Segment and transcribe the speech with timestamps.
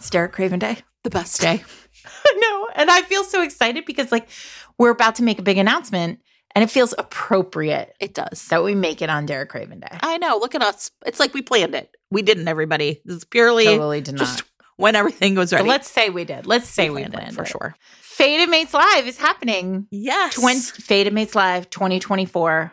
[0.00, 0.78] It's Derek Craven Day.
[1.04, 1.62] The best day.
[2.26, 2.68] I know.
[2.74, 4.28] And I feel so excited because, like,
[4.78, 6.20] we're about to make a big announcement
[6.54, 8.46] and it feels appropriate It does.
[8.48, 9.98] that we make it on Derek Craven Day.
[10.02, 10.38] I know.
[10.38, 10.90] Look at us.
[11.06, 11.94] It's like we planned it.
[12.10, 13.00] We didn't, everybody.
[13.04, 14.20] This is purely totally did not.
[14.20, 14.42] just
[14.76, 16.46] when everything was But let's say we did.
[16.46, 17.48] Let's say we planned planned it for it.
[17.48, 17.76] sure.
[18.00, 19.86] Fated Mates Live is happening.
[19.90, 20.34] Yes.
[20.34, 22.72] 20, Fated Mates Live 2024.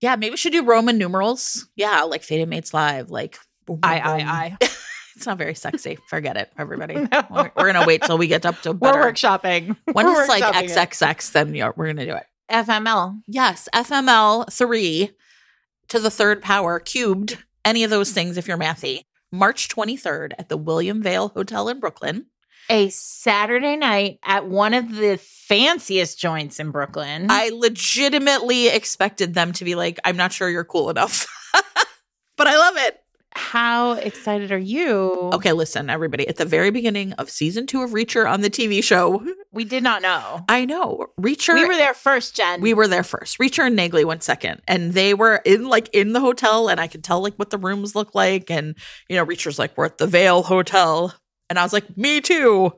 [0.00, 1.66] yeah, maybe we should do Roman numerals.
[1.76, 3.10] Yeah, like Fated Mates Live.
[3.10, 3.38] Like,
[3.82, 3.98] I.
[3.98, 4.18] I,
[4.60, 4.68] I.
[5.16, 5.98] It's not very sexy.
[6.08, 6.94] Forget it, everybody.
[7.12, 7.24] No.
[7.30, 8.98] We're, we're gonna wait till we get up to better.
[8.98, 9.76] We're workshopping.
[9.92, 10.70] when We're it's like workshopping it.
[10.70, 12.24] XXX, then yeah, we're gonna do it.
[12.50, 13.20] FML.
[13.26, 15.10] Yes, FML three
[15.88, 17.38] to the third power cubed.
[17.64, 19.04] Any of those things if you're mathy.
[19.32, 22.26] March 23rd at the William Vale Hotel in Brooklyn.
[22.70, 27.26] A Saturday night at one of the fanciest joints in Brooklyn.
[27.28, 31.26] I legitimately expected them to be like, I'm not sure you're cool enough.
[32.36, 33.03] but I love it.
[33.36, 35.30] How excited are you?
[35.32, 36.26] Okay, listen, everybody.
[36.28, 39.82] At the very beginning of season two of Reacher on the TV show, We did
[39.82, 40.44] not know.
[40.48, 41.54] I know Reacher.
[41.54, 42.60] We were there first, Jen.
[42.60, 43.38] we were there first.
[43.38, 46.86] Reacher and Neagley went second, and they were in like in the hotel, and I
[46.86, 48.76] could tell like what the rooms look like, and
[49.08, 51.12] you know, Reacher's like, "We're at the Vale Hotel,"
[51.50, 52.72] and I was like, "Me too."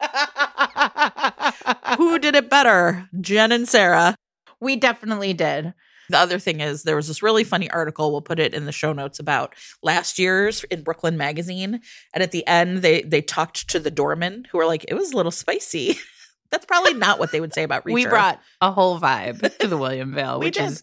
[1.98, 4.16] Who did it better, Jen and Sarah?
[4.62, 5.72] we definitely did.
[6.10, 8.10] The other thing is, there was this really funny article.
[8.10, 11.80] We'll put it in the show notes about last year's in Brooklyn Magazine,
[12.12, 15.12] and at the end, they they talked to the doorman who were like, "It was
[15.12, 15.98] a little spicy."
[16.50, 17.94] That's probably not what they would say about Reacher.
[17.94, 20.64] We brought a whole vibe to the William Vale, which did.
[20.64, 20.82] is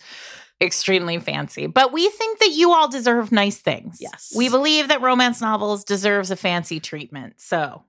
[0.61, 1.67] extremely fancy.
[1.67, 3.97] But we think that you all deserve nice things.
[3.99, 4.33] Yes.
[4.35, 7.35] We believe that romance novels deserves a fancy treatment.
[7.37, 7.83] So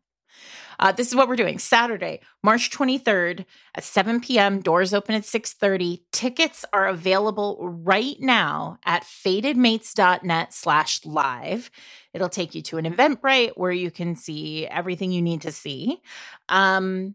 [0.79, 1.59] uh, this is what we're doing.
[1.59, 4.61] Saturday, March 23rd at 7 p.m.
[4.61, 6.01] Doors open at 6:30.
[6.13, 11.71] Tickets are available right now at fatedmates.net slash live.
[12.15, 16.01] It'll take you to an Eventbrite where you can see everything you need to see.
[16.49, 17.15] Um,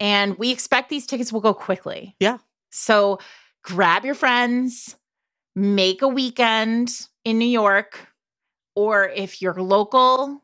[0.00, 2.16] and we expect these tickets will go quickly.
[2.18, 2.38] Yeah.
[2.70, 3.18] So
[3.62, 4.96] grab your friends,
[5.54, 6.90] make a weekend
[7.24, 8.08] in New York,
[8.74, 10.41] or if you're local,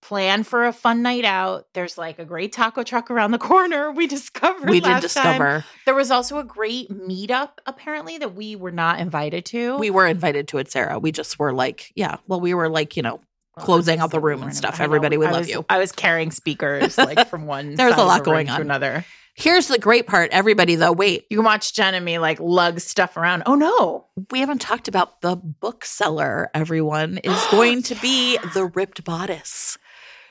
[0.00, 1.66] plan for a fun night out.
[1.74, 3.90] There's like a great taco truck around the corner.
[3.90, 4.68] We discovered.
[4.70, 5.24] we did last time.
[5.24, 9.76] discover There was also a great meetup apparently that we were not invited to.
[9.78, 10.98] we were invited to it, Sarah.
[10.98, 13.20] We just were like, yeah, well, we were like, you know,
[13.58, 14.74] closing out the room and stuff.
[14.74, 14.82] invited.
[14.82, 14.88] I know.
[14.88, 15.64] Everybody would love was- you.
[15.68, 17.74] I was carrying speakers like from one.
[17.74, 18.60] There was side a lot going to on.
[18.60, 19.04] another.
[19.34, 20.90] Here's the great part, everybody, though.
[20.90, 23.44] Wait, You can watch Jen and me like lug stuff around.
[23.46, 24.06] Oh no.
[24.32, 29.78] we haven't talked about the bookseller, everyone, is going to be the ripped bodice.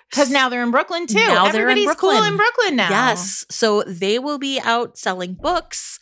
[0.09, 1.15] Because now they're in Brooklyn too.
[1.15, 2.31] Now they're in Everybody's cool Brooklyn.
[2.31, 2.89] in Brooklyn now.
[2.89, 3.45] Yes.
[3.49, 5.99] So they will be out selling books.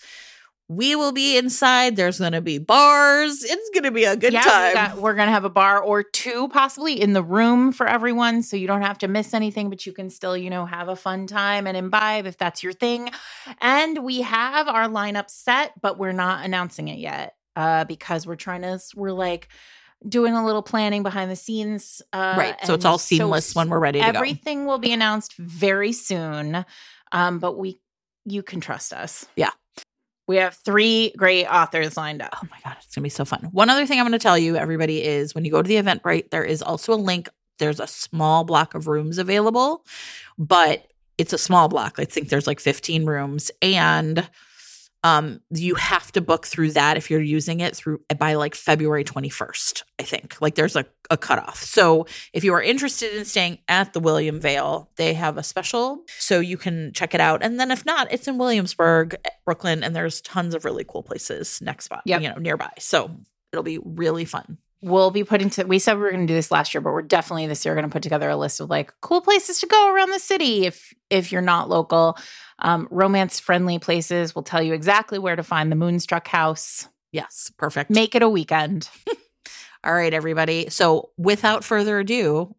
[0.68, 1.96] We will be inside.
[1.96, 3.44] There's going to be bars.
[3.44, 4.68] It's going to be a good yeah, time.
[4.70, 8.42] We got, we're gonna have a bar or two possibly in the room for everyone,
[8.42, 10.96] so you don't have to miss anything, but you can still, you know, have a
[10.96, 13.12] fun time and imbibe if that's your thing.
[13.62, 18.36] And we have our lineup set, but we're not announcing it yet uh, because we're
[18.36, 18.80] trying to.
[18.96, 19.50] We're like
[20.08, 22.02] doing a little planning behind the scenes.
[22.14, 22.56] Uh, right.
[22.66, 24.18] So it's all seamless when we're ready to go.
[24.18, 26.66] Everything will be announced very soon,
[27.12, 27.80] um, but we
[28.26, 29.26] you can trust us.
[29.36, 29.52] Yeah.
[30.28, 32.36] We have three great authors lined up.
[32.42, 33.50] Oh my God, it's going to be so fun.
[33.52, 35.78] One other thing I'm going to tell you, everybody, is when you go to the
[35.78, 37.30] event, right, there is also a link.
[37.60, 39.86] There's a small block of rooms available,
[40.40, 40.88] but
[41.20, 42.00] it's a small block.
[42.00, 43.52] I think there's like 15 rooms.
[43.62, 44.28] And
[45.06, 49.04] um, you have to book through that if you're using it through by like February
[49.04, 50.36] 21st, I think.
[50.42, 51.62] Like there's a, a cutoff.
[51.64, 56.04] So if you are interested in staying at the William Vale, they have a special.
[56.18, 57.44] So you can check it out.
[57.44, 61.62] And then if not, it's in Williamsburg, Brooklyn, and there's tons of really cool places
[61.62, 62.22] next spot, Yep.
[62.22, 62.72] you know, nearby.
[62.80, 63.12] So
[63.54, 64.58] it'll be really fun.
[64.82, 66.92] we'll be putting to we said we were going to do this last year but
[66.94, 69.66] we're definitely this year going to put together a list of like cool places to
[69.68, 72.18] go around the city if if you're not local
[72.60, 77.52] um, romance friendly places we'll tell you exactly where to find the moonstruck house Yes,
[77.58, 77.90] perfect.
[77.92, 78.90] make it a weekend
[79.84, 80.68] All right, everybody.
[80.72, 82.56] So without further ado,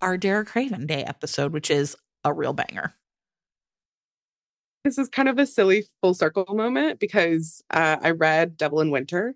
[0.00, 2.94] our Derek Craven Day episode, which is a real banger.
[4.84, 8.92] this is kind of a silly full circle moment because uh, I read Devil in
[8.92, 9.34] Winter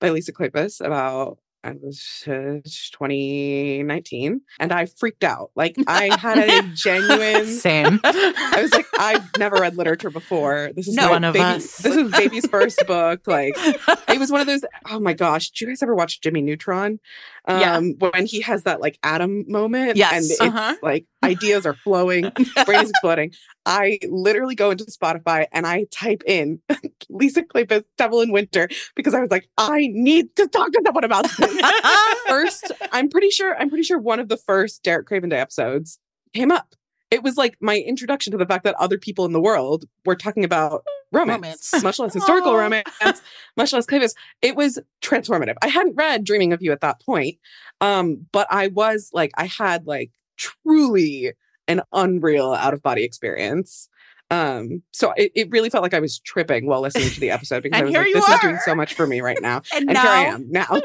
[0.00, 5.50] by Lisa Kleypas about I was uh, 2019 and I freaked out.
[5.54, 10.70] Like I had a genuine same I was like, I've never read literature before.
[10.74, 11.76] This is No, one of baby- us.
[11.78, 13.26] This is baby's first book.
[13.26, 14.64] Like it was one of those.
[14.90, 15.50] Oh my gosh!
[15.50, 16.98] Did you guys ever watch Jimmy Neutron?
[17.44, 17.80] Um, Yeah.
[18.10, 20.12] When he has that like atom moment, Yes.
[20.12, 20.76] and it's Uh-huh.
[20.82, 22.30] like ideas are flowing,
[22.66, 23.32] brain is exploding.
[23.66, 26.60] I literally go into Spotify and I type in
[27.08, 31.04] Lisa Kleypas Devil in Winter because I was like, I need to talk to someone
[31.04, 31.62] about this.
[32.28, 33.56] first, I'm pretty sure.
[33.56, 35.98] I'm pretty sure one of the first Derek Craven Day episodes
[36.34, 36.74] came up.
[37.10, 40.14] It was like my introduction to the fact that other people in the world were
[40.14, 41.82] talking about romance, Romance.
[41.82, 42.58] much less historical Aw.
[42.58, 43.22] romance,
[43.56, 44.12] much less Kleypas.
[44.42, 45.54] It was transformative.
[45.62, 47.38] I hadn't read Dreaming of You at that point,
[47.80, 51.32] um, but I was like, I had like truly
[51.66, 53.88] an unreal out of body experience.
[54.30, 57.62] Um, so it, it really felt like I was tripping while listening to the episode
[57.62, 59.38] because I And was here like, you this is doing so much for me right
[59.40, 59.62] now.
[59.74, 60.80] And, And now here I am now,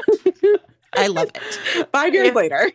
[0.96, 1.88] I love it.
[1.92, 2.32] five years Yeah.
[2.34, 2.70] later.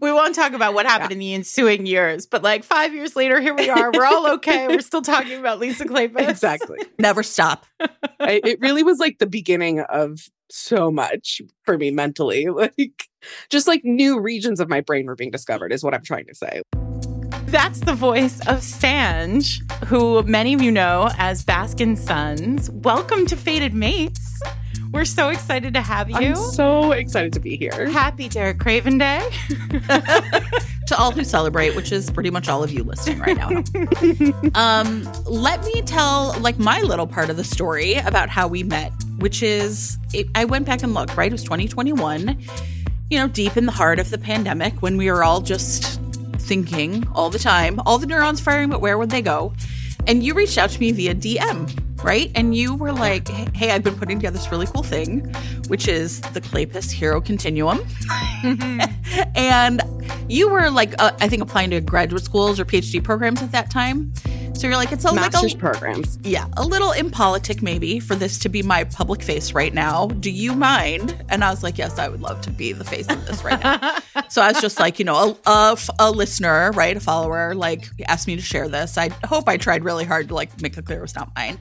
[0.00, 3.40] we won't talk about what happened in the ensuing years, but like five years later,
[3.40, 3.90] here we are.
[3.92, 4.68] We're all okay.
[4.68, 6.28] We're still talking about Lisa Kleypas.
[6.28, 6.78] exactly.
[6.98, 7.64] Never stop.
[8.20, 10.20] I, it really was like the beginning of
[10.52, 12.46] so much for me mentally.
[12.60, 13.08] Like
[13.48, 16.34] just like new regions of my brain were being discovered is what I'm trying to
[16.34, 16.62] say.
[17.44, 22.70] That's the voice of Sanj, who many of you know as Baskin Suns.
[22.70, 24.42] Welcome to Fated Mates.
[24.92, 26.16] We're so excited to have you.
[26.16, 27.88] I'm so excited to be here.
[27.88, 29.28] Happy Derek Craven Day.
[30.90, 33.48] to all who celebrate, which is pretty much all of you listening right now.
[34.54, 38.92] um, let me tell like my little part of the story about how we met,
[39.20, 41.16] which is it, I went back and looked.
[41.16, 42.38] Right, it was 2021.
[43.10, 46.00] You know, deep in the heart of the pandemic, when we were all just
[46.38, 49.52] thinking all the time, all the neurons firing, but where would they go?
[50.06, 52.30] And you reached out to me via DM, right?
[52.34, 55.32] And you were like, "Hey, I've been putting together this really cool thing,
[55.68, 57.86] which is the Kleypas Hero Continuum."
[59.34, 59.82] and
[60.30, 63.70] you were like uh, i think applying to graduate schools or phd programs at that
[63.70, 64.12] time
[64.60, 66.18] so you're like it's a, like Master's a programs.
[66.22, 70.30] yeah a little impolitic maybe for this to be my public face right now do
[70.30, 73.26] you mind and i was like yes i would love to be the face of
[73.26, 73.98] this right now
[74.28, 78.36] so i was just like you know a listener right a follower like asked me
[78.36, 81.02] to share this i hope i tried really hard to like make it clear it
[81.02, 81.58] was not mine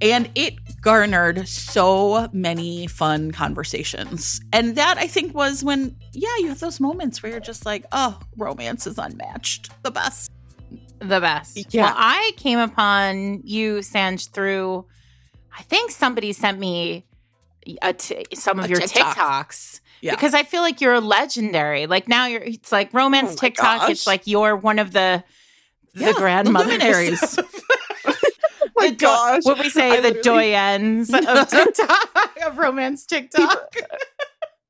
[0.00, 4.40] and it garnered so many fun conversations.
[4.52, 7.86] And that I think was when, yeah, you have those moments where you're just like,
[7.92, 9.70] oh, romance is unmatched.
[9.84, 10.32] The best.
[11.02, 11.72] The best.
[11.74, 11.84] Yeah.
[11.86, 14.86] Well, I came upon you, Sanj, through
[15.56, 17.04] I think somebody sent me
[17.82, 19.16] a t- some of A your TikTok.
[19.16, 19.80] TikToks.
[20.00, 20.12] Yeah.
[20.12, 21.86] Because I feel like you're legendary.
[21.86, 23.88] Like now you're it's like romance Oh TikTok.
[23.90, 25.22] It's like you're one of the
[25.94, 27.38] the the grandmothers.
[28.64, 33.72] Oh my The do- What we say, I the doyens of TikTok, of romance TikTok.
[33.72, 33.86] People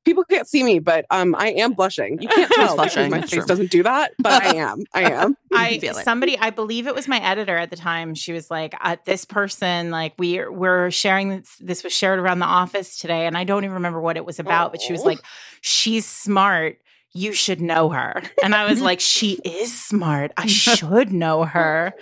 [0.04, 2.20] can't see me, but um, I am blushing.
[2.20, 4.82] You can't tell because blushing, my face doesn't do that, but I am.
[4.94, 5.37] I am.
[5.52, 8.14] I somebody I believe it was my editor at the time.
[8.14, 11.56] She was like, uh, "This person, like we we're sharing this.
[11.60, 14.38] This was shared around the office today, and I don't even remember what it was
[14.38, 14.72] about.
[14.72, 15.06] But she was Oh.
[15.06, 15.20] like,
[15.60, 16.78] she's smart.
[17.14, 20.32] You should know her." And I was like, "She is smart.
[20.37, 21.93] I should know her."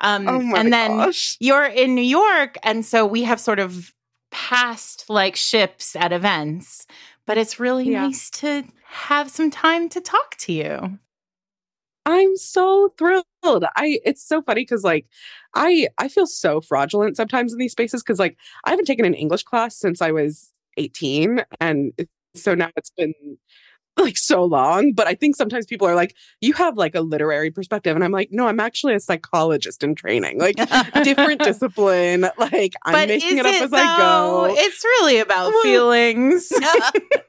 [0.00, 1.36] Um, Oh my and then gosh.
[1.38, 3.92] you're in New York, and so we have sort of
[4.30, 6.86] passed like ships at events.
[7.26, 8.06] But it's really Yeah.
[8.06, 10.98] nice to have some time to talk to you.
[12.04, 13.24] I'm so thrilled.
[13.76, 15.06] I it's so funny because like
[15.54, 19.14] I I feel so fraudulent sometimes in these spaces because like I haven't taken an
[19.14, 21.92] English class since I was 18 and
[22.34, 23.14] so now it's been
[23.98, 27.50] like so long but I think sometimes people are like you have like a literary
[27.50, 30.56] perspective and I'm like no I'm actually a psychologist in training like
[31.04, 35.62] different discipline like I'm but making it up as I go It's really about Well-
[35.62, 36.50] feelings.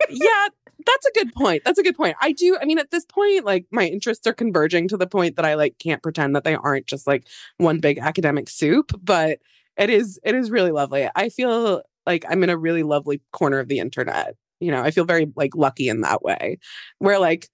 [0.10, 0.48] yeah,
[0.86, 1.64] that's a good point.
[1.66, 2.16] That's a good point.
[2.22, 2.58] I do.
[2.62, 5.54] I mean, at this point, like my interests are converging to the point that I
[5.56, 7.26] like can't pretend that they aren't just like
[7.58, 8.92] one big academic soup.
[9.02, 9.40] But
[9.78, 10.20] it is.
[10.24, 11.10] It is really lovely.
[11.16, 14.36] I feel like I'm in a really lovely corner of the internet.
[14.64, 16.60] You know, I feel very like lucky in that way,
[17.00, 17.50] where like.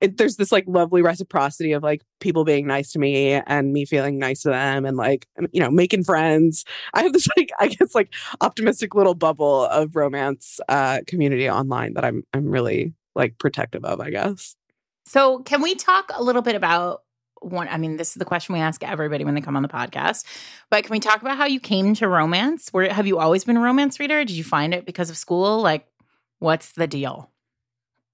[0.00, 3.84] It, there's this like lovely reciprocity of like people being nice to me and me
[3.84, 6.64] feeling nice to them and like you know making friends
[6.94, 11.94] i have this like i guess like optimistic little bubble of romance uh community online
[11.94, 14.56] that I'm I'm really like protective of, I guess.
[15.04, 17.02] So, can we talk a little bit about
[17.40, 17.68] one?
[17.68, 20.24] I mean, this is the question we ask everybody when they come on the podcast.
[20.70, 22.68] But can we talk about how you came to romance?
[22.70, 24.24] Where have you always been a romance reader?
[24.24, 25.60] Did you find it because of school?
[25.60, 25.86] Like,
[26.38, 27.30] what's the deal?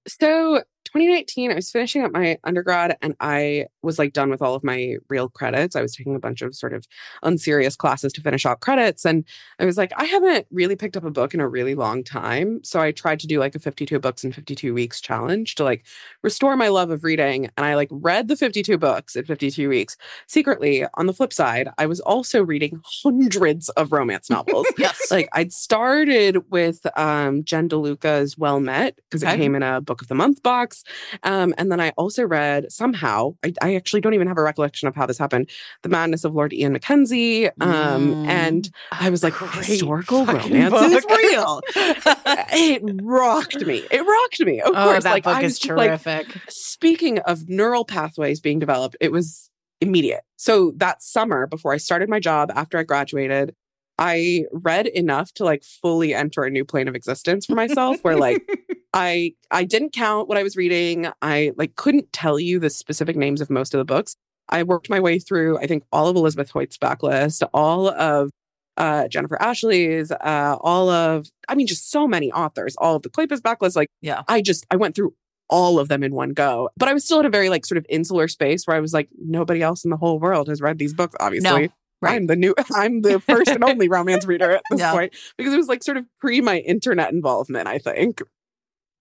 [0.07, 0.63] So
[0.95, 4.63] 2019, I was finishing up my undergrad and I was like done with all of
[4.63, 5.75] my real credits.
[5.75, 6.87] I was taking a bunch of sort of
[7.21, 9.05] unserious classes to finish out credits.
[9.05, 9.25] And
[9.59, 12.63] I was like, I haven't really picked up a book in a really long time.
[12.63, 15.85] So I tried to do like a 52 books in 52 weeks challenge to like
[16.23, 17.49] restore my love of reading.
[17.57, 19.97] And I like read the 52 books in 52 weeks.
[20.27, 24.65] Secretly, on the flip side, I was also reading hundreds of romance novels.
[24.77, 25.11] yes.
[25.11, 29.33] like I'd started with um Jen DeLuca's Well Met because Okay.
[29.33, 30.83] it came in a book of the month box.
[31.23, 34.87] Um, and then I also read somehow, I, I, actually don't even have a recollection
[34.87, 35.49] of how this happened,
[35.83, 37.47] The Madness of Lord Ian Mackenzie.
[37.61, 38.27] Um, mm.
[38.27, 40.91] And I was like, historical romance book.
[40.91, 41.61] is real.
[41.75, 43.83] it rocked me.
[43.91, 44.61] It rocked me.
[44.61, 45.03] Of oh, course.
[45.03, 46.05] That like, book is terrific.
[46.05, 49.49] Like, speaking of neural pathways being developed, it was
[49.81, 50.21] immediate.
[50.37, 53.55] So that summer before I started my job after I graduated,
[53.97, 58.17] I read enough to like fully enter a new plane of existence for myself where
[58.17, 58.41] like
[58.95, 61.07] I I didn't count what I was reading.
[61.21, 64.15] I like couldn't tell you the specific names of most of the books.
[64.47, 68.31] I worked my way through I think all of Elizabeth Hoyt's backlist, all of
[68.77, 73.09] uh, Jennifer Ashley's, uh, all of I mean just so many authors, all of the
[73.09, 74.23] Kleypas backlist like yeah.
[74.29, 75.13] I just I went through
[75.49, 76.69] all of them in one go.
[76.77, 78.93] But I was still in a very like sort of insular space where I was
[78.93, 81.63] like nobody else in the whole world has read these books obviously.
[81.63, 81.67] No.
[82.01, 82.15] Right.
[82.15, 84.91] I'm the new, I'm the first and only romance reader at this yeah.
[84.91, 88.21] point because it was like sort of pre my internet involvement, I think.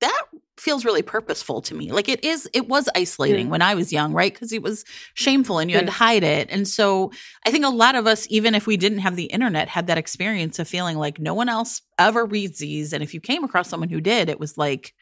[0.05, 0.23] That
[0.57, 1.91] feels really purposeful to me.
[1.91, 3.53] Like it is, it was isolating yeah.
[3.53, 4.33] when I was young, right?
[4.33, 4.85] Because it was
[5.15, 5.81] shameful and you yeah.
[5.81, 6.49] had to hide it.
[6.51, 7.11] And so
[7.45, 9.99] I think a lot of us, even if we didn't have the internet, had that
[9.99, 12.93] experience of feeling like no one else ever reads these.
[12.93, 14.95] And if you came across someone who did, it was like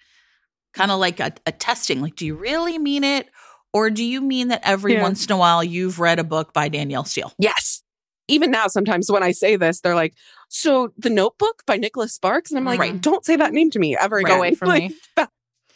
[0.73, 2.01] kind of like a, a testing.
[2.01, 3.29] Like, do you really mean it?
[3.75, 5.03] Or do you mean that every yeah.
[5.03, 7.33] once in a while you've read a book by Danielle Steel?
[7.39, 7.83] Yes.
[8.33, 10.15] Even now, sometimes when I say this, they're like,
[10.49, 12.51] So the notebook by Nicholas Sparks?
[12.51, 13.01] And I'm like, right.
[13.01, 14.33] Don't say that name to me ever again.
[14.33, 15.27] Go away from like, me.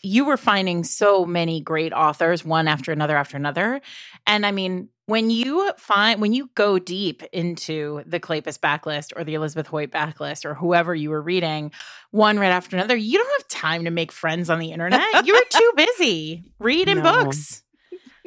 [0.03, 3.81] you were finding so many great authors, one after another after another.
[4.27, 9.23] And I mean, when you find when you go deep into the Kleypas backlist or
[9.23, 11.73] the Elizabeth Hoyt backlist or whoever you were reading,
[12.11, 15.27] one right after another, you don't have time to make friends on the internet.
[15.27, 17.25] You're too busy reading no.
[17.25, 17.63] books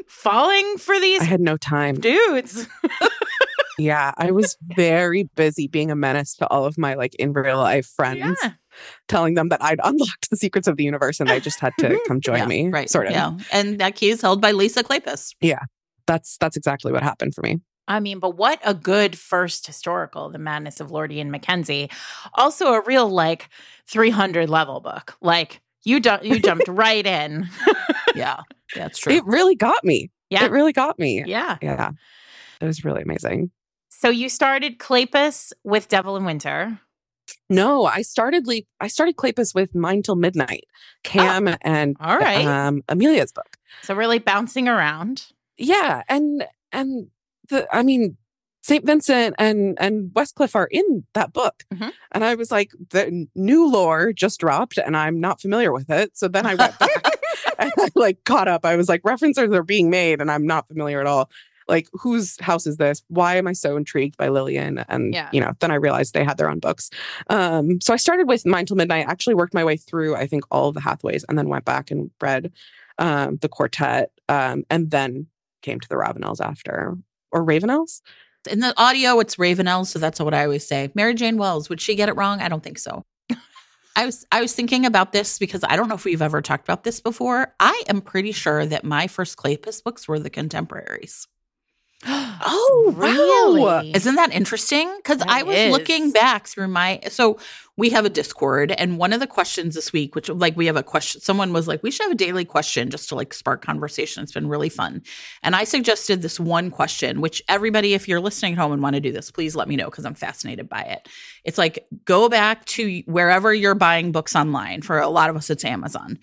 [0.08, 2.00] falling for these I had no time.
[2.00, 2.68] Dudes.
[3.80, 7.58] yeah, I was very busy being a menace to all of my like in real
[7.58, 8.38] life friends.
[8.44, 8.52] Yeah.
[9.08, 12.00] Telling them that I'd unlocked the secrets of the universe and they just had to
[12.08, 12.70] come join yeah, me.
[12.70, 12.90] Right.
[12.90, 13.14] Sort of.
[13.14, 13.38] Yeah.
[13.52, 15.36] And that key is held by Lisa Kleypas.
[15.42, 15.60] Yeah.
[16.08, 17.60] That's that's exactly what happened for me.
[17.88, 21.90] I mean, but what a good first historical, The Madness of Lord Ian Mackenzie.
[22.36, 23.50] Also a real like
[23.88, 25.18] 300 level book.
[25.22, 27.50] Like you du- you jumped right in.
[28.16, 28.42] yeah.
[28.76, 29.14] That's true.
[29.14, 30.12] It really got me.
[30.30, 30.46] Yeah.
[30.46, 31.24] It really got me.
[31.26, 31.58] Yeah.
[31.62, 31.92] Yeah.
[32.62, 33.52] It was really amazing.
[34.00, 36.80] So you started Kleypas with Devil in Winter.
[37.50, 40.64] No, I started le- I started Kleypas with Mine Till Midnight,
[41.04, 42.46] Cam oh, and all right.
[42.46, 43.58] um, Amelia's book.
[43.82, 45.26] So really bouncing around.
[45.58, 47.08] Yeah, and and
[47.50, 48.16] the I mean
[48.62, 48.86] St.
[48.86, 51.66] Vincent and and Westcliff are in that book.
[51.74, 51.90] Mm-hmm.
[52.14, 56.18] And I was like, the new lore just dropped and I'm not familiar with it.
[56.18, 57.20] So then I went back
[57.60, 58.64] and I like caught up.
[58.64, 61.30] I was like, references are being made and I'm not familiar at all.
[61.70, 63.04] Like, whose house is this?
[63.08, 64.80] Why am I so intrigued by Lillian?
[64.90, 65.30] And yeah.
[65.32, 66.90] you know, then I realized they had their own books.
[67.30, 70.44] Um, so I started with Mine Till Midnight, actually worked my way through, I think,
[70.52, 72.52] all of the Hathaways, and then went back and read
[72.98, 75.28] um, the quartet, um, and then
[75.62, 76.98] came to the Ravenels after.
[77.32, 78.02] Or Ravenels?
[78.50, 80.92] In the audio, it's Ravenel, so that's what I always say.
[80.96, 82.42] Mary Jane Wells, would she get it wrong?
[82.42, 83.06] I don't think so.
[83.96, 86.64] I was I was thinking about this because I don't know if we've ever talked
[86.64, 87.54] about this before.
[87.60, 91.28] I am pretty sure that my first Kleypas books were the contemporaries.
[92.06, 93.62] oh, really?
[93.62, 93.82] Wow.
[93.84, 94.90] Isn't that interesting?
[94.98, 95.72] Because I was is.
[95.72, 97.40] looking back through my so
[97.76, 100.76] we have a Discord, and one of the questions this week, which like we have
[100.76, 103.62] a question, someone was like, we should have a daily question just to like spark
[103.62, 104.22] conversation.
[104.22, 105.02] It's been really fun.
[105.44, 108.96] And I suggested this one question, which everybody, if you're listening at home and want
[108.96, 111.08] to do this, please let me know because I'm fascinated by it.
[111.46, 114.82] It's like go back to wherever you're buying books online.
[114.82, 116.20] For a lot of us, it's Amazon.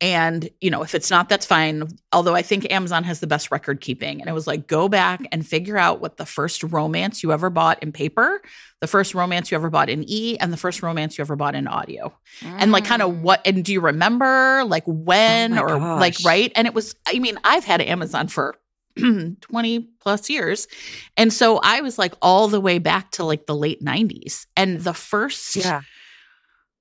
[0.00, 1.88] And, you know, if it's not, that's fine.
[2.12, 4.20] Although I think Amazon has the best record keeping.
[4.20, 7.50] And it was like, go back and figure out what the first romance you ever
[7.50, 8.40] bought in paper,
[8.80, 11.56] the first romance you ever bought in E, and the first romance you ever bought
[11.56, 12.14] in audio.
[12.40, 12.56] Mm.
[12.60, 13.20] And like, kind of mm.
[13.22, 16.00] what, and do you remember like when oh or gosh.
[16.00, 16.52] like, right?
[16.54, 18.54] And it was, I mean, I've had Amazon for
[18.96, 20.68] 20 plus years.
[21.16, 24.46] And so I was like all the way back to like the late 90s.
[24.56, 25.80] And the first, yeah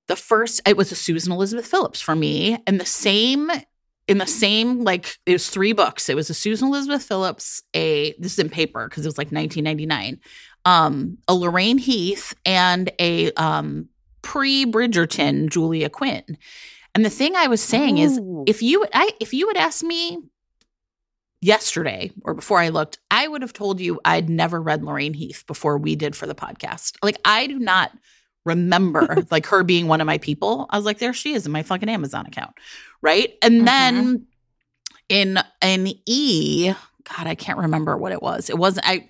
[0.07, 3.51] the first it was a Susan Elizabeth Phillips for me, and the same
[4.07, 6.09] in the same like it was three books.
[6.09, 9.31] It was a Susan Elizabeth Phillips, a this is in paper because it was like
[9.31, 10.19] 1999,
[10.65, 13.89] um, a Lorraine Heath, and a um,
[14.21, 16.37] pre Bridgerton Julia Quinn.
[16.95, 18.03] And the thing I was saying Ooh.
[18.03, 20.19] is, if you I if you had asked me
[21.41, 25.43] yesterday or before I looked, I would have told you I'd never read Lorraine Heath
[25.47, 26.95] before we did for the podcast.
[27.03, 27.91] Like I do not
[28.47, 30.65] remember like her being one of my people.
[30.69, 32.55] I was like, there she is in my fucking Amazon account.
[33.01, 33.35] Right.
[33.41, 33.65] And mm-hmm.
[33.65, 34.27] then
[35.09, 36.73] in an E,
[37.03, 38.49] God, I can't remember what it was.
[38.49, 39.09] It wasn't I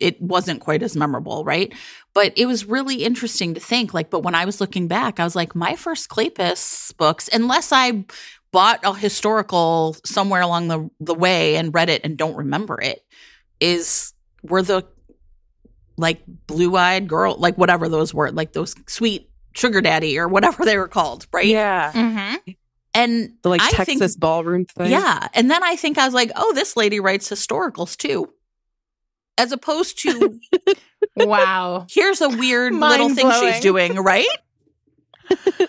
[0.00, 1.72] it wasn't quite as memorable, right?
[2.14, 5.24] But it was really interesting to think like, but when I was looking back, I
[5.24, 8.04] was like, my first Kleypas books, unless I
[8.50, 13.04] bought a historical somewhere along the the way and read it and don't remember it
[13.60, 14.86] is were the
[15.98, 20.78] like blue-eyed girl like whatever those were like those sweet sugar daddy or whatever they
[20.78, 21.92] were called right Yeah.
[21.92, 22.52] Mm-hmm.
[22.94, 24.90] and The like I Texas think- ballroom thing.
[24.90, 28.32] yeah and then i think i was like oh this lady writes historicals too
[29.36, 30.38] as opposed to
[31.16, 31.86] Wow.
[31.90, 34.26] here's a weird little thing she's doing right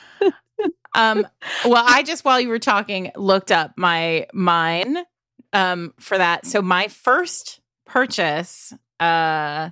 [0.95, 1.25] Um,
[1.65, 4.97] well, I just while you were talking looked up my mine
[5.53, 6.47] um for that.
[6.47, 9.69] So my first purchase uh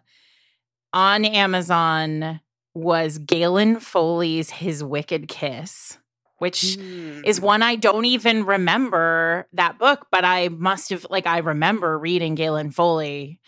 [0.94, 2.40] on Amazon
[2.74, 5.98] was Gaelen Foley's His Wicked Kiss,
[6.38, 7.26] which Mm.
[7.26, 11.98] is one I don't even remember that book, but I must have like I remember
[11.98, 13.40] reading Gaelen Foley.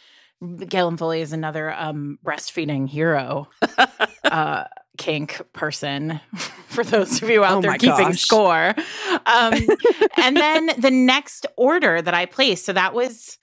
[0.67, 3.47] Gaelen Foley is another um breastfeeding hero
[4.23, 4.63] uh
[4.97, 6.19] kink person
[6.67, 8.21] for those of you out Oh there keeping gosh.
[8.21, 8.73] score.
[9.25, 9.53] Um
[10.17, 13.37] and then the next order that I placed, so that was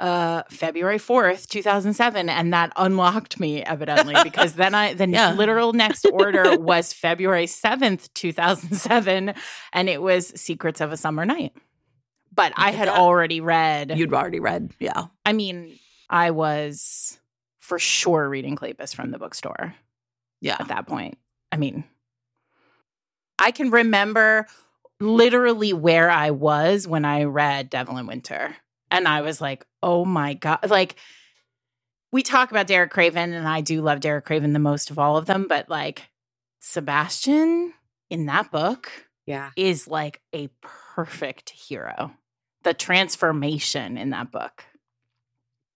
[0.00, 5.32] uh February 4th, 2007 and that unlocked me evidently because then I the Yeah.
[5.32, 9.32] literal next order was February 7th, 2007
[9.72, 11.54] and it was Secrets of a Summer Night.
[12.34, 12.98] But I had that.
[12.98, 15.78] already read you'd already read yeah I mean,
[16.10, 17.18] I was
[17.60, 19.74] for sure reading Kleypas from the bookstore
[20.42, 21.16] yeah at that point.
[21.50, 21.84] I mean,
[23.38, 24.46] I can remember
[25.00, 28.56] literally where I was when I read Devil in Winter.
[28.90, 30.68] And I was like, oh my God.
[30.68, 30.96] Like,
[32.12, 35.16] we talk about Derek Craven, and I do love Derek Craven the most of all
[35.16, 36.02] of them, but like,
[36.58, 37.72] Sebastian
[38.10, 38.90] in that book
[39.26, 39.50] Yeah.
[39.56, 42.12] is like a perfect hero.
[42.64, 44.64] The transformation in that book.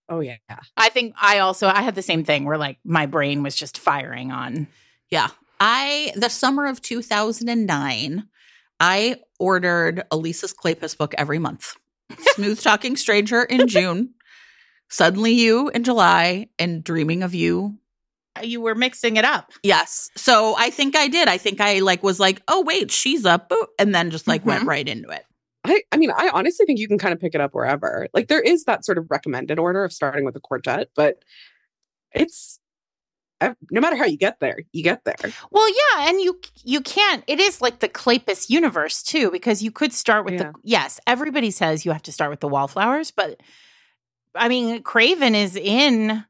[0.09, 0.37] Oh yeah.
[0.77, 3.79] I think I also I had the same thing where like my brain was just
[3.79, 4.67] firing on.
[5.09, 5.29] Yeah.
[5.61, 8.27] I the summer of 2009,
[8.81, 11.77] I ordered Elisa's Kleypas book every month.
[12.35, 14.15] Smooth Talking Stranger in June,
[14.89, 17.77] Suddenly You in July, and Dreaming of You.
[18.43, 19.53] You were mixing it up.
[19.63, 20.09] Yes.
[20.17, 21.29] So I think I did.
[21.29, 24.65] I think I like was like, oh wait, she's up, and then just like went
[24.65, 24.69] Mhm.
[24.69, 25.25] right into it.
[25.65, 28.09] I, I mean, I honestly think you can kind of pick it up wherever.
[28.15, 31.17] Like there is that sort of recommended order of starting with a quartet, but
[32.13, 32.60] it's ev-
[33.71, 35.17] no matter how you get there, you get there.
[35.51, 37.25] Well, yeah, and you you can't.
[37.27, 40.43] It is like the Kleypas universe too, because you could start with Yeah.
[40.45, 41.01] the yes.
[41.07, 43.41] Everybody says you have to start with the wallflowers, but
[44.35, 46.25] I mean, Craven is in.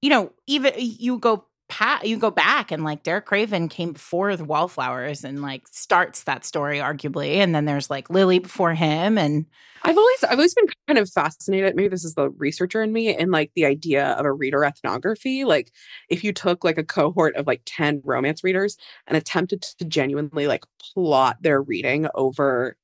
[0.00, 4.36] You know, even you go pat, you go back, and like Derek Craven came before
[4.36, 9.16] the wallflowers, and like starts that story arguably, and then there's like Lily before him,
[9.16, 9.46] and
[9.82, 11.74] I've always I've always been kind of fascinated.
[11.74, 15.44] Maybe this is the researcher in me, in like the idea of a reader ethnography.
[15.44, 15.72] Like
[16.10, 20.46] if you took like a cohort of like 10 romance readers and attempted to genuinely
[20.46, 22.76] like plot their reading over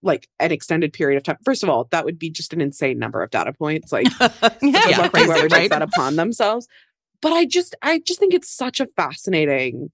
[0.00, 1.36] like an extended period of time.
[1.44, 3.90] First of all, that would be just an insane number of data points.
[3.90, 4.06] Like
[4.62, 5.50] Yeah, luck to crazy, whoever right?
[5.50, 6.68] takes that upon themselves.
[7.20, 9.90] But I just I just think it's such a fascinating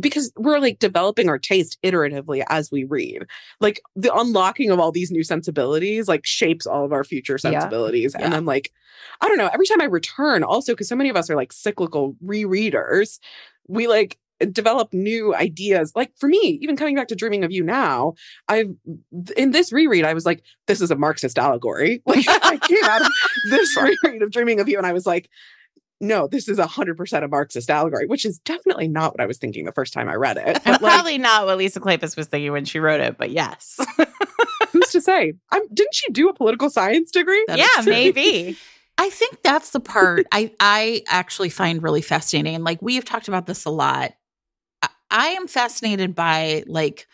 [0.00, 3.22] because we're like developing our taste iteratively as we read.
[3.60, 7.50] Like the unlocking of all these new sensibilities like shapes all of our future Yeah.
[7.50, 8.14] sensibilities.
[8.18, 8.24] Yeah.
[8.24, 8.72] And then like
[9.20, 11.52] I don't know, every time I return also because so many of us are like
[11.52, 13.18] cyclical rereaders,
[13.68, 14.18] we like
[14.50, 15.92] develop new ideas.
[15.94, 18.14] Like for me, even coming back to dreaming of you now,
[18.48, 18.74] I've
[19.36, 22.02] in this reread I was like this is a Marxist allegory.
[22.06, 23.08] Like I came out of
[23.50, 25.30] this reread of dreaming of you and I was like
[26.00, 29.64] no, this is 100% a Marxist allegory, which is definitely not what I was thinking
[29.64, 30.60] the first time I read it.
[30.64, 33.78] and like, probably not what Lisa Kleypas was thinking when she wrote it, but yes,
[34.72, 35.34] who's to say?
[35.50, 37.44] I'm, didn't she do a political science degree?
[37.46, 38.56] That is yeah, maybe.
[38.98, 42.54] I think that's the part I I actually find really fascinating.
[42.54, 44.12] And like we have talked about this a lot.
[44.82, 47.08] I, I am fascinated by like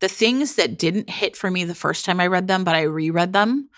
[0.00, 2.82] the things that didn't hit for me the first time I read them, but I
[2.82, 3.68] reread them.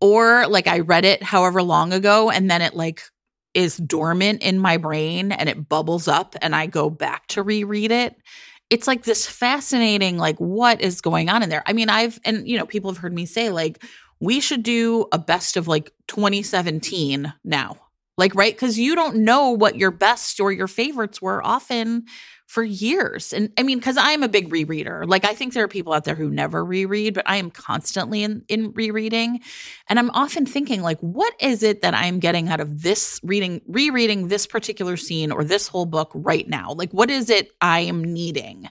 [0.00, 3.02] Or like I read it however long ago and then it like
[3.54, 7.90] is dormant in my brain and it bubbles up and I go back to reread
[7.90, 8.16] it.
[8.70, 11.62] It's like this fascinating, like, what is going on in there?
[11.66, 13.82] I mean, I've, and you know, people have heard me say, like,
[14.20, 17.76] we should do a best of like 2017 now.
[18.18, 18.54] Like, right?
[18.54, 22.04] Because you don't know what your best or your favorites were often
[22.48, 23.32] for years.
[23.32, 25.06] And I mean, because I'm a big rereader.
[25.06, 28.22] Like, I think there are people out there who never reread, but I am constantly
[28.22, 29.40] in, in rereading.
[29.88, 33.60] And I'm often thinking, like, what is it that I'm getting out of this reading,
[33.68, 36.72] rereading this particular scene or this whole book right now?
[36.72, 38.68] Like, what is it I am needing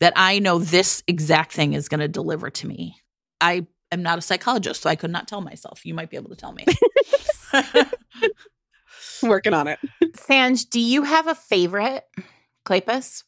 [0.00, 2.96] that I know this exact thing is going to deliver to me?
[3.40, 5.84] I am not a psychologist, so I could not tell myself.
[5.84, 6.64] You might be able to tell me.
[9.22, 9.78] Working on it.
[10.16, 12.04] Sanj, do you have a favorite
[12.66, 13.22] Kleypas?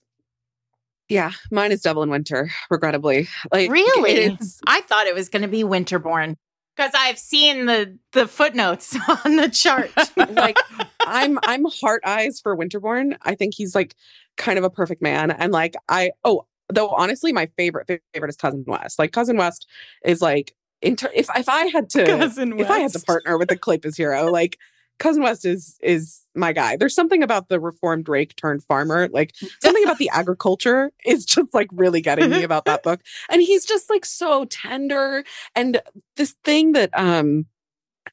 [1.08, 3.28] Yeah, mine is Devil in Winter, regrettably.
[3.50, 4.12] Like Really?
[4.12, 6.34] it's- I thought it was going to be Winterborne
[6.76, 9.90] because I've seen the the footnotes on the chart.
[10.16, 10.56] like
[11.00, 13.16] I'm I'm heart eyes for Winterborne.
[13.22, 13.94] I think he's like
[14.36, 15.30] kind of a perfect man.
[15.30, 18.98] And like I oh though honestly my favorite favorite is Cousin West.
[18.98, 19.66] Like Cousin West
[20.04, 23.50] is like inter- if if I had to Cousin if I had to partner with
[23.50, 24.58] a Kleypas hero, like
[24.98, 26.76] Cousin West is is my guy.
[26.76, 31.54] There's something about the reformed rake turned farmer, like something about the agriculture is just
[31.54, 33.00] like really getting me about that book.
[33.30, 35.24] And he's just like so tender.
[35.54, 35.80] And
[36.16, 37.46] this thing that um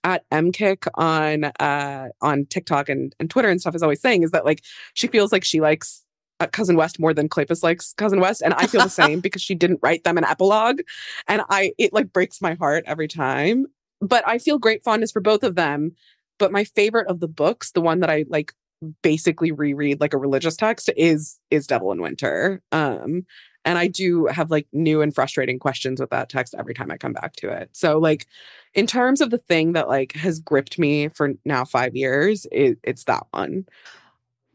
[0.04, 4.32] at mkick on uh on TikTok and, and Twitter and stuff is always saying is
[4.32, 6.04] that like she feels like she likes
[6.40, 9.42] uh, cousin West more than Kleypas likes cousin West, and I feel the same because
[9.42, 10.82] she didn't write them an epilogue,
[11.28, 13.68] and I it like breaks my heart every time.
[14.02, 15.94] But I feel great fondness for both of them.
[16.38, 18.54] But my favorite of the books, the one that I like
[19.02, 22.62] basically reread like a religious text, is is Devil in Winter.
[22.72, 23.26] Um,
[23.66, 26.98] and I do have like new and frustrating questions with that text every time I
[26.98, 27.70] come back to it.
[27.74, 28.28] So like
[28.76, 32.78] in terms of the thing that like has gripped me for now five years, it,
[32.84, 33.66] it's that one.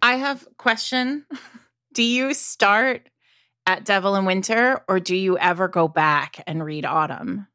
[0.00, 1.26] I have question.
[1.92, 3.08] Do you start
[3.66, 7.48] at Devil in Winter or do you ever go back and read Autumn?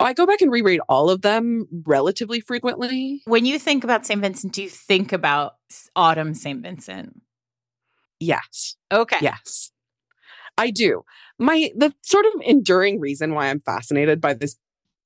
[0.00, 3.22] I go back and reread all of them relatively frequently.
[3.26, 4.20] When you think about St.
[4.20, 5.54] Vincent, do you think about
[5.94, 6.62] Autumn St.
[6.62, 7.20] Vincent?
[8.18, 8.76] Yes.
[8.92, 9.18] Okay.
[9.20, 9.70] Yes.
[10.58, 11.02] I do.
[11.38, 14.56] My the sort of enduring reason why I'm fascinated by this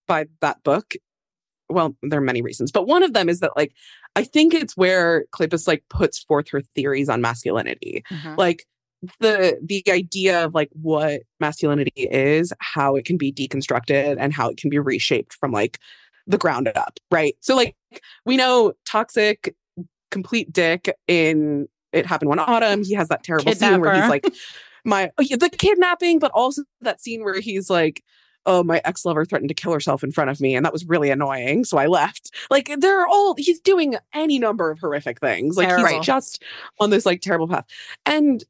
[0.08, 0.94] by that book,
[1.68, 3.72] well, there are many reasons, but one of them is that like
[4.16, 8.04] I think it's where Kleypas like puts forth her theories on masculinity.
[8.10, 8.36] Mhm.
[8.36, 8.66] Like
[9.20, 14.48] the the idea of like what masculinity is, how it can be deconstructed and how
[14.48, 15.78] it can be reshaped from like
[16.26, 17.36] the ground up, right?
[17.40, 17.76] So like
[18.24, 19.54] we know toxic
[20.10, 22.84] complete dick in it happened one autumn.
[22.84, 24.26] He has that terrible scene where he's like
[24.84, 28.02] my oh, yeah, the kidnapping, but also that scene where he's like,
[28.46, 30.84] "Oh, my ex lover threatened to kill herself in front of me, and that was
[30.84, 35.56] really annoying, so I left." Like they're all he's doing any number of horrific things.
[35.56, 35.88] Like Terrible.
[35.88, 36.42] he's just
[36.80, 37.64] on this like terrible path,
[38.04, 38.44] and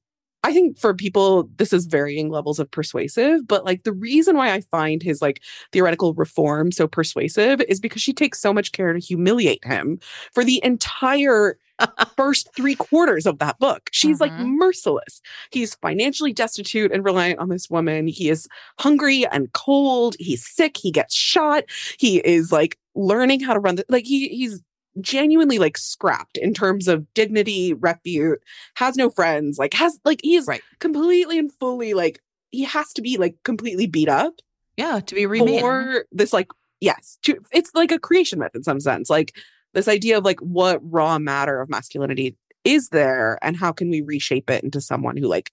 [0.45, 4.53] I think for people this is varying levels of persuasive, but like the reason why
[4.53, 5.41] I find his like
[5.73, 9.99] theoretical reform so persuasive is because she takes so much care to humiliate him
[10.33, 11.59] for the entire
[12.17, 13.89] first three quarters of that book.
[13.93, 14.59] She's like Mhm.
[14.59, 15.21] merciless.
[15.51, 18.07] He's financially destitute and reliant on this woman.
[18.07, 18.47] He is
[18.79, 20.15] hungry and cold.
[20.21, 20.77] He's sick.
[20.77, 21.65] He gets shot.
[21.99, 24.61] He is like learning how to run the like he he's
[25.01, 28.41] genuinely like scrapped in terms of dignity, repute,
[28.77, 30.63] has no friends, like has like he is Right.
[30.79, 34.35] completely and fully like he has to be like completely beat up
[34.77, 35.61] Yeah, to be remade.
[35.61, 36.49] for this like
[36.81, 39.37] yes to, it's like a creation myth in some sense like
[39.73, 44.01] this idea of like what raw matter of masculinity is there and how can we
[44.03, 45.51] reshape it into someone who like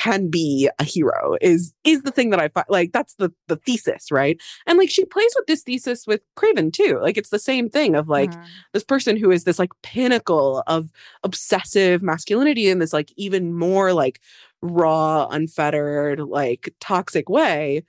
[0.00, 3.56] can be a hero is is the thing that i find like that's the the
[3.56, 4.40] thesis right?
[4.66, 6.98] And like she plays with this thesis with craven too.
[7.02, 8.44] Like it's the same thing of like Mhm.
[8.72, 10.90] this person who is this like pinnacle of
[11.24, 14.20] obsessive masculinity in this like even more like
[14.62, 17.82] raw unfettered like toxic way.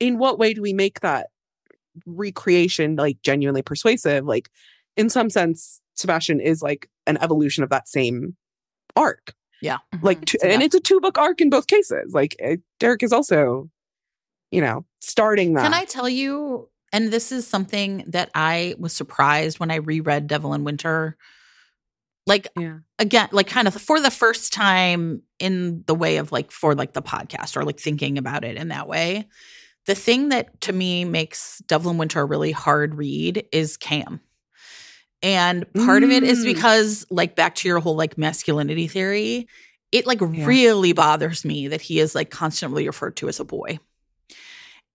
[0.00, 1.28] In what way do we make that
[2.06, 4.24] recreation like genuinely persuasive?
[4.26, 4.50] Like
[4.96, 8.36] in some sense sebastian is like an evolution of that same
[8.96, 9.34] arc
[10.02, 10.24] like Mhm.
[10.26, 10.50] two, Yeah.
[10.50, 13.70] and it's a two book arc in both cases like uh, derek is also
[14.50, 16.68] you know starting that Can I tell you?
[16.92, 21.16] And this is something that I was surprised when I reread Devil in Winter.
[22.26, 26.52] Like yeah again, like kind of for the first time in the way of like
[26.52, 29.26] for like the podcast or like thinking about it in that way.
[29.86, 34.20] The thing that to me makes Devil in Winter a really hard read is Cam.
[35.22, 36.44] And part of it is Mm.
[36.54, 39.46] because, like, back to your whole like masculinity theory,
[39.92, 40.46] it like Yeah.
[40.46, 43.78] really bothers me that he is like constantly referred to as a boy.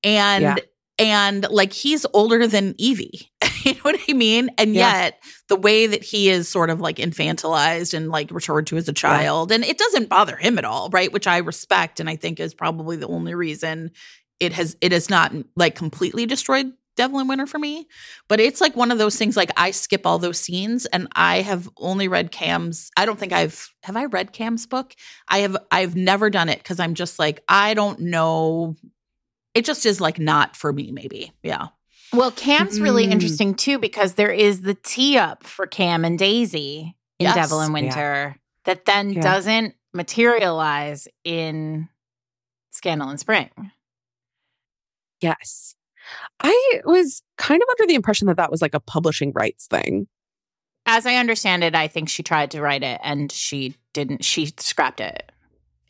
[0.04, 0.56] And Yeah.
[1.00, 3.32] and like he's older than Evie.
[3.64, 4.50] you know what I mean?
[4.58, 5.02] And Yeah.
[5.04, 8.88] yet the way that he is sort of like infantilized and like referred to as
[8.90, 11.12] a child, and it doesn't bother him at all, right?
[11.12, 13.92] Which I respect and I think is probably the only reason
[14.40, 17.88] it has it has not like completely destroyed Devil in Winter for me.
[18.28, 21.42] But it's like one of those things like I skip all those scenes and I
[21.42, 24.94] have only read Cam's I don't think I've have I read Cam's book?
[25.30, 28.76] I have I've never done it because I'm just like, I don't know.
[29.54, 31.32] It just is like not for me, maybe.
[31.42, 31.68] Yeah.
[32.14, 33.12] Well, Cam's really Mm.
[33.12, 37.36] interesting too because there is the tee up for Cam and Daisy in Yes.
[37.36, 37.74] Devil in Yeah.
[37.74, 39.22] Winter that then Yeah.
[39.22, 41.90] doesn't materialize in
[42.72, 43.50] Scandal in Spring.
[45.22, 45.74] yes
[46.40, 50.08] i was kind of under the impression that that was like a publishing rights thing
[50.86, 54.24] As I understand it, I think she tried to write it and she didn't.
[54.24, 55.30] She scrapped it.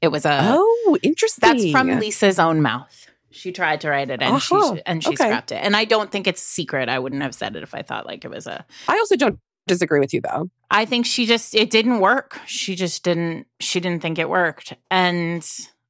[0.01, 1.41] It was a oh, interesting.
[1.47, 3.05] that's from Lisa's own mouth.
[3.29, 4.77] She tried to write it and Oh, she uh-huh.
[4.87, 5.25] and she okay.
[5.27, 5.61] scrapped it.
[5.63, 6.89] And I don't think it's secret.
[6.89, 9.37] I wouldn't have said it if I thought like it was a I also don't
[9.67, 10.49] disagree with you though.
[10.71, 12.39] I think she just it didn't work.
[12.47, 14.73] She just didn't she didn't think it worked.
[14.89, 15.47] And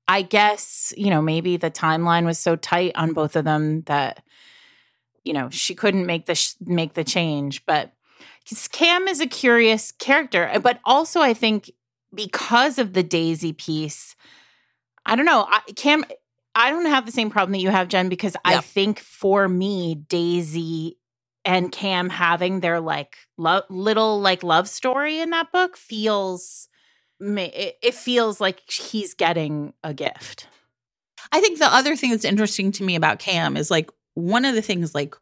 [0.07, 4.23] I guess, you know, maybe the timeline was so tight on both of them that
[5.27, 7.91] you know, she couldn't make the sh- make the change, but
[8.71, 11.69] Cam is a curious character, uh, but also I think
[12.13, 14.15] because of the Daisy piece,
[15.05, 16.05] I don't know, I, Cam
[16.55, 19.95] I don't have the same problem that you have, Jen, because I think for me,
[19.95, 20.97] Daisy
[21.43, 26.69] and Cam having their like lo- little like love story in that book feels
[27.19, 30.47] it, it feels like he's getting a gift.
[31.31, 34.55] I think the other thing that's interesting to me about Cam is like one of
[34.55, 35.15] the things like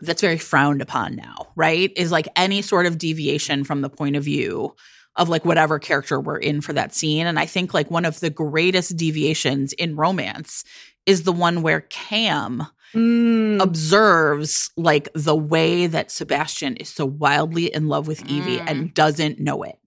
[0.00, 1.92] that's very frowned upon now, right?
[1.96, 4.74] Is like any sort of deviation from the point of view
[5.16, 7.26] of like whatever character we're in for that scene.
[7.26, 10.62] And I think like one of the greatest deviations in romance
[11.06, 17.66] is the one where Cam Mm, observes like the way that Sebastian is so wildly
[17.66, 18.64] in love with Evie Mm.
[18.66, 19.78] and doesn't know it.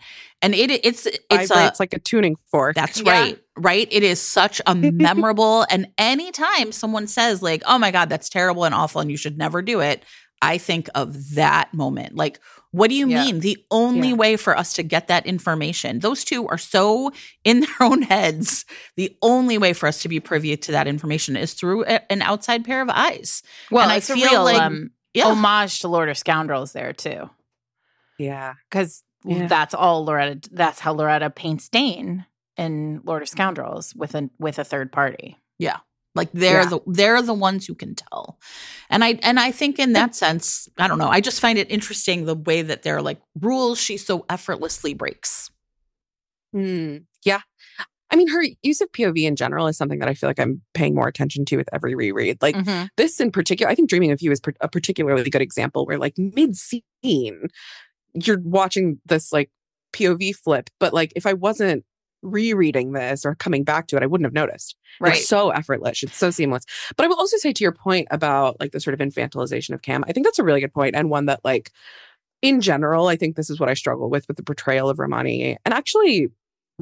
[0.41, 2.75] And it it's it's a vibrates like a tuning fork.
[2.75, 3.11] that's Yeah.
[3.11, 3.43] right.
[3.57, 3.87] Right?
[3.91, 8.63] It is such a memorable and anytime someone says like, "Oh my god, that's terrible
[8.63, 10.03] and awful and you should never do it."
[10.43, 12.15] I think of that moment.
[12.15, 12.39] Like,
[12.71, 13.25] what do you Yeah.
[13.25, 13.41] mean?
[13.41, 14.13] The only Yeah.
[14.15, 17.11] way for us to get that information, those two are so
[17.43, 18.65] in their own heads.
[18.95, 22.23] The only way for us to be privy to that information is through a- an
[22.23, 23.43] outside pair of eyes.
[23.69, 25.25] Well, And I it's a feel real like- um, Yeah.
[25.25, 27.29] homage to Lord of Scoundrels there too,
[28.17, 28.55] yeah.
[28.69, 29.47] because Yeah.
[29.47, 30.49] that's all Loretta.
[30.51, 32.25] That's how Loretta paints Dain
[32.57, 35.37] in Lord of Scoundrels with a with a third party.
[35.59, 35.77] Yeah,
[36.15, 36.69] like they're Yeah.
[36.69, 38.39] the they're the ones who can tell.
[38.89, 41.69] And I and I think in that sense, I don't know, I just find it
[41.71, 45.51] interesting the way that they're like rules she so effortlessly breaks.
[46.53, 46.97] Hmm.
[47.23, 47.41] Yeah.
[48.13, 50.61] I mean, her use of POV in general is something that I feel like I'm
[50.73, 52.41] paying more attention to with every reread.
[52.41, 52.89] Like Mhm.
[52.97, 56.15] this in particular, I think Dreaming of You is a particularly good example where, like,
[56.17, 57.47] mid scene,
[58.13, 59.49] you're watching this like
[59.93, 61.85] POV flip, but like if I wasn't
[62.21, 64.75] rereading this or coming back to it, I wouldn't have noticed.
[64.99, 65.17] Right.
[65.17, 66.03] It's so effortless.
[66.03, 66.65] It's so seamless.
[66.95, 69.81] But I will also say to your point about like the sort of infantilization of
[69.81, 71.71] Cam, I think that's a really good point and one that like
[72.41, 75.57] in general, I think this is what I struggle with with the portrayal of Romani
[75.63, 76.29] and actually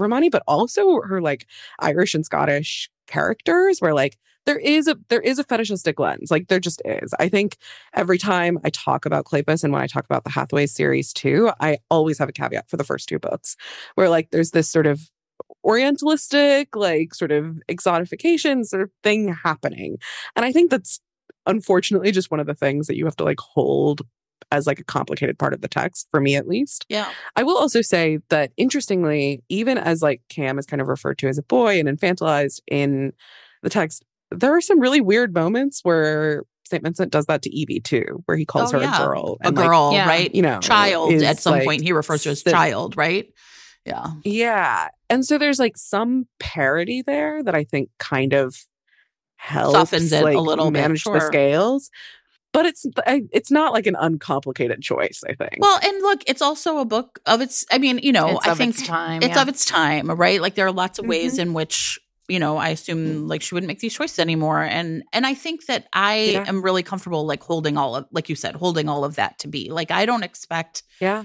[0.02, 1.48] Romani, but also her like
[1.80, 6.32] Irish and Scottish characters where like there is a there is a fetishistic lens.
[6.32, 7.14] Like there just is.
[7.20, 7.58] I think
[7.94, 11.52] every time I talk about Kleypas and when I talk about the Hathaway series too,
[11.60, 13.56] I always have a caveat for the first two books
[13.96, 15.02] where like there's this sort of
[15.66, 19.98] orientalistic, like sort of exotification sort of thing happening.
[20.36, 21.00] And I think that's
[21.46, 24.02] unfortunately just one of the things that you have to like hold
[24.52, 26.86] as like a complicated part of the text for me at least.
[26.90, 27.10] Yeah.
[27.36, 31.28] I will also say that interestingly, even as like Cam is kind of referred to
[31.28, 33.14] as a boy and infantilized in
[33.64, 36.84] the text, there are some really weird moments where St.
[36.84, 38.96] Vincent does that to Evie too, where he calls Oh, her yeah.
[39.04, 39.38] a girl.
[39.44, 40.08] A and, like, girl, yeah.
[40.08, 40.34] right?
[40.34, 43.28] you know, child at some like, point he refers to as the- child, right?
[43.86, 44.08] Yeah.
[44.24, 44.90] Yeah.
[45.10, 48.56] And so there's like some parody there that I think kind of
[49.38, 51.90] helps Softens it a like, little bit, manage the scales.
[52.52, 55.58] But it's it's not like an uncomplicated choice, I think.
[55.60, 58.52] Well, and look, it's also a book of its I mean, you know, it's I
[58.52, 59.22] of think its time.
[59.22, 59.42] it's yeah.
[59.42, 60.42] of its time, right?
[60.42, 61.40] Like there are lots of ways Mhm.
[61.44, 65.28] in which you know I assume like she wouldn't make these choices anymore, and and
[65.28, 66.46] I think that I Yeah.
[66.48, 69.48] am really comfortable like holding all of like you said, holding all of that to
[69.48, 71.24] be like I don't expect yeah.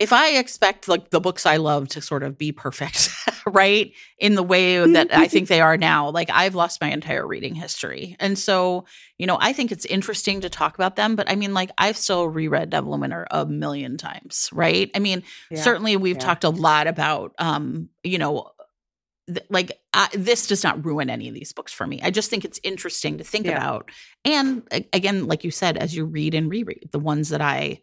[0.00, 3.10] If I expect like the books I love to sort of be perfect,
[3.46, 3.92] right?
[4.18, 7.54] In the way that I think they are now, like I've lost my entire reading
[7.54, 8.16] history.
[8.18, 8.86] And so,
[9.18, 11.98] you know, I think it's interesting to talk about them, but I mean, like I've
[11.98, 14.90] still reread Devil and Winter a million times, right?
[14.94, 15.62] I mean, Yeah.
[15.62, 16.20] certainly we've Yeah.
[16.22, 18.50] talked a lot about, um, you know,
[19.26, 22.00] th- like I, this does not ruin any of these books for me.
[22.02, 23.58] I just think it's interesting to think Yeah.
[23.58, 23.90] about.
[24.24, 24.62] And
[24.94, 27.82] again, like you said, as you read and reread, the ones that I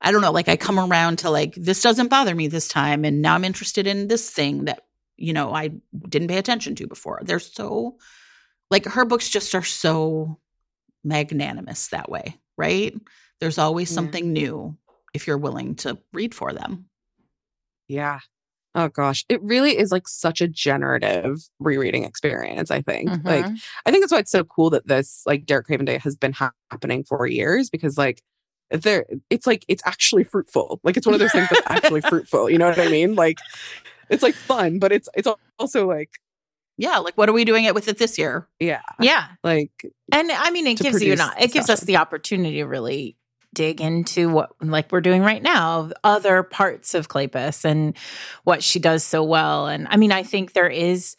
[0.00, 3.04] I don't know, like I come around to like this doesn't bother me this time
[3.04, 4.82] and now I'm interested in this thing that
[5.16, 5.70] you know I
[6.08, 7.20] didn't pay attention to before.
[7.24, 7.96] They're so
[8.70, 10.38] like her books just are so
[11.04, 12.94] magnanimous that way, right?
[13.40, 13.94] There's always Yeah.
[13.94, 14.76] something new
[15.14, 16.86] if you're willing to read for them.
[17.88, 18.20] Yeah.
[18.74, 19.24] Oh gosh.
[19.30, 23.08] It really is like such a generative rereading experience, I think.
[23.24, 23.62] Like Mhm.
[23.86, 26.32] I think that's why it's so cool that this like Derek Craven Day has been
[26.32, 28.22] ha- happening for years because like
[28.70, 30.80] there it's like it's actually fruitful.
[30.82, 32.50] Like it's one of those things that's actually fruitful.
[32.50, 33.14] You know what I mean?
[33.14, 33.38] Like
[34.10, 36.10] it's like fun, but it's it's also like
[36.76, 38.48] Yeah, like what are we doing it with it this year?
[38.60, 39.28] yeah, yeah.
[39.42, 39.70] like
[40.12, 43.16] And I mean, it gives you an produce it gives us the opportunity to really
[43.54, 47.96] dig into what like we're doing right now other parts of Kleypas and
[48.44, 51.16] what she does so well and I mean I think there is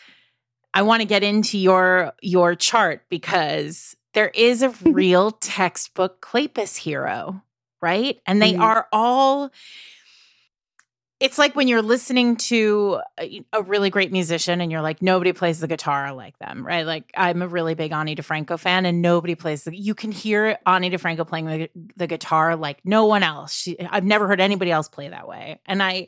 [0.71, 6.75] I want to get into your your chart because there is a real textbook Kleypas
[6.75, 7.43] hero
[7.79, 8.19] right?
[8.25, 8.61] And they Mhm.
[8.61, 9.51] are all
[11.19, 15.33] it's like when you're listening to a, a really great musician and you're like nobody
[15.33, 16.85] plays the guitar like them right?
[16.87, 20.57] Like i'm a really big Ani DiFranco fan and nobody plays the you can hear
[20.65, 23.53] Ani DiFranco playing the, the guitar like no one else.
[23.53, 25.59] She, i've never heard anybody else play that way.
[25.67, 26.07] And i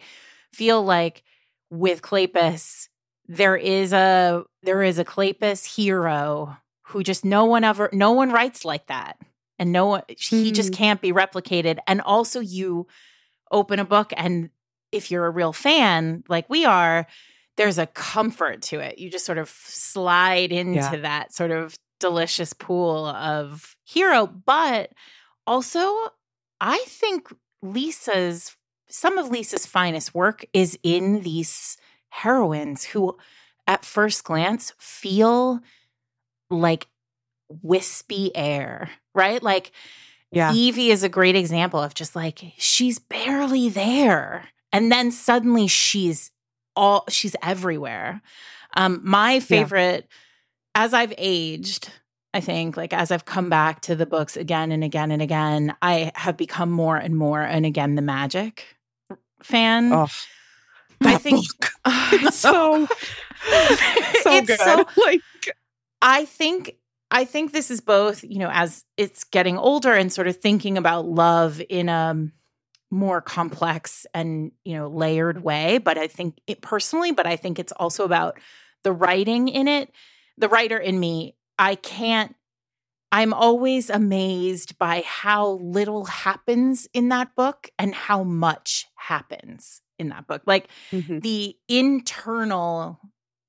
[0.54, 1.24] feel like
[1.70, 2.88] with Kleypas,
[3.28, 6.58] there is a there is a Kleypas hero
[6.90, 9.18] who just no one ever no one writes like that
[9.58, 10.76] and no one he just Mhm.
[10.76, 12.88] can't be replicated and also you
[13.52, 14.50] open a book and
[14.92, 17.06] if you're a real fan like we are
[17.58, 20.96] there's a comfort to it you just sort of slide into Yeah.
[20.98, 24.92] that sort of delicious pool of hero but
[25.46, 25.96] also
[26.62, 27.28] i think
[27.62, 28.56] lisa's
[28.90, 31.78] some of lisa's finest work is in these
[32.10, 33.18] heroines who
[33.68, 35.60] at first glance feel
[36.50, 36.88] like
[37.62, 39.72] wispy air right like
[40.32, 40.54] Yeah.
[40.54, 44.48] Evie is a great example of just like she's barely there.
[44.72, 46.30] And then suddenly she's
[46.76, 48.22] all she's everywhere.
[48.78, 50.08] Um my favorite
[50.76, 51.92] as I've aged,
[52.36, 55.76] I think like as I've come back to the books again and again and again,
[55.82, 58.78] I have become more and more and again the magic
[59.42, 59.92] fan.
[59.92, 60.08] Oh,
[61.02, 61.72] I think book.
[62.14, 62.92] it's so so
[64.32, 64.60] it's good.
[64.60, 65.22] so like
[66.02, 66.76] I think
[67.12, 70.78] I think this is both, you know, as it's getting older and sort of thinking
[70.78, 72.30] about love in a
[72.92, 77.60] more complex and, you know, layered way, but I think it personally, but I think
[77.60, 78.40] it's also about
[78.84, 79.92] the writing in it.
[80.38, 82.36] The writer in me, I can't
[83.12, 90.10] I'm always amazed by how little happens in that book and how much happens in
[90.10, 90.44] that book.
[90.46, 91.22] Like mhm.
[91.22, 93.00] the internal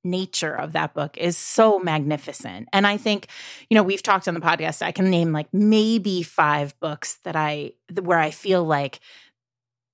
[0.05, 2.69] nature of that book is so magnificent.
[2.73, 3.27] And I think,
[3.69, 7.37] you know, we've talked on the podcast, I can name like maybe five books that
[7.37, 9.01] I, where I feel like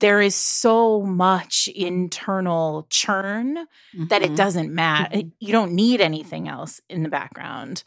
[0.01, 3.67] there is so much internal churn
[4.09, 4.37] that it Mhm.
[4.37, 5.17] doesn't matter.
[5.17, 5.33] Mhm.
[5.41, 7.83] You don't need anything else in the background.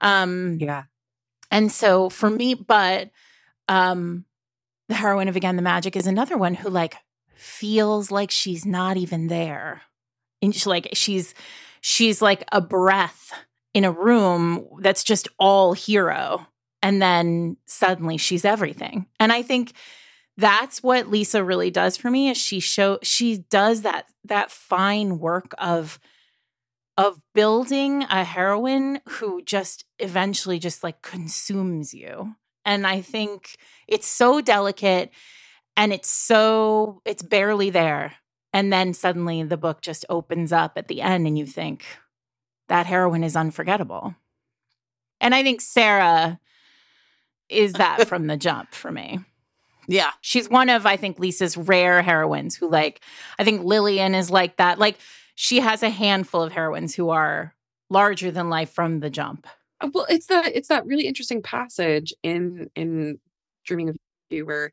[0.00, 0.84] Um, yeah.
[1.52, 3.10] and so for me, but
[3.68, 4.24] um
[4.88, 6.96] the heroine of Again the Magic is another one who like
[7.34, 9.82] feels like she's not even there.
[10.42, 11.34] And she, like she's
[11.80, 13.32] she's like a breath
[13.74, 16.46] in a room that's just all hero.
[16.82, 19.06] And then suddenly she's everything.
[19.18, 19.72] And I think
[20.36, 25.18] that's what Lisa really does for me is she show she does that that fine
[25.18, 25.98] work of
[26.96, 32.34] of building a heroine who just eventually just like consumes you.
[32.64, 33.56] And I think
[33.88, 35.10] it's so delicate
[35.76, 38.14] and it's so it's barely there.
[38.52, 41.84] And then suddenly the book just opens up at the end and you think
[42.68, 44.14] that heroine is unforgettable.
[45.20, 46.40] And I think Sarah
[47.48, 49.20] is that from the jump for me.
[49.88, 50.10] Yeah.
[50.20, 53.00] She's one of, I think, Lisa's rare heroines who, like,
[53.40, 54.78] I think Lillian is like that.
[54.78, 54.98] Like,
[55.34, 57.56] she has a handful of heroines who are
[57.88, 59.46] larger than life from the jump.
[59.80, 63.18] Uh, well it's that it's that really interesting passage in in
[63.64, 63.96] dreaming of
[64.30, 64.72] you where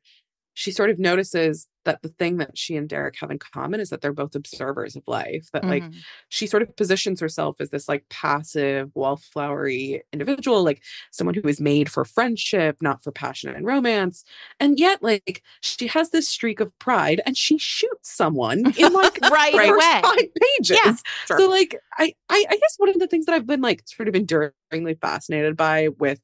[0.59, 3.89] she sort of notices that the thing that she and derek have in common is
[3.91, 5.95] that they're both observers of life that like Mhm.
[6.29, 11.61] she sort of positions herself as this like passive wallflowery individual like someone who is
[11.61, 14.23] made for friendship not for passion and romance
[14.59, 19.19] and yet like she has this streak of pride and she shoots someone in like
[19.31, 20.01] right away.
[20.01, 20.95] five pages Yeah,
[21.27, 21.39] sure.
[21.39, 24.07] so like I, I I guess one of the things that I've been like sort
[24.09, 26.19] of enduringly fascinated by with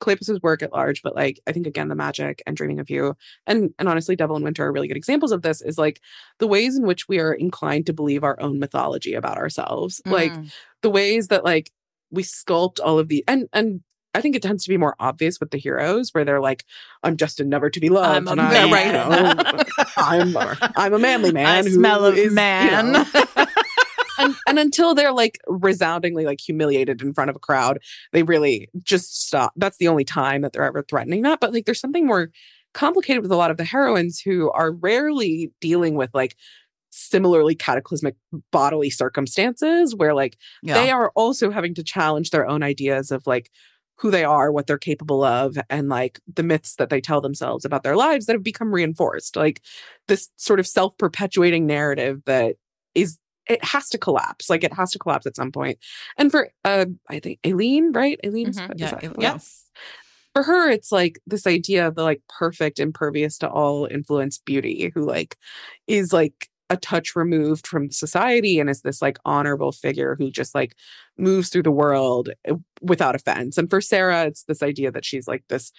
[0.00, 3.16] Kleypas's work at large, but like I think again the magic and dreaming of you
[3.46, 6.00] and and honestly Devil in Winter are really good examples of this is like
[6.38, 10.00] the ways in which we are inclined to believe our own mythology about ourselves.
[10.06, 10.52] Like Mhm.
[10.82, 11.70] the ways that like
[12.10, 13.80] we sculpt all of the and and
[14.14, 16.64] I think it tends to be more obvious with the heroes where they're like,
[17.02, 18.16] I'm just a never to be loved.
[18.16, 19.36] I'm a and I, man.
[19.36, 19.62] you know,
[19.98, 20.36] I'm
[20.76, 21.46] I'm a manly man.
[21.46, 22.92] I who smell of is, you man.
[22.92, 23.45] know,
[24.18, 27.78] and, and until they're like resoundingly like humiliated in front of a crowd,
[28.12, 29.52] they really just stop.
[29.56, 31.40] That's the only time that they're ever threatening that.
[31.40, 32.30] But like there's something more
[32.74, 36.36] complicated with a lot of the heroines who are rarely dealing with like
[36.90, 38.16] similarly cataclysmic
[38.52, 40.74] bodily circumstances where like Yeah.
[40.74, 43.50] they are also having to challenge their own ideas of like
[43.98, 47.64] who they are, what they're capable of, and like the myths that they tell themselves
[47.64, 49.36] about their lives that have become reinforced.
[49.36, 49.62] Like
[50.06, 52.56] this sort of self perpetuating narrative that
[52.94, 54.48] is, it has to collapse.
[54.50, 55.78] Like it has to collapse at some point.
[56.18, 58.18] And for, uh, I think Aileen, right?
[58.24, 58.72] Aileen, Mhm.
[58.76, 59.14] Yeah, that- Aileen.
[59.20, 59.62] yes.
[60.34, 64.92] for her it's like this idea of the like perfect impervious to all influence beauty
[64.94, 65.34] who like
[65.86, 70.54] is like a touch removed from society and is this like honorable figure who just
[70.54, 70.74] like
[71.16, 75.26] moves through the world eh, without offense and for sarah it's this idea that she's
[75.26, 75.72] like this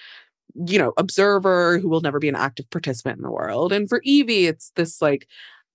[0.65, 4.01] you know observer who will never be an active participant in the world and for
[4.03, 5.27] evie it's this like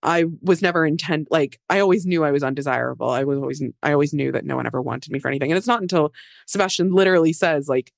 [0.03, 3.09] I was never intent like I always knew I was undesirable.
[3.11, 5.51] I was always I always knew that no one ever wanted me for anything.
[5.53, 6.13] And it's not until
[6.47, 7.93] Sebastian literally says like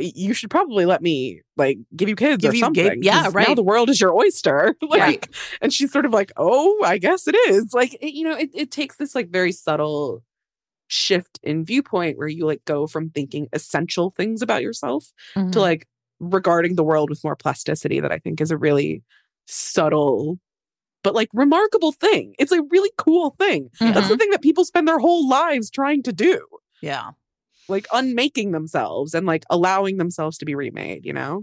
[0.00, 2.84] you should probably let me like give you kids Give or you something.
[2.88, 3.48] gig- yeah, right.
[3.48, 4.76] Now the world is your oyster.
[4.82, 5.28] like, Right.
[5.60, 7.72] and she's sort of like, oh, I guess it is.
[7.74, 10.22] Like, it- you know, it, it takes this like very subtle
[10.86, 15.50] shift in viewpoint where you like go from thinking essential things about yourself Mm-hmm.
[15.50, 15.86] to like
[16.20, 19.02] regarding the world with more plasticity that I think is a really
[19.46, 20.38] subtle
[21.02, 22.34] but like remarkable thing.
[22.38, 23.70] It's a really cool thing.
[23.78, 24.18] That's the mm-hmm.
[24.18, 26.46] thing that people spend their whole lives trying to do
[26.82, 27.10] Yeah.
[27.68, 31.42] like unmaking themselves and like allowing themselves to be remade, you know?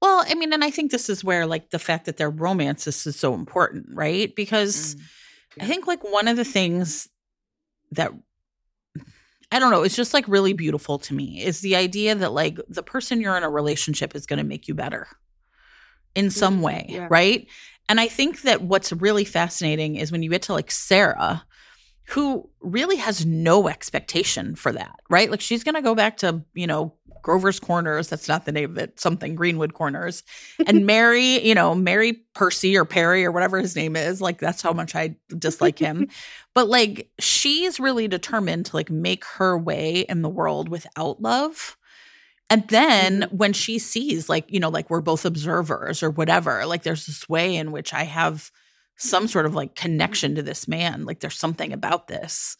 [0.00, 3.06] Well, I mean, and I think this is where like the fact that they're romances
[3.06, 4.34] is so important, right?
[4.34, 5.00] Because mm.
[5.62, 7.08] I think like one of the things
[7.92, 8.12] that
[9.52, 12.58] I don't know, it's just like really beautiful to me is the idea that like
[12.68, 15.06] the person you're in a relationship is going to make you better
[16.14, 17.06] in some Mm, way, yeah.
[17.10, 17.46] right?
[17.88, 21.44] And I think that what's really fascinating is when you get to like Sarah,
[22.08, 25.30] who really has no expectation for that, right?
[25.30, 28.08] Like she's going to go back to, you know, Grover's Corners.
[28.08, 30.22] That's not the name of it, something Greenwood Corners.
[30.66, 34.20] And marry, you know, marry Percy or Perry or whatever his name is.
[34.20, 36.08] Like that's how much I dislike him.
[36.54, 41.78] but like she's really determined to like make her way in the world without love.
[42.50, 46.82] And then when she sees, like, you know, like we're both observers or whatever, like
[46.82, 48.50] there's this way in which I have
[48.96, 51.04] some sort of like connection to this man.
[51.04, 52.56] Like there's something about this.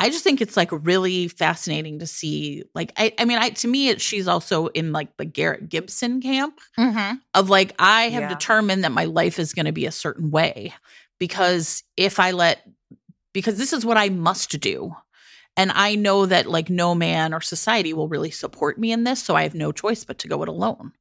[0.00, 2.62] I just think it's like really fascinating to see.
[2.74, 6.20] Like, I, I mean, I to me, it, she's also in like the Garrett Gibson
[6.20, 7.16] camp Mm-hmm.
[7.34, 8.28] of like I have Yeah.
[8.28, 10.72] determined that my life is going to be a certain way
[11.18, 12.64] because if I let
[13.32, 14.94] because this is what I must do.
[15.56, 19.22] And I know that like no man or society will really support me in this,
[19.22, 20.92] so I have no choice but to go it alone.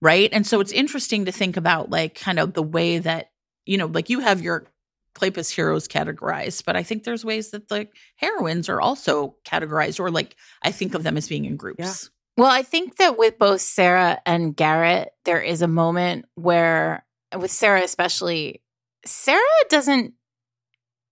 [0.00, 0.30] Right?
[0.32, 3.30] And so it's interesting to think about like kind of the way that
[3.66, 4.66] you know, like you have your
[5.14, 10.10] Kleypas heroes categorized, but I think there's ways that the heroines are also categorized or
[10.10, 12.10] like I think of them as being in groups.
[12.38, 17.04] Well, I think that with both Sarah and Garrett, there is a moment where,
[17.36, 18.62] with Sarah especially,
[19.04, 20.14] Sarah doesn't,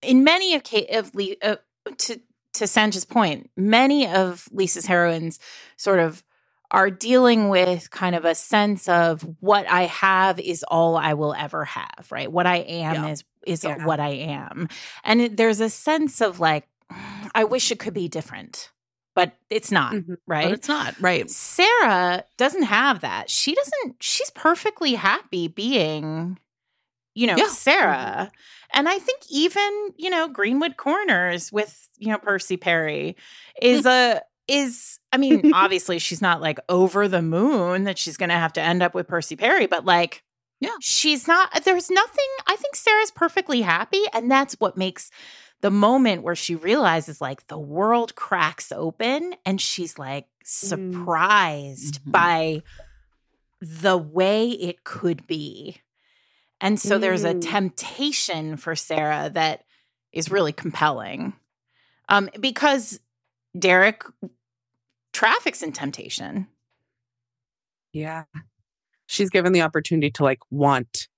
[0.02, 1.10] in many of, Kate, of
[1.42, 1.56] uh,
[1.98, 2.20] to
[2.56, 5.38] to Sanja's point, many of Lisa's heroines
[5.76, 6.22] sort of
[6.72, 11.32] are dealing with kind of a sense of what I have is all I will
[11.34, 12.30] ever have, right?
[12.30, 13.08] What I am Yeah.
[13.12, 13.84] is is Yeah.
[13.86, 14.68] what I am,
[15.04, 16.66] and it, there's a sense of like,
[17.32, 18.72] I wish it could be different,
[19.14, 20.16] but it's not, Mhm.
[20.26, 20.46] right?
[20.46, 21.30] But it's not, right?
[21.30, 23.30] Sarah doesn't have that.
[23.30, 26.40] She doesn't, she's perfectly happy being,
[27.16, 27.44] you know, Yeah.
[27.44, 27.52] Mm-hmm.
[27.54, 28.30] Sarah.
[28.72, 33.16] And I think even, you know, Greenwood Corners with, you know, Percy Perry
[33.60, 33.66] hmm.
[33.66, 38.28] is a, is, I mean, obviously she's not like over the moon that she's going
[38.28, 40.22] to have to end up with Percy Perry, but like,
[40.60, 40.76] Yeah.
[40.80, 44.02] she's not, there's nothing, I think Sarah's perfectly happy.
[44.12, 45.10] And that's what makes
[45.62, 50.28] the moment where she realizes like the world cracks open and she's like mm.
[50.46, 52.12] surprised Mhm.
[52.12, 52.62] by
[53.62, 55.80] the way it could be.
[56.60, 57.42] And so there's a Mm.
[57.50, 59.64] temptation for Sarah that
[60.12, 61.34] is really compelling.
[62.08, 62.98] Um, because
[63.58, 64.02] Derek
[65.12, 66.46] traffics in temptation.
[67.92, 68.24] Yeah.
[69.06, 71.08] She's given the opportunity to like want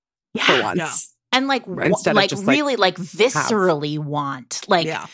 [0.45, 0.63] for Yeah.
[0.63, 1.15] once.
[1.33, 4.63] And like, Right, wa- instead of like just, like, really like viscerally want.
[4.69, 5.07] Like, yeah.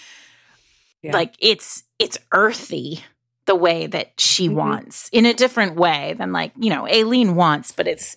[1.03, 1.13] Yeah.
[1.13, 3.05] like it's it's earthy
[3.45, 4.55] the way that she Mhm.
[4.55, 8.17] wants in a different way than like you know Aileen wants, but it's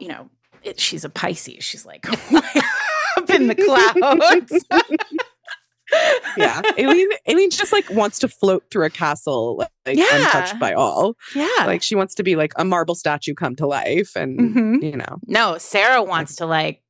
[0.00, 0.28] you know
[0.62, 1.64] it, she's a Pisces.
[1.64, 2.06] She's like
[3.16, 4.64] up in the clouds.
[6.36, 6.60] yeah.
[6.78, 9.56] Aileen Aileen just like wants to float through a castle
[9.86, 10.04] like Yeah.
[10.12, 11.14] untouched by all.
[11.34, 11.48] yeah.
[11.66, 14.82] Like she wants to be like a marble statue come to life and Mhm.
[14.82, 15.18] you know.
[15.26, 16.82] no, Sarah wants to like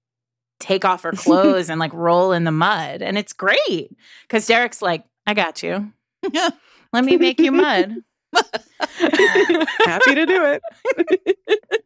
[0.60, 3.90] take off her clothes and like roll in the mud, and it's great
[4.22, 5.92] because Derek's like, I got you.
[6.32, 6.50] Yeah.
[6.92, 7.94] Let me make you mud.
[8.34, 11.78] Happy to do it.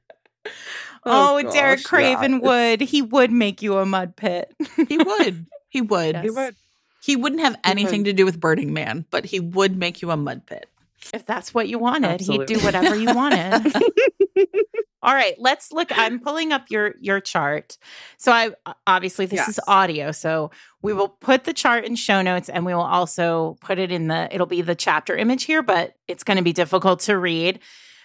[1.05, 2.39] Oh, oh, Derek gosh, Craven yeah.
[2.39, 2.81] would.
[2.81, 4.55] He would make you a mud pit.
[4.89, 5.47] He would.
[5.69, 6.15] He would.
[6.15, 6.25] Yes.
[6.25, 6.57] He would.
[7.03, 10.17] He wouldn't have anything to do with Burning Man, but he would make you a
[10.17, 10.69] mud pit.
[11.13, 13.73] If that's what you wanted, he'd do whatever you wanted.
[15.03, 15.89] All right, let's look.
[15.91, 17.77] I'm pulling up your your chart.
[18.19, 18.51] So I
[18.87, 22.73] obviously this is audio, so we will put the chart in show notes and we
[22.73, 26.37] will also put it in the it'll be the chapter image here, but it's going
[26.37, 27.59] to be difficult to read.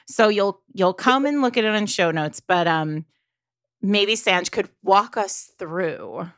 [0.08, 3.06] So you'll you'll come and look at it on show notes, but um
[3.82, 6.30] maybe Sanj could walk us through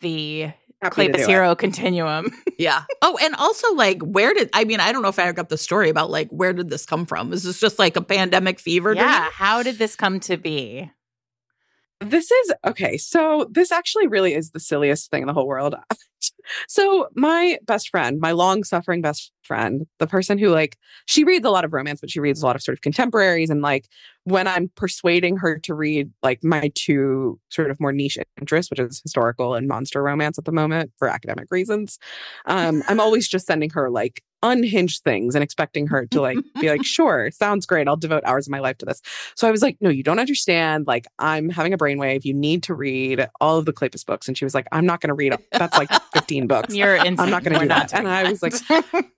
[0.00, 1.28] the Happy to do Kleypas it.
[1.28, 2.30] Hero continuum.
[2.56, 2.84] Yeah.
[3.02, 5.58] Oh, and also like where did I mean, I don't know if I got the
[5.58, 7.32] story about like where did this come from?
[7.32, 9.04] Is this just like a pandemic fever dream?
[9.04, 10.88] yeah, how did this come to be?
[12.00, 12.96] This is okay.
[12.96, 15.74] So this actually really is the silliest thing in the whole world.
[16.68, 20.76] so my best friend, my long-suffering best friend, the person who like
[21.06, 23.50] she reads a lot of romance, but she reads a lot of sort of contemporaries.
[23.50, 23.88] And like
[24.24, 28.80] when I'm persuading her to read like my two sort of more niche interests, which
[28.80, 31.98] is historical and monster romance at the moment for academic reasons,
[32.46, 36.68] um, I'm always just sending her like unhinged things and expecting her to like be
[36.70, 37.88] like, sure, sounds great.
[37.88, 39.00] I'll devote hours of my life to this.
[39.34, 40.86] So I was like, no, you don't understand.
[40.86, 42.24] Like, I'm having a brainwave.
[42.24, 44.28] You need to read all of the Kleypas books.
[44.28, 45.34] And she was like, I'm not going to read.
[45.50, 46.74] That's like 15 books.
[46.74, 47.18] You're insane.
[47.18, 47.94] I'm not gonna We're do that.
[47.94, 49.06] And I was that.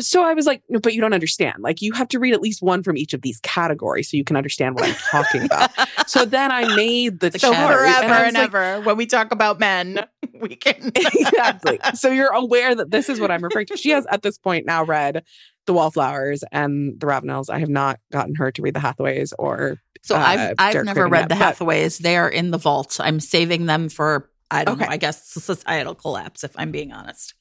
[0.00, 1.56] So I was like, no, but you don't understand.
[1.60, 4.24] Like, you have to read at least one from each of these categories so you
[4.24, 5.70] can understand what I'm talking about.
[6.06, 7.90] so then I made the so category.
[7.90, 10.04] forever and and like, ever, when we talk about men,
[10.40, 10.92] we can.
[10.96, 11.78] exactly.
[11.94, 13.76] So you're aware that this is what I'm referring to.
[13.76, 15.24] She has at this point now read
[15.66, 17.50] The Wallflowers and The Ravenels.
[17.50, 20.86] I have not gotten her to read The Hathaways or So uh, I've I've Derek
[20.86, 21.98] never read yet, the but- Hathaways.
[21.98, 22.96] They are in the vault.
[22.98, 27.34] I'm saving them for I don't know, I guess societal collapse, if I'm being honest.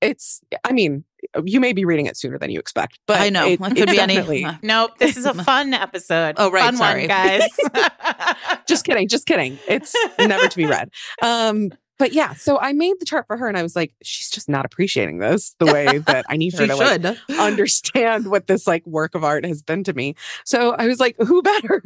[0.00, 1.04] It's i mean
[1.44, 3.46] you may be reading it sooner than you expect but I know.
[3.46, 6.36] it, It could it's be any Nope, this is a fun episode.
[6.38, 7.00] Oh, right, fun sorry.
[7.00, 7.42] one, guys.
[8.66, 10.90] just kidding just kidding it's never to be read
[11.22, 14.30] um but yeah so i made the chart for her and i was like she's
[14.30, 17.18] just not appreciating this the way that i need her She to like should.
[17.38, 21.16] understand what this like work of art has been to me so i was like
[21.18, 21.82] who better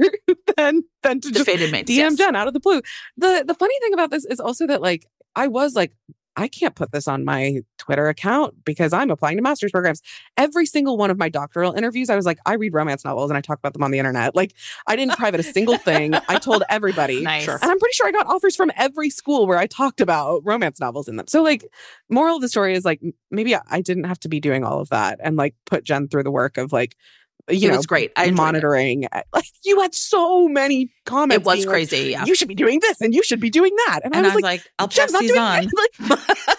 [0.56, 1.90] than than to the just Fated Mates.
[1.90, 2.16] DM yes.
[2.16, 2.80] Jen out of the blue.
[3.16, 5.92] The the funny thing about this is also that like I was like
[6.36, 10.00] I can't put this on my Twitter account because I'm applying to master's programs.
[10.36, 13.36] Every single one of my doctoral interviews, I was like, I read romance novels and
[13.36, 14.34] I talk about them on the internet.
[14.34, 14.54] Like,
[14.86, 16.14] I didn't private a single thing.
[16.14, 17.20] I told everybody.
[17.22, 17.46] nice.
[17.48, 20.80] And I'm pretty sure I got offers from every school where I talked about romance
[20.80, 21.26] novels in them.
[21.28, 21.66] So, like,
[22.08, 24.80] moral of the story is like, maybe I- I didn't have to be doing all
[24.80, 26.96] of that and like put Jen through the work of like,
[27.50, 28.12] you it know, was great.
[28.16, 28.36] I enjoyed it.
[28.36, 29.08] monitoring.
[29.34, 31.42] Like, you had so many comments.
[31.42, 32.10] It was being like, crazy.
[32.10, 32.24] yeah.
[32.24, 34.00] you should be doing this and you should be doing that.
[34.04, 35.64] And, and I was like, like, I'll not these doing on.
[35.64, 36.18] Like,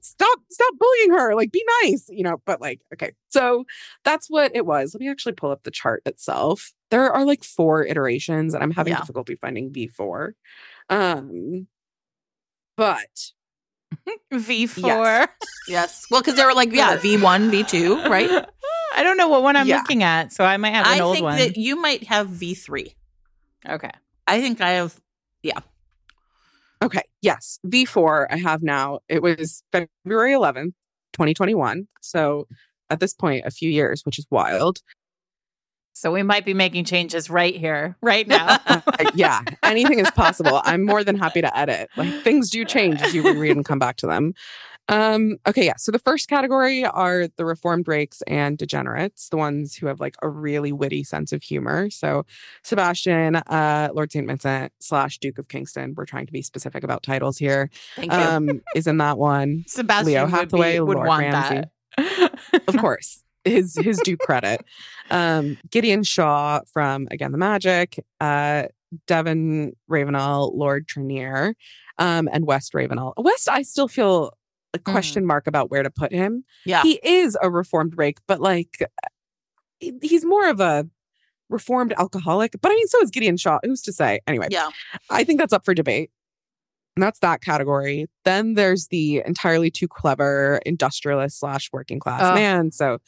[0.00, 1.34] stop, stop bullying her.
[1.34, 2.40] Like, be nice, you know.
[2.46, 3.64] But like, okay, so
[4.04, 4.94] that's what it was.
[4.94, 6.72] Let me actually pull up the chart itself.
[6.90, 9.00] There are like four iterations, and I'm having Yeah.
[9.00, 10.32] difficulty finding V4.
[10.88, 11.66] Um,
[12.76, 13.32] but
[14.32, 15.28] V4.
[15.68, 16.04] yes.
[16.10, 18.46] Well, because they were like, yeah, V1, V2, right?
[18.98, 19.76] I don't know what one I'm Yeah.
[19.78, 21.38] looking at, so I might have an I old think one.
[21.38, 22.94] that you might have V3.
[23.68, 23.90] okay.
[24.26, 25.00] I think I have
[25.42, 25.60] yeah.
[26.82, 28.98] okay, yes, V4 I have now.
[29.08, 30.72] It was February 11th,
[31.12, 31.86] 2021.
[32.02, 32.48] So
[32.90, 34.80] at this point, a few years, which is wild.
[35.92, 38.58] So we might be making changes right here, right now.
[38.66, 38.80] Uh,
[39.14, 40.60] yeah, anything is possible.
[40.64, 41.88] I'm more than happy to edit.
[41.96, 44.34] Like things do change as you reread and come back to them.
[44.88, 45.76] Um, okay, yeah.
[45.76, 50.16] So the first category are the reformed rakes and degenerates, the ones who have like
[50.22, 51.90] a really witty sense of humor.
[51.90, 52.24] So
[52.62, 54.26] Sebastian, uh, Lord St.
[54.26, 55.94] Vincent slash Duke of Kingston.
[55.96, 57.70] We're trying to be specific about titles here.
[57.96, 58.18] Thank you.
[58.18, 59.64] Um, is in that one.
[59.68, 61.70] Sebastian Leo would, be, Hathaway, would Lord that.
[62.66, 63.22] Of course.
[63.44, 64.64] His his due credit.
[65.10, 68.64] Um, Gideon Shaw from Again the Magic, uh,
[69.06, 71.54] Devon Ravenel, Lord Trenear,
[71.98, 73.14] um, and West Ravenel.
[73.16, 74.32] West, I still feel
[74.78, 74.92] a mm.
[74.92, 76.44] question mark about where to put him.
[76.64, 76.82] yeah.
[76.82, 78.78] He is a reformed rake, but like
[79.80, 80.86] he's more of a
[81.50, 82.52] reformed alcoholic.
[82.60, 83.58] But I mean, so is Gideon Shaw.
[83.62, 84.20] Who's to say?
[84.26, 84.70] Anyway, yeah.
[85.10, 86.10] I think that's up for debate.
[86.96, 88.06] And that's that category.
[88.24, 92.34] Then there's the entirely too clever industrialist slash working class Oh.
[92.34, 92.72] man.
[92.72, 92.98] So,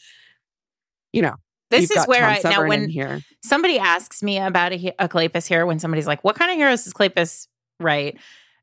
[1.12, 1.34] you know,
[1.70, 3.20] This is where Tom I now when here.
[3.42, 6.86] somebody asks me about a, a Kleypas hero, when somebody's like, "What kind of heroes
[6.86, 7.48] is Kleypas?"
[7.80, 8.16] Right.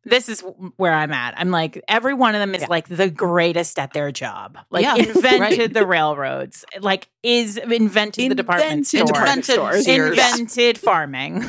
[0.10, 0.42] This is
[0.78, 1.34] where I'm at.
[1.38, 2.68] I'm like, every one of them is Yeah.
[2.70, 4.58] like the greatest at their job.
[4.72, 5.74] Like Yeah, invented right.
[5.74, 6.66] the railroads.
[6.80, 9.06] Like is invented the department Invented store.
[9.08, 9.86] department stores.
[9.86, 10.18] Sears.
[10.18, 11.44] Invented farming.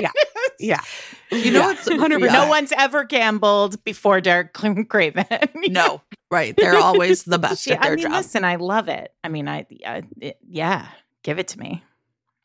[0.00, 0.10] Yeah.
[0.62, 0.80] Yeah.
[1.30, 2.32] You know Yeah, what's 100%.
[2.32, 4.52] No one's ever gambled before Derek
[4.88, 5.24] Craven.
[5.54, 6.54] No, right.
[6.54, 8.12] They're always the best She- at their I mean, job.
[8.12, 9.10] listen, I love it.
[9.24, 10.86] I mean, I, I it, yeah,
[11.22, 11.82] give it to me.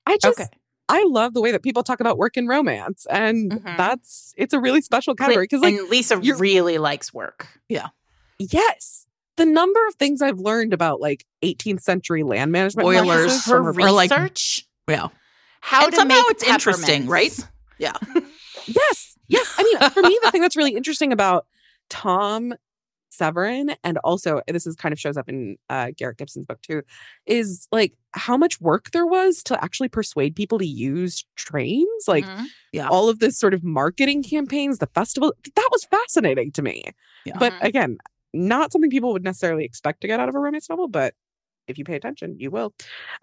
[0.05, 0.49] I just, Okay.
[0.87, 3.07] I love the way that people talk about work and romance.
[3.09, 3.77] And Mhm.
[3.77, 5.45] that's, it's a really special category.
[5.45, 7.47] Because, like, and Lisa really likes work.
[7.69, 7.87] Yeah.
[8.37, 9.07] Yes,
[9.37, 13.57] the number of things I've learned about like 18th century land management Boilers practices Her
[13.73, 15.07] from or, like- research, yeah.
[15.61, 17.31] how And to somehow make it's interesting, right?
[17.79, 18.31] peppermints.
[18.67, 19.15] Yes.
[19.27, 19.53] Yes.
[19.57, 21.45] I mean, for me, the thing that's really interesting about
[21.89, 22.53] Tom
[23.15, 26.81] Severin, and also this is kind of shows up in uh, Garrett Gibson's book too,
[27.25, 32.25] is like how much work there was to actually persuade people to use trains, like
[32.27, 32.45] Mhm.
[32.71, 32.87] Yeah.
[32.89, 35.33] all of this sort of marketing campaigns, the festival.
[35.55, 36.83] That was fascinating to me.
[37.25, 37.33] Yeah.
[37.39, 37.65] But Mhm.
[37.65, 37.97] again,
[38.33, 41.13] not something people would necessarily expect to get out of a romance novel, but
[41.67, 42.73] if you pay attention, you will.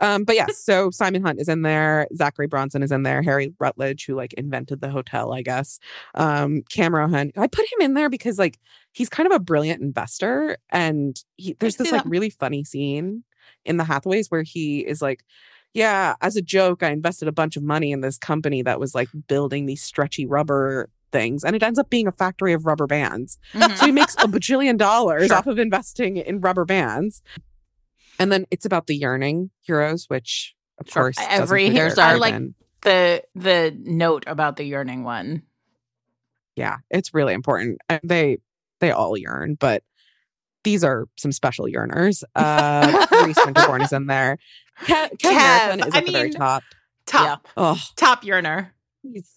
[0.00, 3.52] Um, but yes, so Simon Hunt is in there, Zachary Bronson is in there, Harry
[3.58, 5.78] Rutledge, who like invented the hotel, I guess.
[6.14, 7.32] Um, Cameron Hunt.
[7.38, 8.58] I put him in there because like
[8.92, 13.24] he's kind of a brilliant investor, and he, there's this like really funny scene
[13.64, 15.24] in the Hathaways where he is like.
[15.74, 18.94] Yeah, as a joke, I invested a bunch of money in this company that was
[18.94, 22.86] like building these stretchy rubber things, and it ends up being a factory of rubber
[22.86, 23.38] bands.
[23.54, 23.78] Mhm.
[23.78, 25.36] So he makes a bajillion dollars Sure.
[25.38, 27.22] off of investing in rubber bands.
[28.18, 31.02] And then it's about the yearning heroes, which of Sure.
[31.04, 32.54] course Every- feature there's our, like- Craven.
[32.82, 35.42] the the note about the yearning one.
[36.56, 37.78] yeah, it's really important.
[37.88, 38.38] And they
[38.80, 39.82] they all yearn, but
[40.64, 42.22] these are some special yearners.
[42.34, 44.38] Uh Rhys Winterborne is in there.
[44.82, 45.32] Kev, Kev, Kev,
[45.76, 46.62] Merripen is I at the very mean- top.
[47.06, 48.72] Top Oh, top yearner.
[49.02, 49.30] he's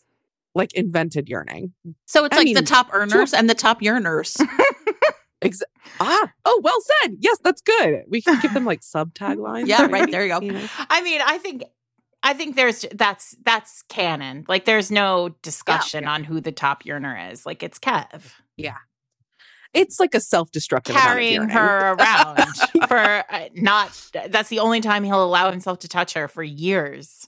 [0.53, 1.73] like invented yearning.
[2.05, 4.37] So it's I like the top earners and the top yearners.
[5.45, 5.61] Ex-
[5.99, 7.17] ah, oh, well said.
[7.19, 8.03] Yes, that's good.
[8.09, 9.67] We can give them like sub taglines.
[9.67, 10.39] Yeah, right, there you go.
[10.39, 10.67] know?
[10.89, 11.63] I mean, I think
[12.23, 14.45] I think there's that's that's canon.
[14.47, 17.45] Like there's no discussion on who the top yearner is.
[17.45, 18.23] Like it's Kev
[18.57, 18.77] Yeah.
[19.75, 22.45] It's like a self-destructive carrying her around
[22.87, 27.27] for uh, not that's the only time he'll allow himself to touch her for years.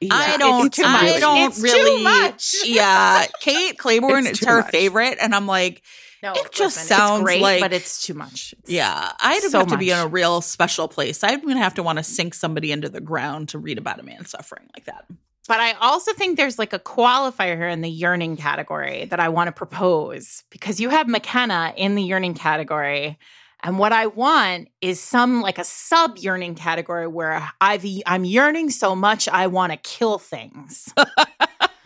[0.00, 0.78] Yeah, I don't.
[0.78, 1.20] I much.
[1.20, 2.02] don't It's too really.
[2.02, 2.54] much.
[2.66, 5.82] Yeah, Kate Clayborn is her favorite, and I'm like,
[6.22, 8.52] No, It just listen, sounds it's great, like- but it's too much.
[8.58, 11.22] It's- yeah, I'd So have to be in a real special place.
[11.22, 14.02] I'm gonna have to want to sink somebody into the ground to read about a
[14.02, 15.04] man suffering like that.
[15.46, 19.28] But I also think there's like a qualifier here in the yearning category that I
[19.30, 23.16] want to propose because you have McKenna in the yearning category.
[23.62, 28.68] And what I want is some like a sub yearning category where I've I'm yearning
[28.70, 30.92] so much I want to kill things.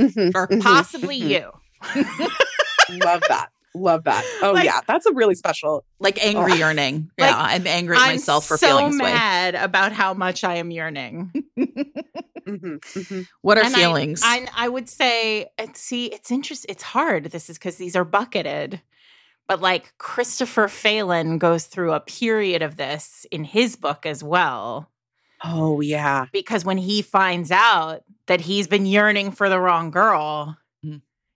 [0.01, 0.49] Mhm, Sure.
[0.49, 1.28] mhm, Possibly mhm.
[1.28, 1.53] you.
[3.05, 3.51] Love that.
[3.75, 4.25] Love that.
[4.43, 5.85] Oh Like- yeah, that's a really special.
[5.99, 6.59] Like angry Ugh.
[6.59, 7.11] yearning.
[7.18, 9.12] Like, yeah, I'm angry at I'm myself for so feeling this way.
[9.12, 11.33] mad about how much I am yearning.
[12.45, 13.27] Mhm, mhm.
[13.43, 14.20] What are And feelings?
[14.25, 16.73] I, I would say, see, it's interesting.
[16.73, 17.27] It's hard.
[17.27, 18.81] This is because these are bucketed.
[19.47, 24.91] But like Christopher Phelan goes through a period of this in his book as well.
[25.45, 26.27] Oh yeah.
[26.33, 30.57] Because when he finds out that he's been yearning for the wrong girl.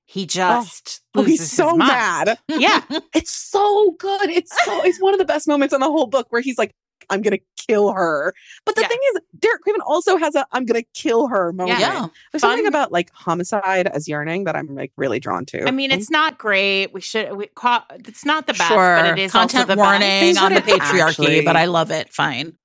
[0.07, 1.91] He oh, just Oh, loses he's so his mind.
[1.91, 2.39] mad.
[2.49, 2.81] Yeah.
[3.15, 4.31] It's so good.
[4.31, 4.83] It's so.
[4.85, 6.73] It's one of the best moments in the whole book where he's like,
[7.11, 7.39] "I'm gonna
[7.69, 8.35] kill her."
[8.65, 8.89] But the Yeah.
[8.89, 11.81] thing is, Derek Craven also has a "I'm gonna kill her" moment.
[11.81, 12.07] yeah.
[12.33, 15.67] There's something about like homicide as yearning that I'm like really drawn to.
[15.67, 15.99] I mean, mm-hmm.
[15.99, 16.93] it's not great.
[16.93, 17.33] We should.
[17.37, 17.83] We call.
[18.07, 18.97] It's not the best, sure.
[18.97, 20.39] but it is also Content the warning best.
[20.43, 22.13] On the patriarchy, actually- but I love it.
[22.13, 22.57] Fine.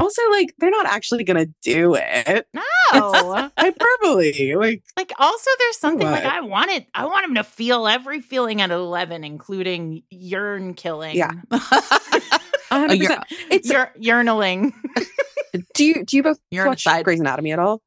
[0.00, 2.46] Also like they're not actually gonna do it.
[2.52, 2.62] No.
[3.58, 4.54] Hyperbole.
[4.56, 6.32] Like Like also there's something like What?
[6.32, 11.16] I wanted I want him to feel every feeling at 11 including yearn killing.
[11.16, 11.30] Yeah.
[12.70, 12.94] A 100.
[12.94, 13.70] year- percent It's.
[13.70, 14.72] Year, yearnaling.
[15.74, 17.04] Do you do you both You're on watch side.
[17.04, 17.80] Grey's Anatomy at all?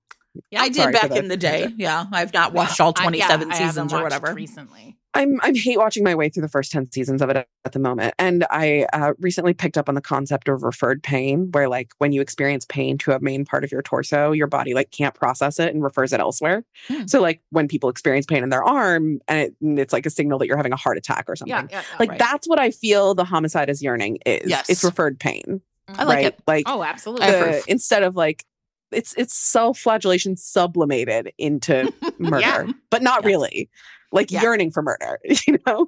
[0.52, 1.68] Yeah, I did Sorry back in the day.
[1.78, 2.06] Yeah.
[2.14, 4.34] I've not watched all I- yeah, 27 I haven't seasons or whatever.
[4.34, 4.98] Recently.
[5.18, 7.72] I'm I'm hate watching my way through the first 10 seasons of it at, at
[7.72, 8.14] the moment.
[8.20, 12.12] And I uh, recently picked up on the concept of referred pain, where like when
[12.12, 15.60] you experience pain to a main part of your torso, your body like can't process
[15.60, 16.64] it and refers it elsewhere.
[16.88, 17.08] Hmm.
[17.08, 20.12] So like when people experience pain in their arm and, it, and it's like a
[20.12, 21.50] signal that you're having a heart attack or something.
[21.52, 21.82] yeah, yeah.
[22.00, 22.20] Like right.
[22.20, 24.48] that's what I feel the homicide is yearning is.
[24.48, 24.70] Yes.
[24.70, 25.62] It's referred pain.
[25.88, 26.26] I like right?
[26.26, 26.40] it.
[26.46, 27.28] Like Oh, absolutely.
[27.28, 28.46] The, instead of like
[28.92, 32.68] it's it's self-flagellation sublimated into murder, Yeah.
[32.90, 33.26] but not Yes.
[33.26, 33.70] really.
[34.14, 34.42] Like Yeah.
[34.42, 35.88] yearning for murder, you know,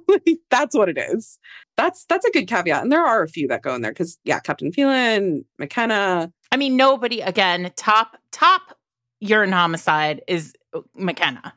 [0.50, 1.38] that's what it is.
[1.78, 4.18] That's that's a good caveat, and there are a few that go in there because
[4.24, 8.76] yeah, Captain Phelan, McKenna, I mean nobody again top top
[9.20, 11.54] yearn homicide is uh, McKenna.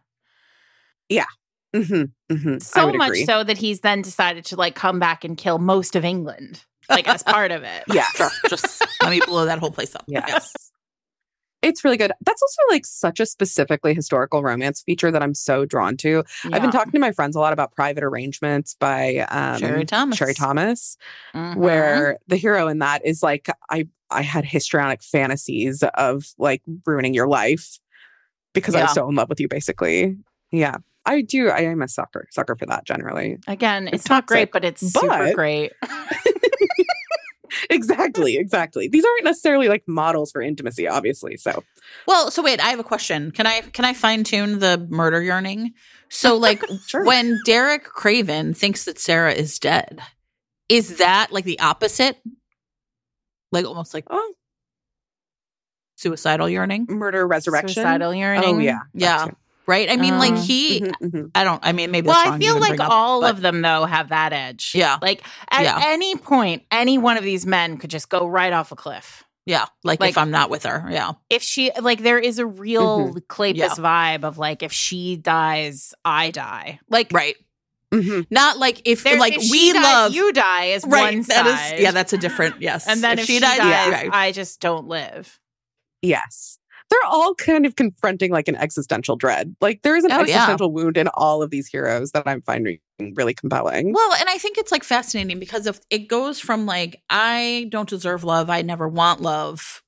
[1.76, 3.26] hmm hmm So much agree.
[3.26, 7.08] so that he's then decided to like come back and kill most of England like
[7.08, 7.84] as part of it.
[7.94, 8.30] Yeah, Sure.
[8.48, 10.04] Just let me blow that whole place up.
[10.08, 10.63] yes.
[11.64, 12.12] It's really good.
[12.26, 16.24] That's also like such a specifically historical romance feature that I'm so drawn to.
[16.52, 20.18] I've been talking to my friends a lot about Private Arrangements by um, Sherry Thomas.
[20.18, 20.98] Sherry Thomas.
[21.34, 21.56] Mhm.
[21.56, 27.14] where the hero in that is like I I had histrionic fantasies of like ruining
[27.14, 27.80] your life
[28.54, 28.84] because I Yeah.
[28.86, 30.18] was so in love with you basically.
[30.52, 30.78] Yeah.
[31.06, 33.38] I do I am a sucker sucker for that generally.
[33.48, 35.72] again, It's it's, not great, but it's super great.
[37.70, 38.88] exactly, exactly.
[38.88, 41.38] These aren't necessarily like models for intimacy obviously.
[41.38, 41.64] So
[42.08, 43.32] Well, so wait, I have a question.
[43.32, 45.74] Can I can I fine tune the murder yearning?
[46.10, 47.06] So like Sure.
[47.06, 50.02] when Derek Craven thinks that Sarah is dead,
[50.70, 52.18] is that like the opposite?
[53.52, 54.34] Like almost like Oh,
[55.96, 57.76] suicidal yearning, murder resurrection.
[57.84, 58.56] Suicidal oh, yearning.
[58.56, 58.82] Oh yeah.
[58.94, 59.28] Yeah.
[59.66, 59.90] Right?
[59.90, 60.82] I mean, like Um, he.
[60.82, 61.32] Mhm, mhm.
[61.36, 61.60] I don't.
[61.66, 62.08] I mean, maybe.
[62.08, 64.74] Well, I feel like bring up, all of them though have that edge.
[64.76, 64.98] Yeah.
[65.02, 65.80] Like at Yeah.
[65.86, 69.24] any point, any one of these men could just go right off a cliff.
[69.46, 70.88] Yeah, like, like- if I'm not with her.
[70.90, 73.70] Yeah, If she like there is a real Kleypas Yeah.
[73.76, 76.80] vibe of like if she dies, I die.
[76.90, 77.36] Like right.
[77.94, 78.26] Mhm.
[78.32, 81.14] Not like if there's- like if she we dies, love you die is right.
[81.14, 81.76] one That side.
[81.76, 81.92] is yeah.
[81.92, 82.88] That's a different yes.
[82.88, 84.10] and then if, she, dies, right.
[84.14, 85.40] I just don't live.
[86.02, 86.58] Yes.
[86.90, 89.56] They're all kind of confronting like an existential dread.
[89.62, 90.36] Like there is an Oh, yeah.
[90.36, 92.80] existential wound in all of these heroes that I'm finding
[93.16, 93.94] really compelling.
[93.94, 97.90] Well, and I think it's like fascinating because if it goes from like I don't
[97.90, 99.82] deserve love, I never want love,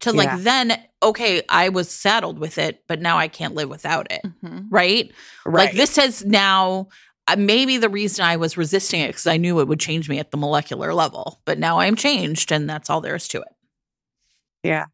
[0.00, 0.36] to like Yeah.
[0.38, 4.22] then okay, I was saddled with it, but now I can't live without it.
[4.44, 4.66] Mhm.
[4.70, 5.10] Right?
[5.44, 5.66] right.
[5.68, 6.88] Like this has now.
[7.28, 10.18] Uh, maybe the reason I was resisting it because I knew it would change me
[10.18, 13.48] at the molecular level, but now I'm changed, and that's all there is to it.
[14.64, 14.86] Yeah.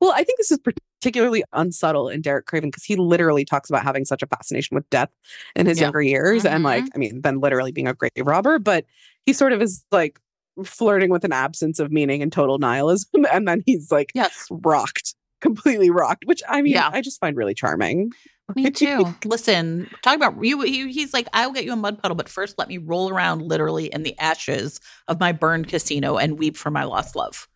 [0.00, 0.58] Well, I think this is
[1.02, 4.88] particularly unsubtle in Derek Craven because he literally talks about having such a fascination with
[4.88, 5.10] death
[5.56, 5.86] in his Yeah.
[5.86, 6.44] younger years.
[6.44, 6.92] And like, mm-hmm.
[6.94, 8.84] I mean, then literally being a grave robber, but
[9.26, 10.20] he sort of is like
[10.64, 13.26] flirting with an absence of meaning and total nihilism.
[13.32, 16.88] And then he's like Yes, rocked, completely rocked, which I mean, Yeah.
[16.92, 18.12] I just find really charming.
[18.54, 19.12] me too.
[19.24, 20.60] Listen, talk about you.
[20.60, 23.42] He, he's like, I'll get you a mud puddle, but first let me roll around
[23.42, 24.78] literally in the ashes
[25.08, 27.48] of my burned casino and weep for my lost love.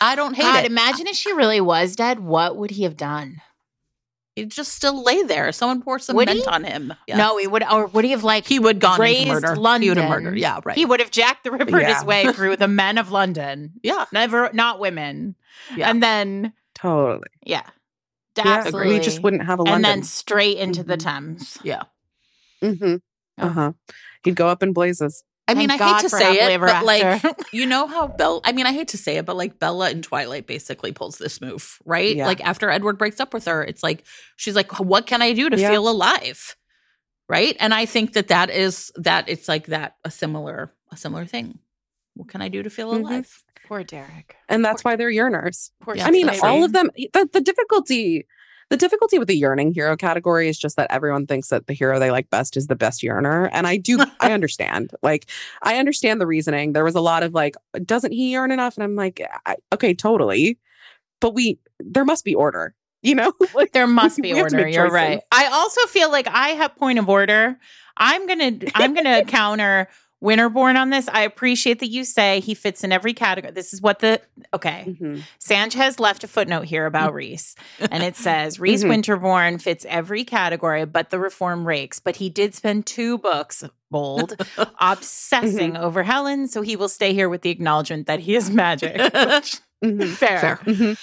[0.00, 0.70] I don't hate God, it.
[0.70, 2.20] imagine if she really was dead.
[2.20, 3.40] What would he have done?
[4.34, 5.50] He'd just still lay there.
[5.52, 6.46] Someone pour some Would mint he?
[6.46, 6.92] on him.
[7.06, 7.16] Yes.
[7.16, 9.46] No, he would, or would he have like he would gone raised into murder.
[9.46, 10.24] He would have London.
[10.24, 10.38] murdered.
[10.38, 10.76] Yeah, right.
[10.76, 13.72] He would have Jack the Ripper his way through the men of London.
[13.82, 15.36] yeah, Never, not women.
[15.74, 15.88] Yeah.
[15.88, 17.28] And then, Totally.
[17.46, 17.62] yeah,
[18.36, 18.92] Yeah, absolutely.
[18.94, 21.02] we just wouldn't have a and then straight into the Mhm.
[21.04, 21.58] Thames.
[21.62, 21.82] yeah.
[22.60, 22.96] hmm
[23.38, 23.46] Oh.
[23.46, 23.72] Uh-huh.
[24.22, 25.24] He'd go up in blazes.
[25.48, 27.22] I mean, Thank I hate to say it, ever but like,
[27.52, 30.02] you know how Bella, I mean, I hate to say it, but like Bella in
[30.02, 32.16] Twilight basically pulls this move, right?
[32.16, 32.26] Yeah.
[32.26, 34.04] Like after Edward breaks up with her, it's like,
[34.36, 35.70] she's like, what can I do to Yeah.
[35.70, 36.56] feel alive?
[37.28, 37.56] Right.
[37.60, 41.58] And I think that that is, that it's like that, a similar, a similar thing.
[42.14, 43.00] What can I do to feel Mhm.
[43.00, 43.42] alive?
[43.68, 44.36] Poor Derek.
[44.48, 45.70] And that's why they're yearners.
[45.80, 46.90] Poor Yeah, I mean, all of them.
[46.96, 48.26] The, the difficulty,
[48.70, 51.98] the difficulty with the yearning hero category is just that everyone thinks that the hero
[51.98, 53.98] they like best is the best yearner, and I do.
[54.20, 54.92] I understand.
[55.02, 55.26] Like,
[55.62, 56.72] I understand the reasoning.
[56.72, 57.54] There was a lot of like,
[57.84, 58.76] doesn't he yearn enough?
[58.76, 60.58] And I'm like, I, okay, totally,
[61.20, 62.74] but we there must be order.
[63.02, 64.66] You know, like There must be to order.
[64.66, 65.20] You're right.
[65.30, 67.56] I also feel like I have point of order.
[67.96, 69.88] I'm gonna I'm gonna counter
[70.26, 71.08] Winterborne on this.
[71.08, 73.52] I appreciate that you say he fits in every category.
[73.52, 74.20] This is what the
[74.52, 74.84] okay.
[75.00, 75.22] Mhm.
[75.38, 77.54] Sanchez left a footnote here about Rhys,
[77.90, 79.02] and it says Rhys Mhm.
[79.04, 82.00] Winterborne fits every category but the reform rakes.
[82.00, 84.34] But he did spend two books, bold,
[84.80, 88.96] obsessing over Helen, so he will stay here with the acknowledgement that he is magic.
[88.96, 90.08] Which, Mhm.
[90.08, 90.38] fair.
[90.40, 90.56] Fair.
[90.64, 90.98] Mhm.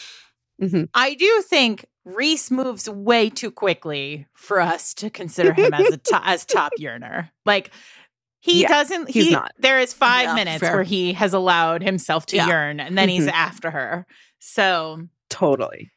[0.61, 0.89] Mhm.
[0.93, 5.97] I do think Rhys moves way too quickly for us to consider him as a
[5.97, 7.29] to- as top yearner.
[7.45, 7.71] Like
[8.43, 9.09] he Yeah, doesn't.
[9.09, 9.53] he's he, not.
[9.57, 10.73] There is five Yeah, minutes fair.
[10.75, 12.47] where he has allowed himself to Yeah.
[12.47, 13.31] yearn, and then he's Mhm.
[13.31, 14.05] after her.
[14.39, 15.91] So Totally.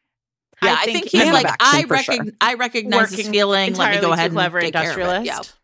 [0.63, 2.25] Yeah, I think, he's he's like, I, for recog- sure.
[2.41, 3.75] I recognize his working feeling.
[3.75, 5.01] Let me go ahead clever and take care of it.
[5.01, 5.55] industrialist.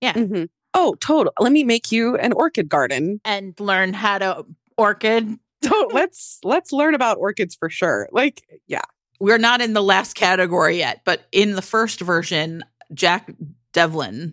[0.00, 0.12] Yeah.
[0.14, 0.48] Mhm.
[0.72, 1.32] Oh, total.
[1.40, 3.20] Let me make you an orchid garden.
[3.24, 5.38] and learn how to orchid.
[5.62, 8.08] So let's let's learn about orchids for sure.
[8.12, 8.80] Like, yeah.
[9.18, 12.64] we're not in the last category yet, but in the first version,
[12.94, 13.30] Jack
[13.74, 14.32] Devlin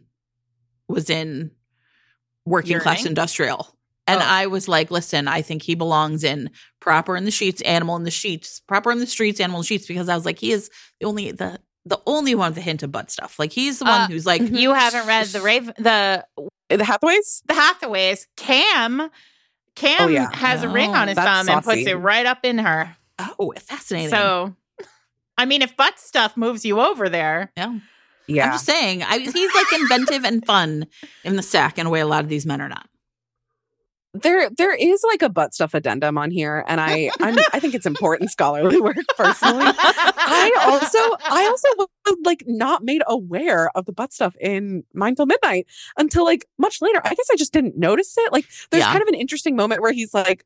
[0.88, 1.52] was in
[2.46, 3.68] working class industrial.
[4.10, 4.26] And Oh.
[4.26, 8.04] I was like, listen, I think he belongs in proper in the sheets, animal in
[8.04, 10.52] the sheets, proper in the streets, animal in the sheets, because I was like, he
[10.54, 10.70] is
[11.02, 13.38] the only the the only one with a hint of butt stuff.
[13.40, 16.26] Like he's the one Uh, who's like You haven't read the Raven, the
[16.70, 17.44] The Hathaways?
[17.48, 18.28] the Hathaways.
[18.38, 19.10] Cam,
[19.76, 20.34] Cam Oh, yeah.
[20.36, 22.96] has a ring on his That's thumb and puts it right up in her.
[23.20, 24.10] Oh, fascinating.
[24.10, 24.56] So,
[25.38, 27.78] I mean, if butt stuff moves you over there, yeah.
[28.30, 30.86] I'm just saying, I, he's like inventive and fun
[31.24, 32.88] in the sack in a way a lot of these men are not.
[34.14, 37.76] there there is like a butt stuff addendum on here and i I'm, i think
[37.76, 40.98] it's important scholarly work personally i also
[41.30, 45.68] i also was like not made aware of the butt stuff in Mine Till Midnight
[45.98, 48.92] until like much later i guess i just didn't notice it like there's Yeah.
[48.92, 50.46] kind of an interesting moment where he's like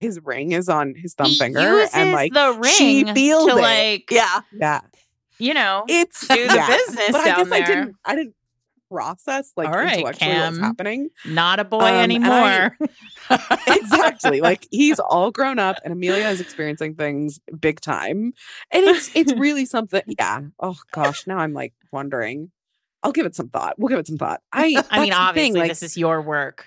[0.00, 3.46] his ring is on his thumb he finger uses and like the ring she feels
[3.48, 3.60] to it.
[3.60, 4.40] like, Yeah.
[4.52, 4.80] yeah
[5.42, 6.66] you know, it's do the yeah.
[6.68, 7.62] business but i guess there.
[7.62, 8.34] i didn't i didn't
[8.90, 12.78] process like All right, intellectually what's happening Not a boy Um, and I- anymore.
[13.66, 18.34] exactly like he's all grown up and amelia is experiencing things big time
[18.70, 22.50] and it's it's really something yeah oh gosh now i'm like wondering
[23.02, 25.70] i'll give it some thought we'll give it some thought i I mean, obviously, like,
[25.70, 26.66] this is your work.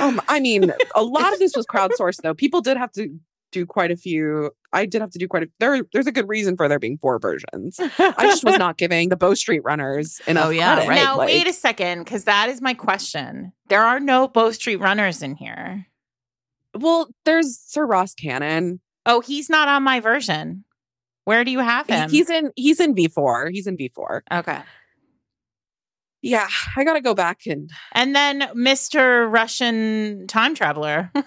[0.00, 2.34] Um, I mean, a lot of this was crowdsourced though.
[2.34, 3.18] People did have to
[3.52, 4.50] do quite a few.
[4.72, 6.98] I did have to do quite a there there's a good reason for there being
[6.98, 7.78] four versions.
[7.80, 10.88] I just was not giving the Bow Street runners enough Oh, yeah, credit.
[10.90, 10.94] right.
[10.96, 13.52] now, Like, wait a second, because that is my question.
[13.68, 15.86] There are no Bow Street runners in here.
[16.78, 18.80] well, there's Sir Ross Cannon.
[19.06, 20.64] Oh, he's not on my version.
[21.24, 22.10] Where do you have him?
[22.10, 23.50] He's in he's in V4.
[23.52, 24.20] He's in V4.
[24.32, 24.60] okay.
[26.20, 29.30] Yeah, I gotta go back and And then Mr.
[29.32, 31.10] Russian time traveler.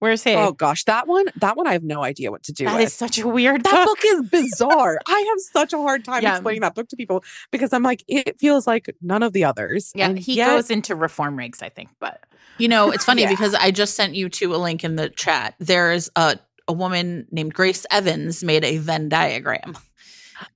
[0.00, 0.34] Where's he?
[0.34, 2.86] oh gosh, that one, that one I have no idea what to do that with.
[2.86, 3.98] is such a weird that book.
[4.00, 4.98] book is bizarre.
[5.06, 6.34] I have such a hard time Yeah.
[6.34, 9.90] explaining that book to people because I'm like, it feels like none of the others.
[9.94, 12.20] Yeah, And he yet- goes into reform rigs, I think, but
[12.58, 13.30] You know, it's funny Yeah.
[13.30, 15.54] because I just sent you to a link in the chat.
[15.58, 19.74] There's a a woman named Grace Evans made a Venn diagram.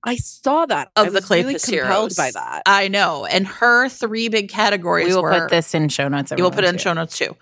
[0.03, 2.61] I saw that Of I the was really Kleypas compelled by that.
[2.67, 6.31] I know, and her three big categories we will were put this in show notes.
[6.37, 6.79] You will put it in too.
[6.83, 7.35] show notes too.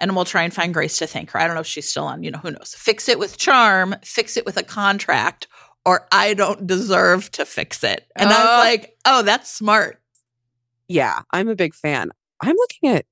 [0.00, 1.40] And we'll try and find Grace to thank her.
[1.40, 2.74] I don't know if she's still on, you know, who knows.
[2.78, 5.48] Fix it with charm, fix it with a contract,
[5.84, 8.06] or I don't deserve to fix it.
[8.14, 8.38] And I Oh.
[8.58, 10.00] was like, oh, that's smart.
[10.86, 12.10] Yeah, I'm a big fan.
[12.40, 13.06] I'm looking at.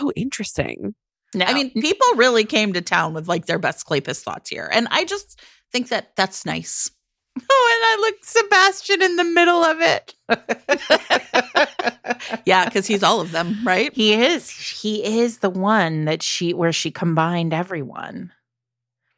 [0.00, 0.94] Oh, interesting.
[1.34, 1.44] No.
[1.44, 4.68] I mean, people really came to town with like their best Kleypas thoughts here.
[4.72, 5.40] And I just
[5.72, 6.90] think that that's nice.
[7.50, 10.14] oh, and I look Sebastian in the middle of it.
[12.46, 13.92] Yeah, because he's all of them, right?
[13.94, 14.48] he is.
[14.50, 18.32] He is the one that she where she combined everyone.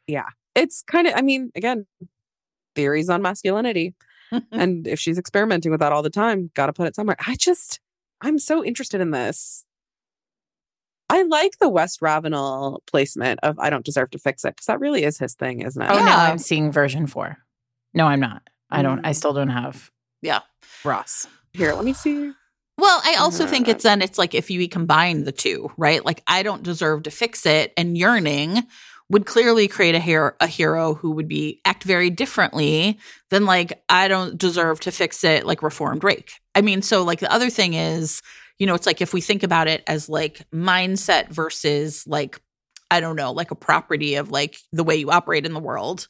[0.07, 0.27] Yeah.
[0.55, 1.13] It's kind of.
[1.15, 1.85] I mean, again,
[2.75, 3.93] theories on masculinity,
[4.51, 7.17] and if she's experimenting with that all the time, got to put it somewhere.
[7.25, 7.79] I just,
[8.21, 9.65] I'm so interested in this.
[11.09, 14.79] I like the West Ravenel placement of "I don't deserve to fix it" because that
[14.79, 15.89] really is his thing, isn't it?
[15.91, 16.05] Oh, Yeah.
[16.05, 17.37] now I'm seeing version four.
[17.97, 18.43] No, I'm not.
[18.69, 19.05] I don't.
[19.05, 19.15] I Mm.
[19.15, 19.91] still don't have.
[20.21, 20.41] Yeah.
[20.83, 21.27] Ross.
[21.53, 22.31] Here, let me see.
[22.77, 26.05] Well, I also think Uh, it's then it's like if you combine the two, right?
[26.05, 28.63] Like I don't deserve to fix it and yearning
[29.09, 32.99] would clearly create a hero a hero who would be act very differently
[33.31, 36.33] than like I don't deserve to fix it like reformed rake.
[36.53, 38.21] I mean, so like the other thing is,
[38.59, 42.39] you know, it's like if we think about it as like mindset versus like
[42.91, 46.07] I don't know, like a property of like the way you operate in the world,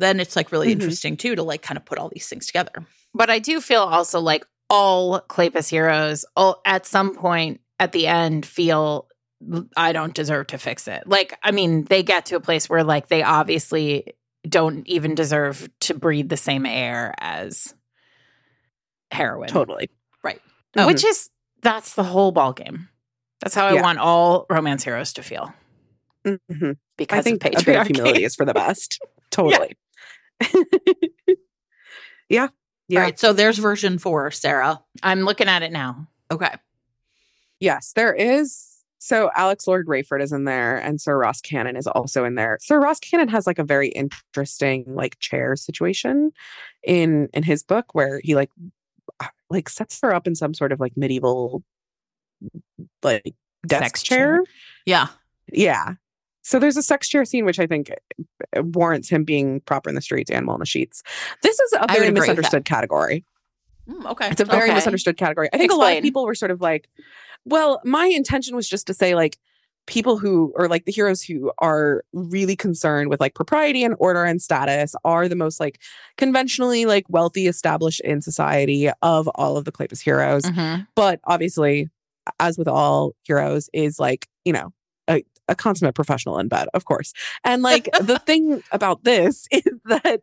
[0.00, 0.72] then it's like really Mhm.
[0.72, 2.72] interesting too to like kind of put all these things together.
[3.14, 8.06] But I do feel also like all Kleypas heroes, all at some point at the
[8.06, 9.06] end, feel
[9.76, 11.04] I don't deserve to fix it.
[11.06, 14.14] Like, I mean, they get to a place where like they obviously
[14.48, 17.74] don't even deserve to breathe the same air as
[19.10, 19.48] heroin.
[19.48, 19.90] Totally.
[20.22, 20.40] Right.
[20.76, 20.86] Mhm.
[20.86, 21.30] Which is
[21.62, 22.88] that's the whole ball game.
[23.40, 23.82] That's how I Yeah.
[23.82, 25.52] want all romance heroes to feel
[26.24, 26.76] Mhm.
[26.96, 27.86] because I think of a bit of patriarchy.
[27.96, 28.98] humility is for the best.
[29.30, 29.76] Totally.
[32.28, 32.48] yeah.
[32.88, 32.98] Yeah.
[32.98, 33.18] All right.
[33.18, 34.82] So there's version four, Sarah.
[35.02, 36.08] I'm looking at it now.
[36.30, 36.52] Okay.
[37.60, 38.66] Yes, there is.
[38.98, 42.58] So Alex Lord Raiford is in there, and Sir Ross Cannon is also in there.
[42.60, 46.32] Sir Ross Cannon has like a very interesting like chair situation
[46.82, 48.50] in in his book where he like
[49.20, 51.62] uh, like sets her up in some sort of like medieval
[53.02, 53.34] like
[53.66, 54.36] desk chair.
[54.36, 54.44] chair.
[54.84, 55.06] Yeah.
[55.52, 55.94] Yeah.
[56.42, 57.90] So there's a sex chair scene which I think
[58.56, 61.02] uh, warrants him being proper in the streets, animal in the sheets.
[61.42, 62.20] This is a very agree with that.
[62.20, 63.24] misunderstood category.
[63.88, 64.28] Mm, okay.
[64.30, 64.74] It's a very Okay.
[64.74, 65.48] misunderstood category.
[65.52, 66.88] I think a lot of people were sort of like,
[67.44, 69.38] well, my intention was just to say like
[69.86, 74.22] people who or like the heroes who are really concerned with like propriety and order
[74.24, 75.80] and status are the most like
[76.16, 80.44] conventionally like wealthy established in society of all of the Kleypas heroes.
[80.44, 80.86] Mhm.
[80.94, 81.88] But obviously,
[82.38, 84.72] as with all heroes, is like, you know,
[85.50, 87.12] a, consummate professional in bed, of course.
[87.44, 90.22] And like the thing about this is that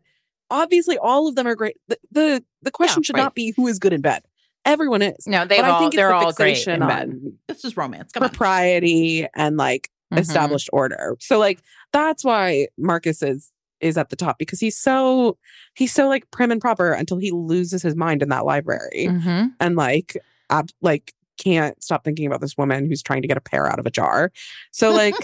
[0.50, 1.76] obviously all of them are great.
[1.88, 3.22] The the, the question should right.
[3.22, 4.22] not be who is good in bed.
[4.64, 5.26] Everyone is.
[5.26, 7.14] No, they've but I all think they're the all great in bed.
[7.46, 8.12] This is romance.
[8.12, 8.28] Come on.
[8.30, 10.20] propriety and like Mhm.
[10.20, 11.16] established order.
[11.20, 11.60] So like
[11.92, 15.36] that's why Marcus is is at the top because he's so
[15.74, 19.52] he's so like prim and proper until he loses his mind in that library Mhm.
[19.60, 20.16] and like
[20.50, 23.78] ab- like can't stop thinking about this woman who's trying to get a pear out
[23.78, 24.32] of a jar.
[24.72, 25.14] So like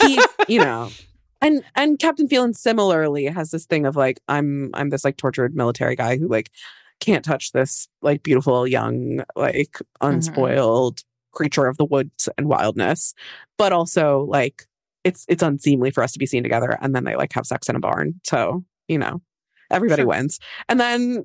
[0.00, 0.90] he's you know
[1.42, 5.54] and and Captain Phelan similarly has this thing of like I'm I'm this like tortured
[5.54, 6.50] military guy who like
[7.00, 10.08] can't touch this like beautiful young like mm-hmm.
[10.08, 13.12] unspoiled creature of the woods and wildness
[13.58, 14.66] but also like
[15.02, 17.68] it's it's unseemly for us to be seen together and then they like have sex
[17.68, 19.20] in a barn so you know
[19.70, 20.08] everybody Sure.
[20.08, 20.38] wins
[20.68, 21.24] and then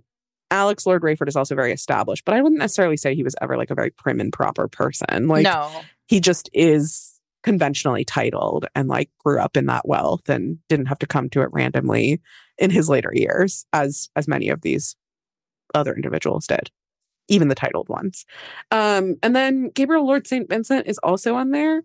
[0.52, 3.58] Alex Lord Raiford is also very established but I wouldn't necessarily say he was ever
[3.58, 5.70] like a very prim and proper person like no.
[6.08, 11.00] he just is conventionally titled and like grew up in that wealth and didn't have
[11.00, 12.22] to come to it randomly
[12.58, 14.96] in his later years as as many of these
[15.74, 16.70] other individuals did
[17.30, 18.26] even the titled ones.
[18.72, 20.50] Um, and then Gabriel Lord St.
[20.50, 21.84] Vincent is also on there.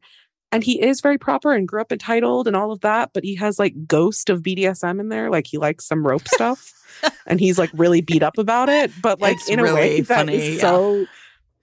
[0.53, 3.35] And he is very proper and grew up entitled and all of that, but he
[3.37, 5.31] has like ghost of BDSM in there.
[5.31, 6.73] Like he likes some rope stuff
[7.27, 8.91] and he's like really beat up about it.
[9.03, 10.61] But like It's in a way really that funny, is yeah.
[10.61, 11.07] so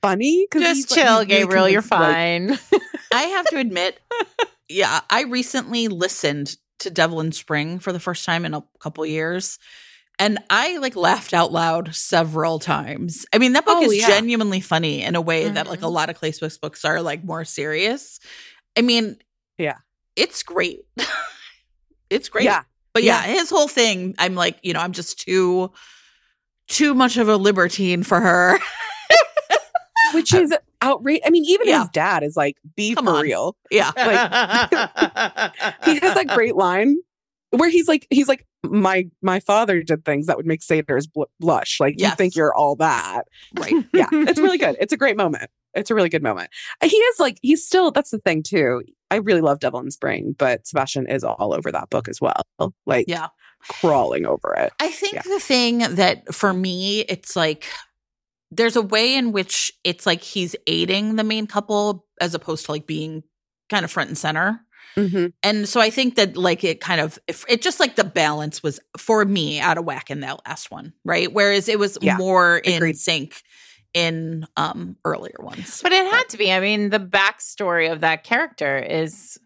[0.01, 0.47] funny.
[0.51, 1.69] 'cause Just he's, like, chill, he's really Gabriel.
[1.69, 2.81] You're convinced, like, fine.
[3.13, 3.99] I have to admit,
[4.69, 9.05] yeah, I recently listened to Devil in Spring for the first time in a couple
[9.05, 9.59] years.
[10.17, 13.25] And I like laughed out loud several times.
[13.33, 14.07] I mean, that book Oh, is yeah.
[14.07, 15.91] genuinely funny in a way that like a Mhm.
[15.93, 18.19] lot of Kleypas's books are like more serious.
[18.79, 19.17] I mean,
[19.57, 19.75] Yeah.
[20.15, 20.79] it's great.
[22.09, 22.45] it's great.
[22.45, 22.63] Yeah.
[22.93, 23.33] But yeah, Yeah.
[23.33, 25.71] his whole thing, I'm like, you know, I'm just too
[26.69, 28.57] too much of a libertine for her.
[30.13, 31.23] which is outrageous.
[31.27, 31.81] I mean, even Yeah.
[31.81, 33.23] his dad is like, be Come for on.
[33.23, 33.55] real.
[33.69, 33.91] yeah.
[33.95, 34.71] Like,
[35.85, 36.95] He has that great line
[37.51, 41.23] where he's like, he's like, my my father did things that would make satyrs bl-
[41.39, 41.79] blush.
[41.79, 43.23] Like you think you're all that.
[43.57, 43.73] Right.
[43.93, 44.75] Yeah, it's really good.
[44.79, 45.49] It's a great moment.
[45.73, 46.49] It's a really good moment.
[46.81, 47.91] Uh, He is like, he's still.
[47.91, 48.83] That's the thing too.
[49.11, 52.41] I really love Devil in Spring, but Sebastian is all over that book as well.
[52.85, 53.27] Like, Yeah.
[53.67, 54.71] crawling over it.
[54.79, 55.21] I think Yeah.
[55.23, 57.65] the thing that for me, it's like
[58.51, 62.71] there's a way in which it's like he's aiding the main couple as opposed to
[62.71, 63.23] like being
[63.69, 64.59] kind of front and center.
[64.95, 65.27] Mm-hmm.
[65.43, 68.79] And so I think that like it kind of it just like the balance was
[68.97, 71.31] for me out of whack in that last one, right?
[71.31, 73.43] Whereas it was Yeah, more in sync
[73.93, 75.81] in um earlier ones.
[75.81, 76.51] But it had to be.
[76.51, 79.39] I mean, the backstory of that character is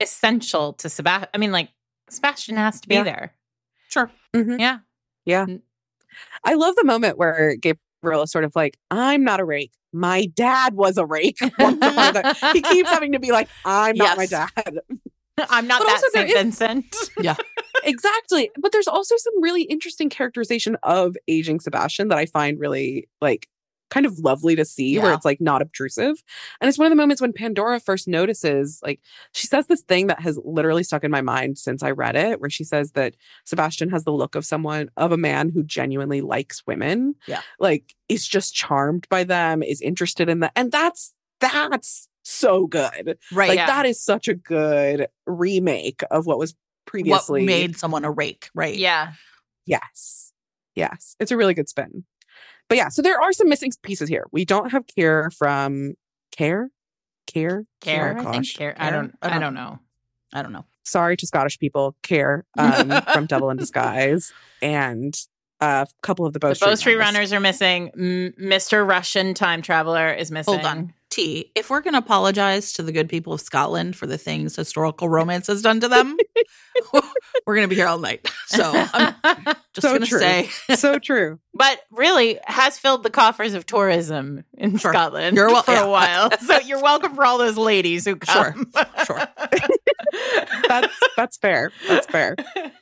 [0.00, 1.28] essential to Sebastian.
[1.34, 1.70] I mean, like
[2.10, 3.02] Sebastian has to be Yeah.
[3.04, 3.34] there.
[3.88, 4.10] Sure.
[4.34, 4.60] Mhm.
[5.26, 5.46] Yeah.
[6.44, 9.72] I love the moment where Gabriel is sort of like, I'm not a rake.
[9.92, 11.38] My dad was a rake.
[11.58, 12.54] Once upon a time.
[12.54, 14.50] he keeps having to be like, I'm not my dad.
[15.50, 16.48] I'm not But that also there St.
[16.48, 16.96] is- Vincent.
[17.84, 18.50] exactly.
[18.58, 23.48] But there's also some really interesting characterization of aging Sebastian that I find really like
[23.88, 26.22] kind of lovely to see where it's like not obtrusive.
[26.60, 29.00] And it's one of the moments when Pandora first notices, like
[29.32, 32.40] she says this thing that has literally stuck in my mind since I read it,
[32.40, 33.14] where she says that
[33.44, 37.14] Sebastian has the look of someone of a man who genuinely likes women.
[37.28, 37.42] Yeah.
[37.60, 40.50] Like is just charmed by them, is interested in them.
[40.56, 43.18] And that's that's so good.
[43.32, 43.50] Right.
[43.50, 43.66] Like Yeah.
[43.66, 46.54] that is such a good remake of what was
[46.92, 48.74] what made someone a rake, right?
[48.74, 49.12] Yeah.
[49.66, 50.32] Yes.
[50.74, 51.16] Yes.
[51.20, 52.04] It's a really good spin.
[52.68, 54.26] But yeah, so there are some missing pieces here.
[54.32, 55.94] We don't have Care from
[56.32, 56.70] Care?
[57.26, 57.64] Care?
[57.80, 58.12] Care.
[58.18, 58.54] I think gosh.
[58.54, 58.74] care.
[58.78, 59.14] I don't.
[59.22, 59.78] I don't know.
[60.32, 60.64] I don't know.
[60.84, 61.96] Sorry to Scottish people.
[62.02, 64.32] Care um, from Devil in Disguise.
[64.62, 65.16] And
[65.60, 67.14] a couple of the Bow The Street Bow Street Runners.
[67.14, 67.90] Runners are missing.
[67.94, 68.88] M- Mr.
[68.88, 70.54] Russian Time Traveler is missing.
[70.54, 70.92] Hold on.
[71.16, 74.54] T, if we're going to apologize to the good people of Scotland for the things
[74.54, 76.14] historical romance has done to them,
[77.46, 78.30] we're going to be here all night.
[78.48, 78.62] So
[78.92, 79.14] I'm
[79.72, 81.38] just So going to say so true.
[81.54, 84.92] but really has filled the coffers of tourism in Sure.
[84.92, 85.84] Scotland wel- for yeah.
[85.84, 86.30] a while.
[86.38, 88.52] so you're welcome for all those ladies who Sure.
[88.52, 88.70] come.
[89.06, 89.22] Sure.
[90.68, 91.72] That's that's fair.
[91.88, 92.36] That's fair.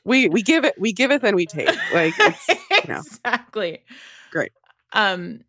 [0.04, 1.68] We we give it we giveth and we take.
[1.92, 2.48] Like it's
[2.88, 2.96] know.
[2.98, 3.84] exactly.
[4.32, 4.50] Great.
[4.92, 5.40] Um.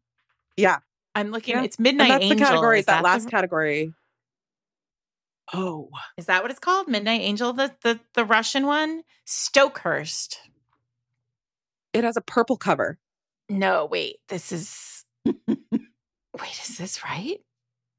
[0.56, 0.78] Yeah.
[1.16, 1.56] I'm looking.
[1.56, 1.64] Yeah.
[1.64, 2.38] It's and Midnight that's Angel.
[2.40, 3.94] the category, Is that, that last the- category.
[5.54, 5.90] Oh.
[6.18, 6.88] Is that what it's called?
[6.88, 10.38] Midnight Angel, the the the Russian one, Stokehurst.
[11.94, 12.98] It has a purple cover.
[13.50, 14.18] No, wait.
[14.28, 15.06] This is.
[15.26, 15.60] wait,
[16.64, 17.40] is this right?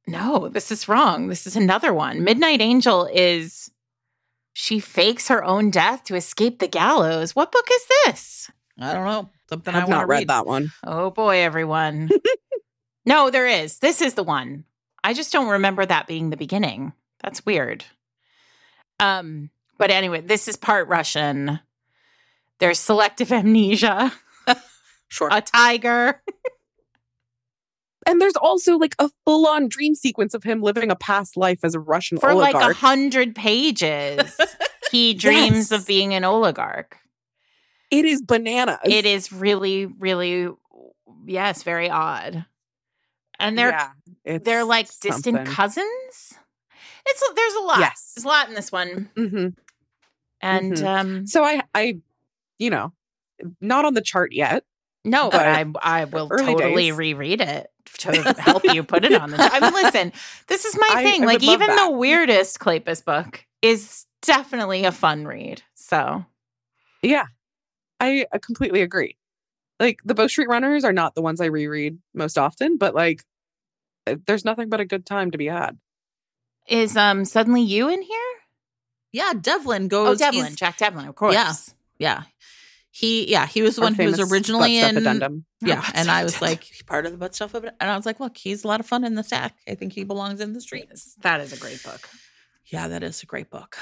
[0.09, 1.29] No, this is wrong.
[1.29, 2.23] This is another one.
[2.25, 3.71] Midnight Angel is.
[4.59, 7.37] She fakes her own death to escape the gallows.
[7.37, 8.51] What book is this?
[8.81, 9.31] I don't know.
[9.51, 10.29] Something I I have want not read read.
[10.29, 10.73] that one.
[10.85, 12.09] Oh boy, everyone.
[13.07, 13.79] no, there is.
[13.79, 14.65] This is the one.
[15.05, 16.93] I just don't remember that being the beginning.
[17.23, 17.85] That's weird.
[19.01, 21.61] Um, but anyway, this is part Russian.
[22.59, 24.13] There's selective amnesia,
[25.09, 25.29] Sure.
[25.31, 26.21] a tiger.
[28.07, 31.61] And there's also like a full on dream sequence of him living a past life
[31.65, 34.37] as a Russian For like a hundred pages.
[34.93, 35.73] he dreams Yes.
[35.73, 36.97] of being an oligarch.
[37.91, 38.79] it is bananas.
[38.85, 40.49] It is really, really,
[41.27, 42.47] yes, very odd.
[43.39, 43.71] And they're
[44.25, 45.45] Yeah, they're like distant something.
[45.47, 46.35] cousins.
[47.07, 47.79] It's there's a lot.
[47.81, 48.13] Yes.
[48.17, 49.11] There's a lot in this one.
[49.17, 49.57] Mhm.
[50.41, 50.87] And Mhm.
[50.87, 51.99] um So I, I,
[52.59, 52.93] you know,
[53.61, 54.65] not on the chart yet.
[55.05, 56.97] no, but But I I will totally days.
[56.97, 60.13] reread it to help you put it on the I mean listen,
[60.49, 61.23] this is my I- thing.
[61.23, 61.87] I like even that.
[61.87, 65.63] the weirdest Kleypas book is definitely a fun read.
[65.75, 66.25] So
[67.03, 67.27] Yeah,
[68.01, 69.17] I completely agree.
[69.79, 73.25] Like the Bow Street Runners are not the ones I reread most often, but like,
[74.07, 75.79] uh, there's nothing but a good time to be had.
[76.69, 78.21] is um suddenly you in here?
[79.13, 80.21] yeah, Devlin goes.
[80.21, 80.31] Oh.
[80.31, 81.35] Devlin, Jack Devlin, of course.
[81.35, 81.53] Yeah.
[81.99, 82.23] Yeah.
[82.91, 85.45] He yeah, he was the Our one who was originally in addendum.
[85.61, 86.59] Yeah, Butt and I was addendum.
[86.59, 87.75] like part of the butt stuff, of it.
[87.79, 89.55] and I was like, look, he's a lot of fun in the sack.
[89.69, 91.15] I think he belongs in the streets.
[91.21, 92.09] That is a great book.
[92.67, 93.77] Yeah, that is a great book.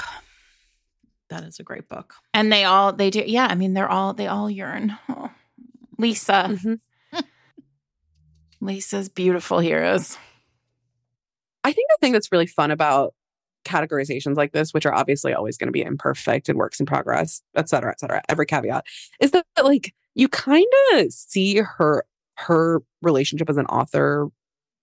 [1.31, 2.15] That is a great book.
[2.33, 4.97] And they all they do yeah, I mean they're all they all yearn.
[5.09, 5.31] Oh.
[5.99, 6.49] Lisa.
[6.51, 6.81] Mhm.
[8.61, 10.17] Lisa's beautiful heroes.
[11.65, 13.15] I think the thing that's really fun about
[13.65, 17.43] categorizations like this, which are obviously always going to be imperfect and works in progress,
[17.57, 18.85] et cetera, et cetera, every caveat,
[19.21, 22.05] is that like you kind of see her
[22.37, 24.29] her relationship as an author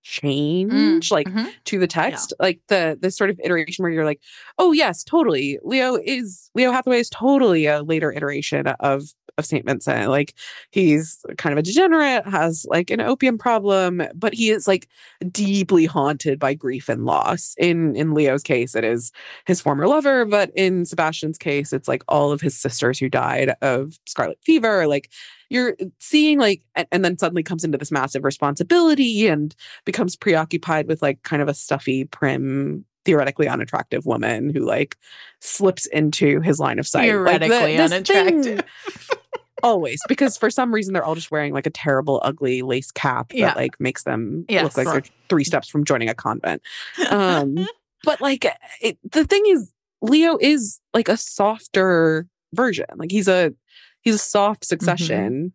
[0.04, 1.52] change like Mhm.
[1.66, 4.20] to the text like the this sort of iteration where you're like
[4.58, 9.04] oh yes totally leo is leo hathaway is totally a later iteration of
[9.42, 10.34] of saint vincent like
[10.72, 14.88] he's kind of a degenerate has like an opium problem but he is like
[15.32, 19.12] deeply haunted by grief and loss in in leo's case it is
[19.46, 23.54] his former lover but in sebastian's case it's like all of his sisters who died
[23.62, 25.10] of scarlet fever like
[25.50, 30.88] you're seeing like and, and then suddenly comes into this massive responsibility and becomes preoccupied
[30.88, 34.96] with like kind of a stuffy prim theoretically unattractive woman who like
[35.40, 38.60] slips into his line of sight Like, the- Theoretically unattractive.
[38.60, 39.18] thing-
[39.64, 43.32] always because for some reason they're all just wearing like a terrible ugly lace cap
[43.34, 43.48] Yeah.
[43.48, 44.64] that like makes them Yes.
[44.64, 46.62] look like they're three steps from joining a convent.
[47.10, 47.56] Um
[48.04, 48.46] but like
[48.82, 52.86] it, the thing is leo is like a softer version.
[52.96, 53.54] Like he's a
[54.02, 55.54] he's a soft succession.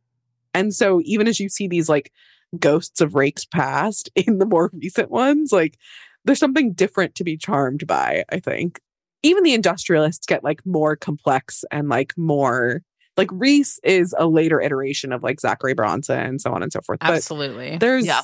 [0.54, 2.12] And so even as you see these like
[2.60, 5.76] ghosts of rakes past in the more recent ones like
[6.24, 8.80] there's something different to be charmed by i think.
[9.22, 12.82] Even the industrialists get like more complex and like more
[13.16, 16.80] like Rhys is a later iteration of like zachary bronson and so on and so
[16.80, 17.78] forth but Absolutely.
[17.78, 18.22] there's Yeah.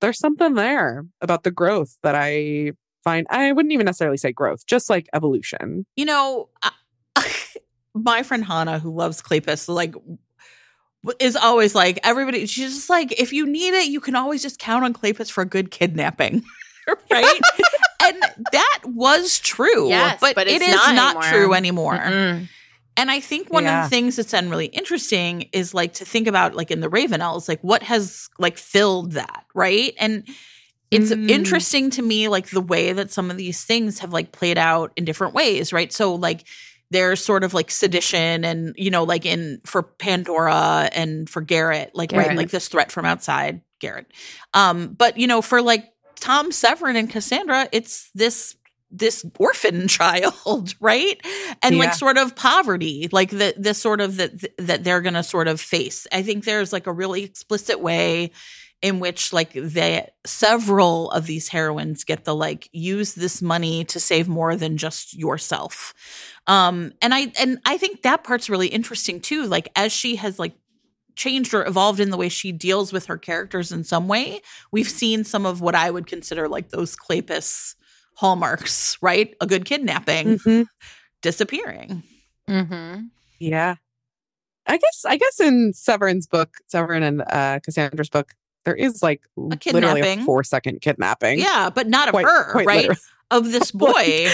[0.00, 2.72] there's something there about the growth that I
[3.04, 5.86] find I wouldn't even necessarily say growth, just like evolution.
[5.96, 6.70] You know, I,
[7.94, 9.94] my friend Hannah, who loves Kleypas, like
[11.18, 12.46] is always like everybody.
[12.46, 15.42] She's just like, if you need it, you can always just count on Kleypas for
[15.42, 16.44] a good kidnapping,
[17.10, 17.40] right?
[18.04, 18.22] and
[18.52, 21.32] that was true, Yes, but, but it it's not not, anymore.
[21.44, 21.98] true anymore.
[21.98, 22.48] Mm-mm.
[22.96, 26.26] And I think one of the things that's been really interesting is like to think
[26.26, 29.94] about like in the Ravenels, like what has like filled that, right?
[29.98, 30.28] And
[30.90, 31.30] it's Mm.
[31.30, 34.92] interesting to me like the way that some of these things have like played out
[34.96, 35.90] in different ways, right?
[35.92, 36.44] So like
[36.90, 41.92] there's sort of like sedition and you know like in for Pandora and for Garrett,
[41.94, 44.06] like right, like this threat from outside Garrett.
[44.52, 45.88] Um but you know for like
[46.20, 48.54] Tom Severin and Cassandra, it's this
[48.92, 51.20] this orphan child, right?
[51.62, 51.80] And Yeah.
[51.86, 55.60] like sort of poverty, like the this sort of that that they're gonna sort of
[55.60, 56.06] face.
[56.12, 58.32] I think there's like a really explicit way
[58.82, 64.00] in which like they several of these heroines get the like use this money to
[64.00, 65.94] save more than just yourself.
[66.46, 69.46] Um and I and I think that part's really interesting too.
[69.46, 70.54] Like as she has like
[71.14, 74.40] changed or evolved in the way she deals with her characters in some way,
[74.72, 77.74] we've seen some of what I would consider like those Kleypas
[78.14, 79.34] hallmarks, right?
[79.40, 80.66] A good kidnapping Mhm.
[81.22, 82.02] disappearing.
[82.48, 83.10] Mhm.
[83.38, 83.76] Yeah.
[84.66, 88.32] I guess I guess in Severin's book, Severin and uh Cassandra's book,
[88.64, 90.24] there is like literally a kidnapping.
[90.24, 91.40] four second kidnapping.
[91.40, 92.76] Yeah, but not of Quite- her, quite right?
[92.82, 93.00] literally.
[93.32, 93.88] Of this boy,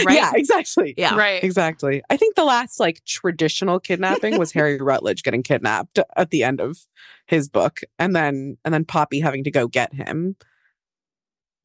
[0.04, 0.08] right?
[0.10, 0.92] Yeah, exactly.
[0.98, 1.14] Yeah.
[1.14, 1.42] Right.
[1.42, 2.02] Exactly.
[2.10, 6.60] I think the last like traditional kidnapping was Harry Rutledge getting kidnapped at the end
[6.60, 6.78] of
[7.26, 10.36] his book and then and then Poppy having to go get him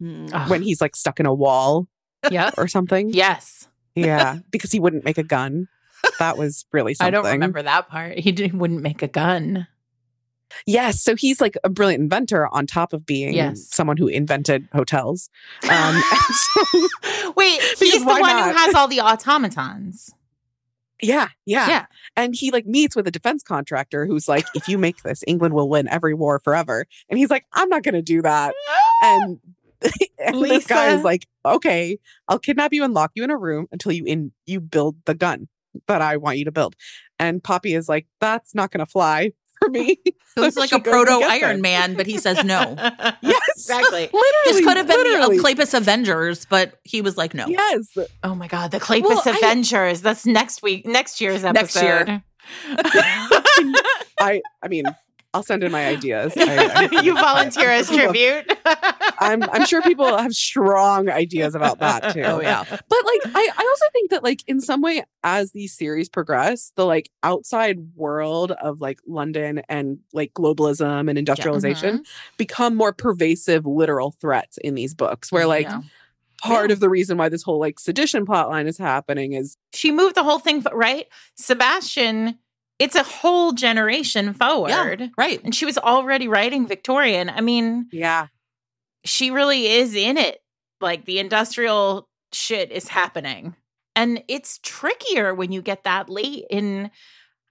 [0.01, 0.49] Mm.
[0.49, 1.87] When he's like stuck in a wall
[2.31, 2.55] Yep.
[2.57, 3.09] or something.
[3.11, 3.67] Yes.
[3.95, 5.67] Yeah, because he wouldn't make a gun.
[6.19, 7.07] That was really something.
[7.13, 8.17] I don't remember that part.
[8.17, 9.67] He didn't, wouldn't make a gun.
[10.67, 13.67] Yes, so he's like a brilliant inventor on top of being Yes.
[13.71, 15.29] someone who invented hotels.
[15.69, 16.01] Um,
[16.31, 18.51] so, Wait, he's the one not?
[18.51, 20.11] who has all the automatons.
[21.01, 21.85] yeah, yeah, Yeah.
[22.15, 25.53] And he like meets with a defense contractor who's like, if you make this, England
[25.55, 26.85] will win every war forever.
[27.09, 28.53] And he's like, I'm not going to do that.
[29.01, 29.39] And
[30.17, 31.03] this guy is Lisa.
[31.03, 31.97] like, okay,
[32.27, 35.13] I'll kidnap you and lock you in a room until you in you build the
[35.13, 35.47] gun
[35.87, 36.75] that I want you to build.
[37.19, 39.97] And Poppy is like, that's not going to fly for me.
[40.35, 41.61] So it's like a proto Iron.
[41.61, 42.75] Man, but he says no.
[43.21, 44.01] yes, Exactly.
[44.01, 45.37] Literally, this could have been literally.
[45.37, 47.45] the Kleypas Avengers, but he was like, no.
[47.47, 47.97] Yes.
[48.23, 50.01] Oh my God, the Kleypas Well, I- Avengers.
[50.01, 52.07] That's next week, next year's episode.
[52.07, 52.23] Next year.
[54.19, 54.85] I I mean,
[55.33, 56.33] I'll send in my ideas.
[56.37, 58.51] I, I- you volunteer as tribute.
[59.19, 62.21] I'm I'm sure people have strong ideas about that too.
[62.21, 62.63] Oh yeah.
[62.69, 66.71] But like I, I also think that like in some way as these series progress,
[66.75, 72.03] the like outside world of like London and like globalism and industrialization mm-hmm.
[72.37, 75.81] become more pervasive literal threats in these books where like Yeah.
[76.43, 76.73] part Yeah.
[76.73, 80.15] of the reason why this whole like sedition plot line is happening is she moved
[80.15, 81.07] the whole thing, right?
[81.35, 82.37] Sebastian
[82.83, 85.11] it's a whole generation forward.
[85.17, 85.41] Right.
[85.43, 87.29] And she was already writing Victorian.
[87.29, 88.27] I mean, Yeah.
[89.05, 90.39] she really is in it.
[90.81, 93.55] Like the industrial shit is happening.
[93.95, 96.91] And it's trickier when you get that late in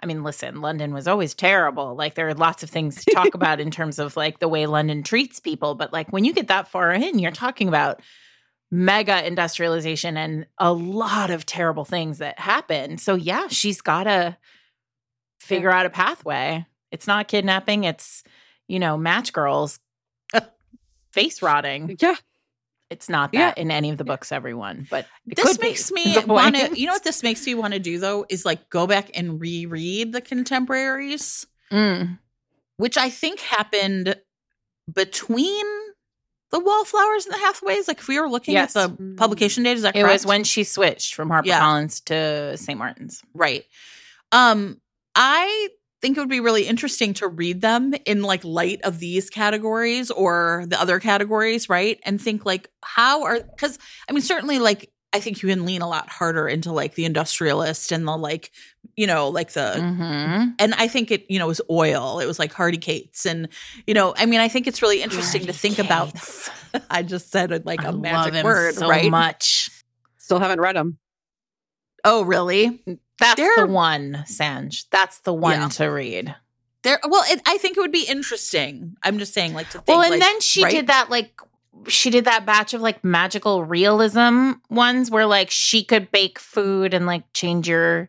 [0.02, 1.94] I mean, listen, London was always terrible.
[1.94, 4.66] Like there are lots of things to talk about in terms of like the way
[4.66, 8.02] London treats people, but like when you get that far in, you're talking about
[8.70, 12.98] mega industrialization and a lot of terrible things that happen.
[12.98, 14.36] So yeah, she's got to
[15.46, 16.66] figure out a pathway.
[16.90, 18.22] It's not kidnapping, it's
[18.68, 19.78] you know, match girls
[21.12, 21.96] face rotting.
[22.00, 22.14] Yeah.
[22.90, 23.46] It's not Yeah.
[23.48, 26.56] that in any of the books, everyone, but it This be, makes is me want
[26.56, 26.78] to.
[26.78, 29.40] You know what this makes me want to do though is like go back and
[29.40, 32.18] reread the contemporaries, Mm.
[32.76, 34.14] which I think happened
[34.92, 35.64] between
[36.50, 37.88] the Wallflowers and the Hathaways.
[37.88, 38.76] Like if we were looking Yes.
[38.76, 40.12] at the publication date, is that It correct?
[40.12, 42.78] was when she switched from HarperCollins to St.
[42.78, 43.22] Martin's.
[43.32, 43.64] Right.
[44.32, 44.81] Um,
[45.14, 45.68] I
[46.00, 50.10] think it would be really interesting to read them in like light of these categories
[50.10, 52.00] or the other categories, right?
[52.04, 53.78] And think like how are because
[54.08, 57.04] I mean certainly like I think you can lean a lot harder into like the
[57.04, 58.50] industrialist and the like,
[58.96, 60.50] you know, like the Mm-hmm.
[60.58, 62.18] and I think it, you know, was oil.
[62.18, 63.26] It was like Hardy Cates.
[63.26, 63.48] And,
[63.86, 66.14] you know, I mean, I think it's really interesting to think about.
[66.90, 69.10] I just said it like a I love magic him word, so right?
[69.10, 69.70] much.
[70.16, 70.98] Still haven't read them.
[72.04, 72.82] Oh, really?
[73.22, 74.86] That's They're- the one, Sanj.
[74.90, 75.68] That's the one Yeah.
[75.68, 76.34] to read.
[76.82, 76.98] There.
[77.08, 78.96] Well, it, I think it would be interesting.
[79.04, 79.86] I'm just saying, like to think.
[79.88, 80.70] Well, and like, then she right?
[80.72, 81.40] did that like
[81.88, 86.92] she did that batch of like magical realism ones where like she could bake food
[86.94, 88.08] and like change your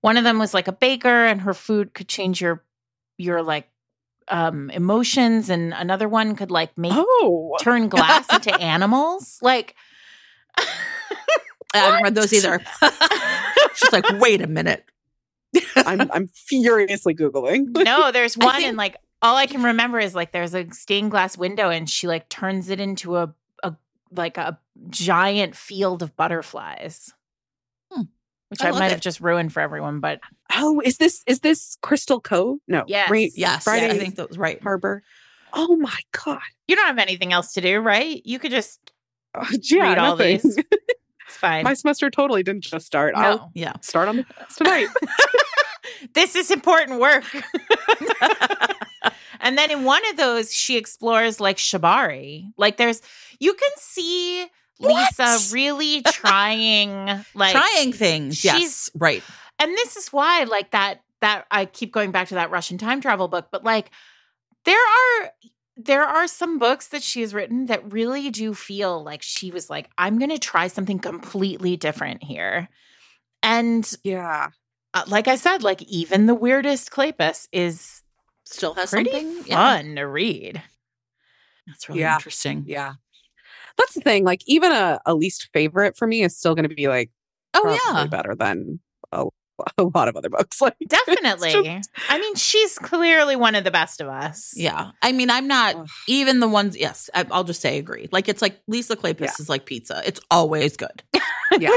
[0.00, 2.62] one of them was like a baker and her food could change your
[3.16, 3.68] your like
[4.28, 7.56] um emotions and another one could like make Oh.
[7.60, 9.74] turn glass into animals like
[11.74, 12.60] I haven't read those either.
[13.74, 14.84] She's like, wait a minute.
[15.76, 17.66] I'm I'm furiously Googling.
[17.84, 21.10] no there's one think- and like all i can remember is like there's a stained
[21.10, 23.34] glass window and she like turns it into a
[23.64, 23.74] a
[24.12, 24.58] like a
[24.90, 27.12] giant field of butterflies
[27.92, 28.02] Hmm.
[28.48, 30.20] which I i, love might have just ruined for everyone but
[30.54, 32.58] Oh, is this is this Crystal Cove?
[32.68, 32.84] No.
[32.86, 33.10] Yes.
[33.10, 33.30] Right.
[33.36, 34.60] Yes, Friday I think that was right.
[34.62, 35.02] Harbor.
[35.52, 36.38] Oh my god.
[36.68, 38.78] you don't have anything else to do right you could just
[39.34, 40.38] Uh, yeah, read all nothing.
[40.42, 40.58] these
[41.30, 43.14] it's fine My semester totally didn't just start.
[43.14, 43.72] I'll Yeah.
[43.80, 44.26] start on the
[44.56, 44.88] tonight.
[46.14, 47.24] this is important work
[49.40, 53.00] and then in one of those she explores like shibari like there's
[53.38, 54.46] you can see
[54.78, 55.50] lisa What?
[55.52, 58.44] really trying like Trying things.
[58.44, 58.90] Yes.
[58.94, 59.22] Right.
[59.58, 63.00] and this is why like that that i keep going back to that russian time
[63.00, 63.90] travel book but like
[64.64, 65.30] there are
[65.84, 69.70] there are some books that she has written that really do feel like she was
[69.70, 72.68] like i'm going to try something completely different here
[73.42, 74.48] and yeah.
[74.94, 78.02] uh, like i said like even the weirdest Kleypas is
[78.44, 79.44] Still has pretty something.
[79.46, 79.56] Yeah.
[79.76, 80.60] fun to read
[81.66, 82.16] That's really Yeah.
[82.16, 82.64] interesting.
[82.66, 82.94] Yeah.
[83.78, 84.24] That's the thing.
[84.24, 87.10] Like even a, a least favorite for me is still gonna be like
[87.54, 88.06] Oh yeah.
[88.08, 88.80] better than
[89.12, 89.26] a,
[89.78, 90.60] a lot of other books.
[90.60, 94.90] Like definitely just- i mean she's clearly one of the best of us Yeah.
[95.02, 95.88] I mean, I'm not Ugh.
[96.08, 96.76] even the ones.
[96.76, 98.08] Yes, I, I'll just say agree.
[98.12, 99.32] Like it's like Lisa Kleypas Yeah.
[99.38, 100.02] is like pizza.
[100.06, 101.02] It's always good.
[101.58, 101.76] yeah.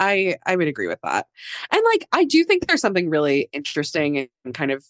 [0.00, 1.26] I I would agree with that.
[1.70, 4.84] And like I do think there's something really interesting and kind of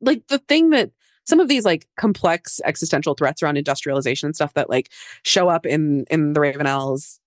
[0.00, 0.90] like the thing that
[1.24, 4.90] some of these like complex existential threats around industrialization and stuff that like
[5.24, 7.22] show up in in the Ravenels I-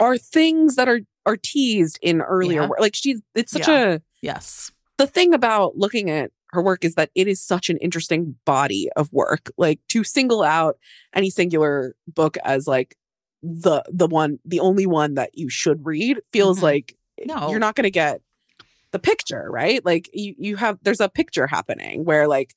[0.00, 2.68] are things that are are teased in earlier Yeah.
[2.68, 2.80] work.
[2.80, 3.94] Like she's it's such Yeah.
[3.94, 4.70] a Yes.
[4.98, 8.88] the thing about looking at her work is that it is such an interesting body
[8.96, 10.76] of work like to single out
[11.14, 12.96] any singular book as like
[13.42, 16.62] the the one the only one that you should read feels Mhm.
[16.62, 16.96] like
[17.26, 17.50] No.
[17.50, 18.20] you're not going to get
[18.92, 22.54] the picture right like you you have there's a picture happening where like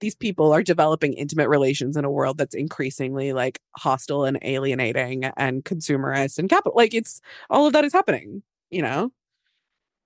[0.00, 5.24] these people are developing intimate relations in a world that's increasingly like hostile and alienating
[5.36, 7.20] and consumerist and capital like it's
[7.50, 9.10] all of that is happening you know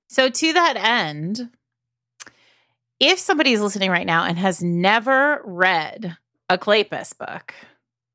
[0.09, 1.48] So, to that end,
[3.01, 6.16] if somebody is listening right now and has never read
[6.51, 7.55] a Kleypas book,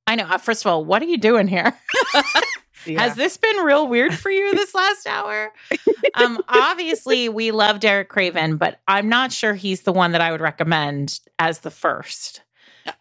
[0.05, 1.73] I know, uh, first of all, what are you doing here?
[2.95, 5.53] Has this been real weird for you this last hour?
[6.15, 10.31] Um, obviously, we love Derek Craven, but I'm not sure he's the one that I
[10.31, 12.41] would recommend as the first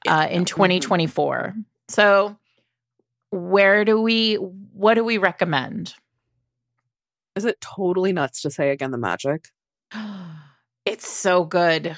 [0.07, 1.55] uh, in 2024.
[1.89, 2.37] So,
[3.31, 5.95] where do we, what do we recommend?
[7.37, 9.49] Is it totally nuts to say again the magic?
[10.85, 11.97] It's so good.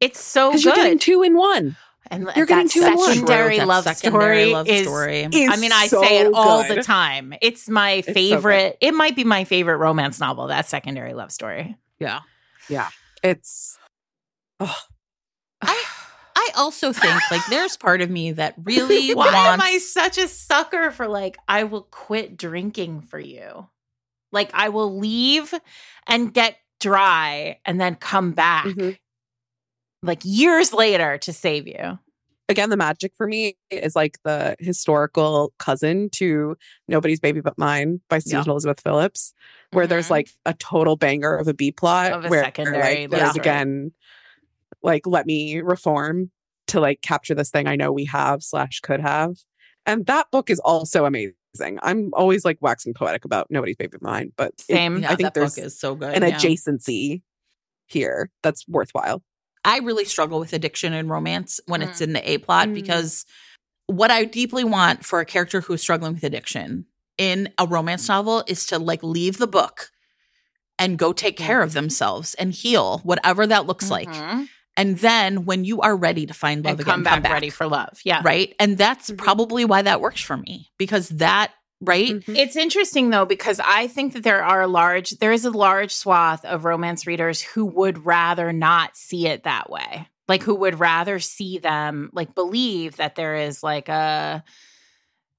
[0.00, 0.64] It's so good.
[0.64, 1.76] you're getting two in one.
[2.12, 3.08] And you're getting that two in one.
[3.14, 4.82] secondary That love secondary story love is.
[4.86, 5.24] story.
[5.24, 7.34] I mean, I say it so all the time.
[7.42, 8.14] It's my so good.
[8.14, 8.78] favorite.
[8.80, 10.46] it might be my favorite romance novel.
[10.46, 11.74] That secondary love story.
[11.98, 12.20] Yeah.
[12.68, 12.88] Yeah.
[13.24, 13.78] It's
[14.60, 14.76] oh,
[15.62, 20.28] I also think like there's part of me that really Why am I such a
[20.28, 23.68] sucker for like I will quit drinking for you?
[24.32, 25.54] Like I will leave
[26.06, 28.98] and get dry and then come back Mhm.
[30.02, 31.98] like years later to save you.
[32.52, 36.56] Again the magic for me is like the historical cousin to
[36.86, 39.32] Nobody's Baby But Mine by Susan Elizabeth Phillips,
[39.72, 40.10] where there's Mhm.
[40.10, 43.36] like a total banger of a B plot Of a where secondary like, there's love
[43.36, 43.92] again
[44.82, 46.30] like let me reform
[46.68, 49.36] to like capture this thing I know we have slash could have.
[49.86, 51.34] And that book is also amazing.
[51.82, 54.98] I'm always like waxing poetic about Nobody's Baby But Mine, but it- Same.
[55.02, 56.14] Yeah, I think that book there's is so good.
[56.14, 56.30] an yeah.
[56.36, 57.22] adjacency
[57.86, 59.22] here that's worthwhile.
[59.64, 62.04] I really struggle with addiction and romance when it's Mm.
[62.04, 62.74] in the A plot Mm.
[62.74, 63.24] because
[63.86, 66.86] what I deeply want for a character who's struggling with addiction
[67.18, 69.90] in a romance novel is to like leave the book
[70.78, 74.08] and go take care of themselves and heal whatever that looks like.
[74.08, 74.48] Mhm.
[74.76, 77.66] And then when you are ready to find love and again, come back, ready for
[77.68, 78.00] love.
[78.04, 78.22] Yeah.
[78.24, 78.54] right?
[78.58, 79.18] And that's Mhm.
[79.18, 81.52] probably why that works for me because that
[81.82, 82.36] right Mhm.
[82.36, 86.44] It's interesting though because I think that there are large there is a large swath
[86.44, 90.08] of romance readers who would rather not see it that way.
[90.28, 94.44] Like who would rather see them like believe that there is like a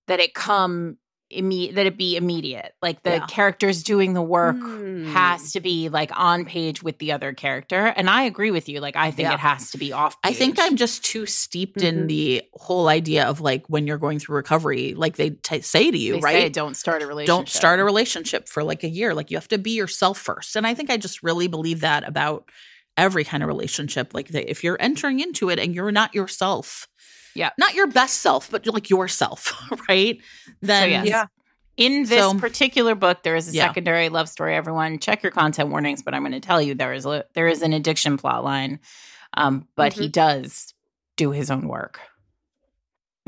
[0.08, 0.98] that it come
[1.36, 2.74] imme- that it be immediate.
[2.82, 3.26] Like the Yeah.
[3.28, 5.08] characters doing the work Mm.
[5.12, 7.88] has to be like on page with the other character.
[7.96, 8.80] And I agree with you.
[8.80, 9.34] Like I think Yeah.
[9.34, 10.58] it has to be off I think.
[10.60, 12.08] I'm just too steeped in Mhm.
[12.08, 15.98] the whole idea of like when you're going through recovery, like they t- say to
[15.98, 16.34] you, They right?
[16.44, 17.36] say don't start a relationship.
[17.36, 19.14] Don't start a relationship for like a year.
[19.14, 20.56] Like you have to be yourself first.
[20.56, 22.50] And I think I just really believe that about
[22.96, 24.14] every kind of relationship.
[24.14, 26.88] Like that if you're entering into it and you're not yourself,
[27.36, 27.50] Yeah.
[27.58, 29.54] not your best self, but like yourself,
[29.90, 30.20] right?
[30.62, 31.06] Then yes.
[31.08, 31.26] Yeah.
[31.76, 33.68] In this So- particular book, there is a Yeah.
[33.68, 34.56] secondary love story.
[34.56, 36.04] Everyone, check your content warnings.
[36.04, 38.80] But I'm going to tell you there is a, there is an addiction plot line,
[39.36, 40.74] um, but he does
[41.18, 42.00] do his own work.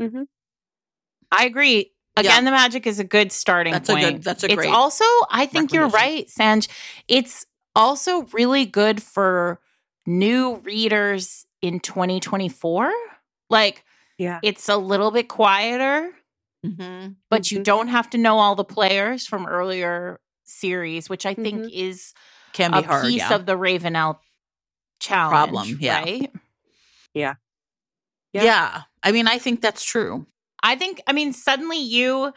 [0.00, 0.26] Mhm.
[1.32, 1.92] I agree.
[2.16, 4.04] Again, the magic is a good starting That's a point.
[4.06, 6.68] good- that's a it's great also, I think you're right, Sanj.
[7.08, 9.60] It's also really good for
[10.06, 12.90] new readers in 2024.
[13.50, 13.84] Like
[14.18, 14.40] Yeah.
[14.42, 16.12] it's a little bit quieter
[16.64, 17.16] Mhm.
[17.30, 17.64] but you Mhm.
[17.64, 21.70] don't have to know all the players from earlier series, which I think Mhm.
[21.72, 22.12] is
[22.52, 23.04] can be a hard.
[23.06, 23.34] piece yeah.
[23.34, 24.20] of the Ravenel
[25.00, 25.30] challenge.
[25.52, 26.00] Problem, yeah.
[26.02, 26.32] Right?
[27.14, 27.34] Yeah.
[28.32, 28.82] yeah.
[29.02, 30.26] I mean, I think that's true.
[30.62, 32.32] I think, I mean, suddenly you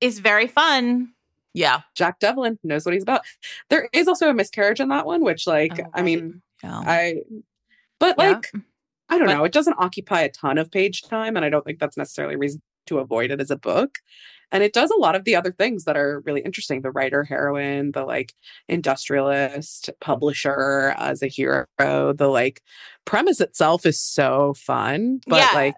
[0.00, 1.12] is very fun.
[1.52, 1.80] Yeah.
[1.94, 3.22] Jack Devlin knows what he's about.
[3.68, 6.78] There is also a miscarriage in that one, which like Oh, I mean, Yeah.
[6.86, 7.16] I
[7.98, 8.30] but Yeah.
[8.32, 8.52] like
[9.10, 11.64] I don't But- know, it doesn't occupy a ton of page time and I don't
[11.64, 13.98] think that's necessarily a reason to avoid it as a book.
[14.52, 16.82] And it does a lot of the other things that are really interesting.
[16.82, 18.32] The writer heroine, the like
[18.68, 22.62] industrialist, publisher as a hero, the like
[23.04, 25.20] premise itself is so fun.
[25.26, 25.50] But Yeah.
[25.54, 25.74] like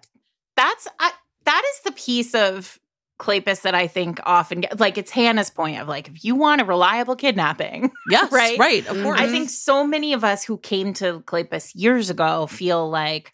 [0.55, 1.11] That's, I,
[1.45, 2.79] that is the piece of
[3.23, 6.59] Kleypas that I think often get, like it's Hannah's point of like, if you want
[6.61, 8.31] a reliable kidnapping, yes.
[8.31, 8.59] right?
[8.59, 8.85] Right.
[8.87, 9.03] Of Mhm.
[9.03, 9.19] course.
[9.19, 13.31] I think so many of us who came to Kleypas years ago feel like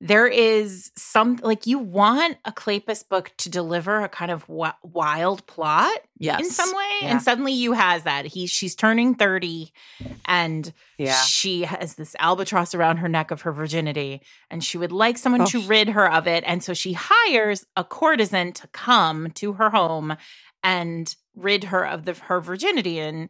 [0.00, 4.72] there is some like you want a Kleypas book to deliver a kind of wi-
[4.84, 6.40] wild plot yes.
[6.40, 7.08] in some way, Yeah.
[7.08, 8.24] and suddenly you has that.
[8.26, 9.72] He she's turning thirty,
[10.24, 11.20] and yeah.
[11.22, 14.20] she has this albatross around her neck of her virginity,
[14.50, 15.66] and she would like someone to Oh.
[15.66, 20.16] rid her of it, and so she hires a courtesan to come to her home
[20.62, 23.00] and rid her of the, her virginity.
[23.00, 23.28] And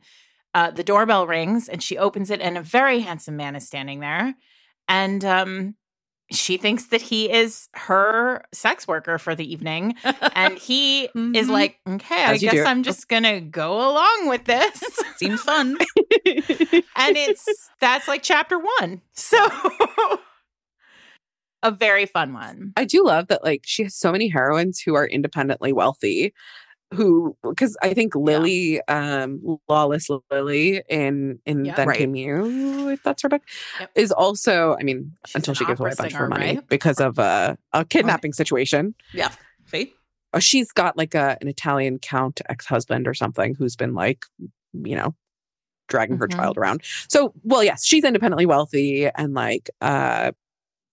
[0.54, 4.00] uh, the doorbell rings, and she opens it, and a very handsome man is standing
[4.00, 4.34] there,
[4.86, 5.74] and um,
[6.30, 9.94] she thinks that he is her sex worker for the evening,
[10.34, 11.50] and he is Mhm.
[11.50, 12.66] like, "Okay, I As you guess.
[12.66, 14.82] I'm just gonna go along with this."
[15.16, 15.76] seems fun.
[16.26, 19.00] and it's that's like chapter one.
[19.14, 19.36] So
[21.62, 22.72] a very fun one.
[22.76, 26.32] I do love that like she has so many heroines who are independently wealthy
[26.94, 31.76] who because I think Lily um Lawless Lily in in Yep.
[31.76, 31.98] Then Right.
[31.98, 33.42] Came You if that's her book
[33.80, 33.90] Yep.
[33.94, 36.68] is also I mean She's until she gives away a bunch of her money right?
[36.68, 39.30] because of a, a kidnapping situation Yeah.
[39.66, 39.94] See?
[40.32, 44.24] Uh, she's got like a an Italian count ex-husband or something who's been like
[44.72, 45.14] you know
[45.88, 46.36] dragging her Mhm.
[46.36, 50.32] child around so well yes she's independently wealthy and like uh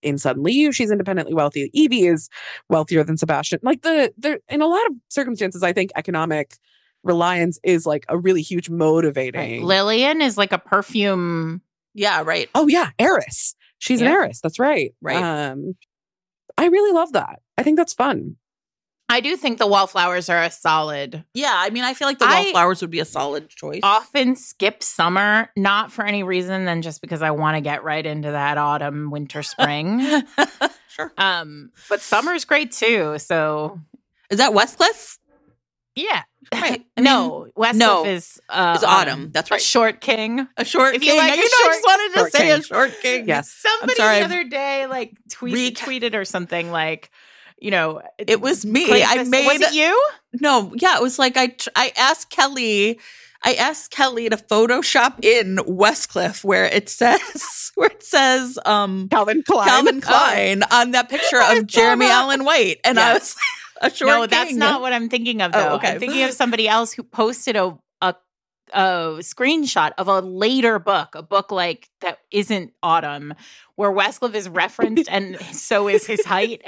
[0.06, 2.28] in suddenly you she's independently wealthy evie is
[2.70, 6.56] wealthier than sebastian like the there in a lot of circumstances i think economic
[7.02, 11.60] reliance is like a really huge motivating Lillian is like a perfume.
[11.94, 12.22] Yeah.
[12.24, 12.48] Right.
[12.54, 14.12] oh yeah heiress she's an Yeah.
[14.14, 15.22] heiress that's right Right.
[15.22, 15.74] um
[16.58, 18.36] i really love that i think that's fun
[19.08, 21.24] I do think the wallflowers are a solid.
[21.32, 23.80] Yeah, I mean, I feel like the I- wallflowers would be a solid choice.
[23.84, 28.04] Often skip summer, not for any reason than just because I want to get right
[28.04, 30.00] into that autumn, winter, spring.
[30.88, 31.12] sure.
[31.18, 33.18] um, but summer is great too.
[33.18, 33.80] So
[34.30, 35.18] Is that Westcliff?
[35.94, 36.22] yeah,
[36.52, 36.84] Right.
[36.96, 39.30] I no, Westcliff no, is uh, it's autumn.
[39.32, 39.62] That's A right.
[39.62, 40.46] short king.
[40.56, 42.50] A short If you like you know, I just wanted to say king.
[42.58, 43.28] a short king.
[43.28, 43.50] Yes.
[43.52, 47.10] Somebody the other day like tweet, re- tweeted or something like,
[47.58, 49.02] you know, It was me.
[49.02, 50.00] I Fist- made was it you?
[50.40, 52.98] No, yeah, it was like I tr- I asked Kelly,
[53.44, 59.42] I asked Kelly to Photoshop in Westcliff where it says where it says um Calvin
[59.42, 59.68] Klein.
[59.68, 62.06] Calvin Klein on that picture of Jeremy.
[62.06, 63.34] Allen White, and I was
[63.82, 64.08] like, a short.
[64.10, 64.58] no, that's king.
[64.58, 65.52] not what I'm thinking of.
[65.54, 65.92] Oh, Though okay.
[65.92, 68.14] I'm thinking of somebody else who posted a a
[68.72, 68.82] a
[69.20, 73.32] screenshot of a later book, a book like that isn't Autumn,
[73.76, 76.62] where Westcliff is referenced, and so is his height.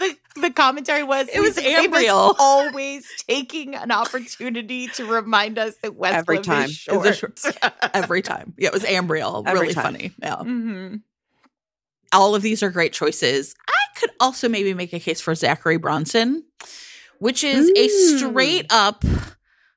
[0.00, 2.34] The, the commentary was It was Ambriel.
[2.40, 6.64] always taking an opportunity to remind us that Westcliff Every time.
[6.70, 7.40] is Is short.
[7.94, 8.54] every time.
[8.58, 9.44] Yeah, it was Ambriel.
[9.46, 9.84] Every really time.
[9.84, 10.12] funny.
[10.22, 10.36] Yeah.
[10.38, 10.96] hmm
[12.12, 13.54] all of these are great choices.
[13.68, 16.42] I could also maybe make a case for Zachary Bronson,
[17.20, 18.18] which is a Mm.
[18.18, 19.04] straight up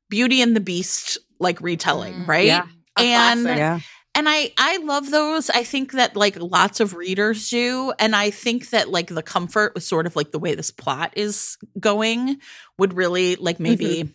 [0.10, 2.48] Beauty and the Beast like retelling, Mm, right?
[2.48, 2.66] yeah.
[2.98, 3.58] A And classic.
[3.60, 3.80] Yeah.
[4.16, 5.50] And I I love those.
[5.50, 9.74] I think that like lots of readers do, and I think that like the comfort
[9.76, 12.40] with sort of like the way this plot is going
[12.78, 14.12] would really like maybe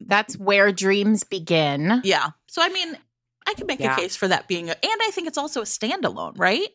[0.00, 2.00] That's where dreams begin.
[2.04, 2.28] yeah.
[2.46, 2.96] So I mean,
[3.46, 3.94] I could make Yeah.
[3.96, 6.68] a case for that being, a, and I think it's also a standalone, right?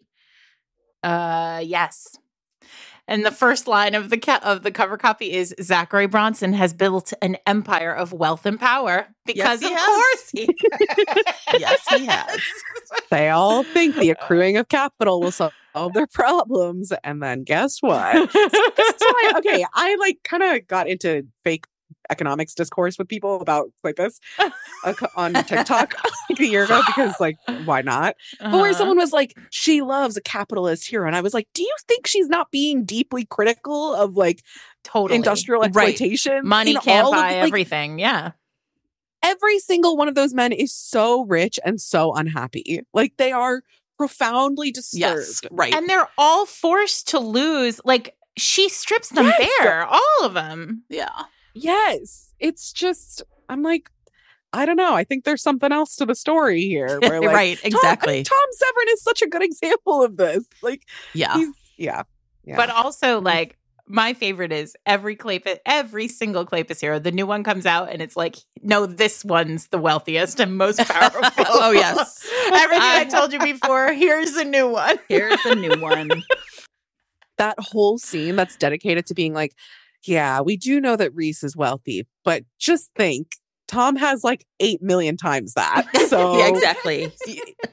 [1.04, 2.16] Uh, yes.
[3.08, 6.74] And the first line of the ca- of the cover copy is Zachary Bronson has
[6.74, 9.86] built an empire of wealth and power because he of has.
[9.86, 10.50] course he
[11.60, 12.40] Yes, he has.
[13.12, 15.54] They all think the uh, accruing of capital will solve
[15.94, 16.92] their problems.
[17.04, 18.14] And then guess what?
[18.34, 21.66] this is why, okay, I like kind of got into fake
[22.10, 25.96] economics discourse with people about like this uh, on TikTok
[26.30, 28.16] like a year ago because like why not?
[28.40, 28.74] But where Uh-huh.
[28.74, 32.08] someone was like, she loves a capitalist hero, and I was like, do you think
[32.08, 34.44] she's not being deeply critical of like
[34.84, 35.68] total industrial Right.
[35.94, 36.48] exploitation?
[36.48, 38.00] money can't all of- buy like, everything.
[38.00, 38.32] Yeah.
[39.22, 42.82] every single one of those men is so rich and so unhappy.
[42.94, 43.62] Like they are
[43.98, 45.00] profoundly disturbed.
[45.00, 45.74] Yes, right.
[45.74, 47.80] And they're all forced to lose.
[47.86, 49.50] Like she strips them Yes.
[49.62, 50.84] bare, all of them.
[50.90, 51.24] yeah.
[51.54, 52.32] Yes.
[52.40, 53.90] It's just, I'm like,
[54.54, 54.94] I don't know.
[54.94, 57.00] I think there's something else to the story here.
[57.02, 58.24] Where like, right, Tom- exactly.
[58.24, 60.46] Tom, Severin is such a good example of this.
[60.62, 61.36] Like, yeah.
[61.36, 62.04] he's, yeah.
[62.46, 62.56] yeah.
[62.56, 63.58] But also, like,
[63.88, 67.00] my favorite is every Kleypas, every single Kleypas hero.
[67.00, 70.80] The new one comes out, and it's like, no, this one's the wealthiest and most
[70.88, 71.46] powerful.
[71.50, 72.26] Oh, yes.
[72.54, 73.92] Everything I told you before.
[73.92, 74.98] Here's a new one.
[75.10, 76.10] Here's a new one.
[77.38, 79.54] that whole scene that's dedicated to being like,
[80.06, 83.28] yeah, we do know that Rhys is wealthy, but just think
[83.68, 85.88] Tom has like 8 million times that.
[86.14, 87.06] So, yeah, exactly.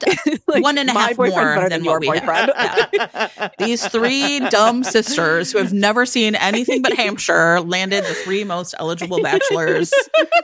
[0.47, 2.91] like, One and a my half boyfriend's more than than your what we have.
[2.91, 3.51] boyfriend.
[3.59, 8.73] These three dumb sisters who have never seen anything but Hampshire landed the three most
[8.79, 9.91] eligible bachelors,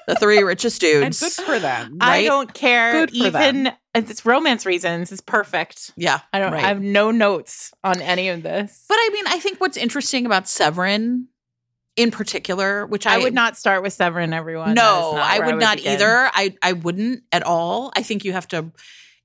[0.07, 1.03] the three richest dudes.
[1.03, 1.37] and dudes.
[1.37, 1.97] good for them.
[2.01, 3.07] I don't care.
[3.07, 5.11] Good for Even it's romance reasons.
[5.11, 5.91] It's perfect.
[5.97, 6.19] yeah.
[6.31, 6.51] I don't.
[6.51, 6.65] right.
[6.65, 8.85] I have no notes on any of this.
[8.87, 11.29] But I mean, I think what's interesting about Severin
[11.97, 14.31] in particular, which I, I would not start with Severin.
[14.31, 14.75] Everyone.
[14.75, 15.93] No, I would not begin.
[15.93, 16.29] either.
[16.31, 17.91] I I wouldn't at all.
[17.95, 18.71] I think you have to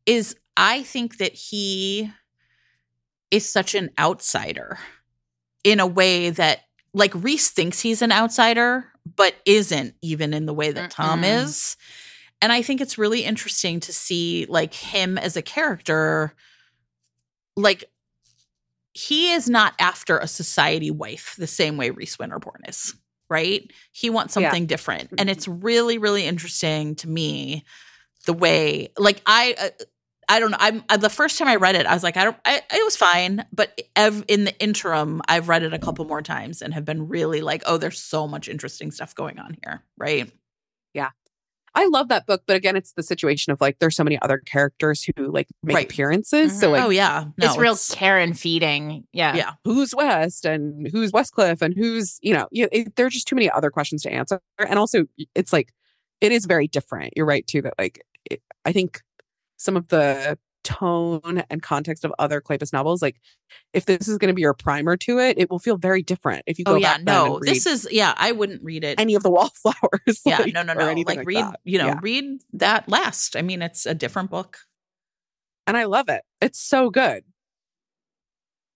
[0.07, 2.11] is I think that he
[3.31, 4.79] is such an outsider
[5.63, 6.61] in a way that
[6.93, 8.87] like Rhys thinks he's an outsider
[9.17, 11.45] but isn't even in the way that Tom Mm-mm.
[11.45, 11.77] is.
[12.41, 16.35] And I think it's really interesting to see like him as a character
[17.57, 17.85] like
[18.95, 22.95] he is not after a society wife the same way Rhys Winterborne is,
[23.31, 23.71] right?
[23.93, 24.49] He wants Yeah.
[24.49, 25.11] something different.
[25.19, 27.65] And it's really, really interesting to me
[28.27, 29.55] the way, like, I.
[29.59, 29.85] Uh,
[30.29, 30.57] I don't know.
[30.61, 32.37] I'm uh, the first time I read it, I was like, I don't.
[32.45, 36.23] I, it was fine, but ev- in the interim, I've read it a couple more
[36.23, 39.83] times and have been really like, oh, there's so much interesting stuff going on here,
[39.99, 40.31] right?
[41.75, 44.39] I love that book, but again, it's the situation of like there's so many other
[44.39, 45.87] characters who like make Right.
[45.87, 46.59] appearances.
[46.61, 46.73] So Mhm.
[46.73, 49.05] like oh yeah, no, it's real Karen feeding.
[49.13, 49.35] Yeah.
[49.35, 53.27] Yeah, who's West and who's Westcliff and who's you know, you it, there are just
[53.27, 54.41] too many other questions to answer.
[54.59, 55.73] And also, it's like
[56.21, 57.15] it is very different.
[57.17, 59.01] You're right too that like it, I think
[59.57, 63.21] some of the tone and context of other Kleypas novels, like
[63.73, 66.43] if this is going to be your primer to it, it will feel very different
[66.47, 68.15] if you oh, go oh yeah, back no, this is yeah.
[68.17, 69.01] I wouldn't read it.
[69.01, 70.21] any of the wallflowers.
[70.25, 70.87] yeah, like, no, no, no.
[70.87, 71.61] anything Like, read, that.
[71.65, 71.99] you know, Yeah.
[72.03, 72.25] read
[72.55, 73.37] that last.
[73.37, 74.59] I mean, it's a different book.
[75.67, 76.23] and I love it.
[76.41, 77.25] It's so good.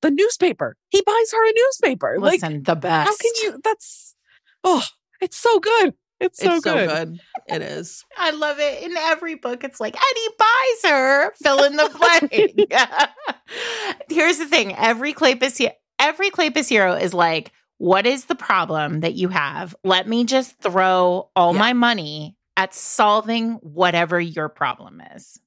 [0.02, 0.76] the newspaper.
[0.90, 2.16] He buys her a newspaper.
[2.20, 3.08] like, Listen, the best.
[3.08, 3.60] how can you?
[3.64, 4.14] That's
[4.62, 4.84] oh,
[5.20, 5.94] it's so good.
[6.18, 6.88] It's so it's good.
[6.88, 7.20] so good.
[7.48, 8.05] It is.
[8.16, 8.82] I love it.
[8.82, 11.32] In every book, it's like, Eddie he buys her.
[11.43, 12.70] Fill in the blank.
[14.09, 19.01] Here's the thing: every Kleypas, he- every Kleypas hero is like, "What is the problem
[19.01, 19.74] that you have?
[19.84, 21.59] Let me just throw all Yeah.
[21.60, 25.38] my money at solving whatever your problem is."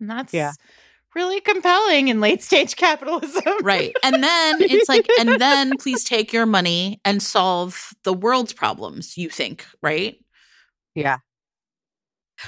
[0.00, 0.52] And that's Yeah.
[1.18, 3.42] Really compelling in late stage capitalism.
[3.62, 3.94] Right.
[4.04, 9.18] And then it's like, and then please take your money and solve the world's problems,
[9.18, 10.16] you think, right?
[10.94, 11.18] Yeah.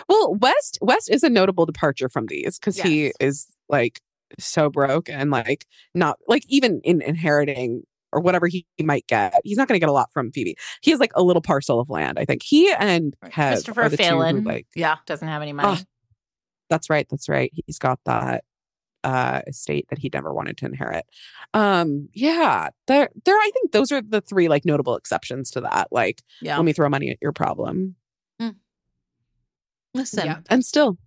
[0.08, 4.00] Well, West West is a notable departure from these because he is like
[4.38, 7.82] so broke and like not like even in inheriting
[8.12, 10.56] or whatever he, he might get, he's not going to get a lot from Phoebe.
[10.80, 12.18] He has like a little parcel of land.
[12.18, 14.44] I think he and Kev Christopher are the two who, Phelan.
[14.44, 14.96] like Yeah.
[15.06, 15.78] Doesn't have any ah, money.
[15.80, 15.84] Oh,
[16.68, 17.06] that's right.
[17.10, 17.52] That's right.
[17.66, 18.44] He's got that
[19.04, 21.04] uh estate that he never wanted to inherit.
[21.54, 25.88] Um yeah, there there I think those are the three like notable exceptions to that.
[25.90, 26.56] Like Yeah.
[26.56, 27.96] let me throw money at your problem.
[28.40, 28.56] Mm.
[29.94, 30.26] Listen.
[30.26, 30.38] Yeah.
[30.48, 30.98] And still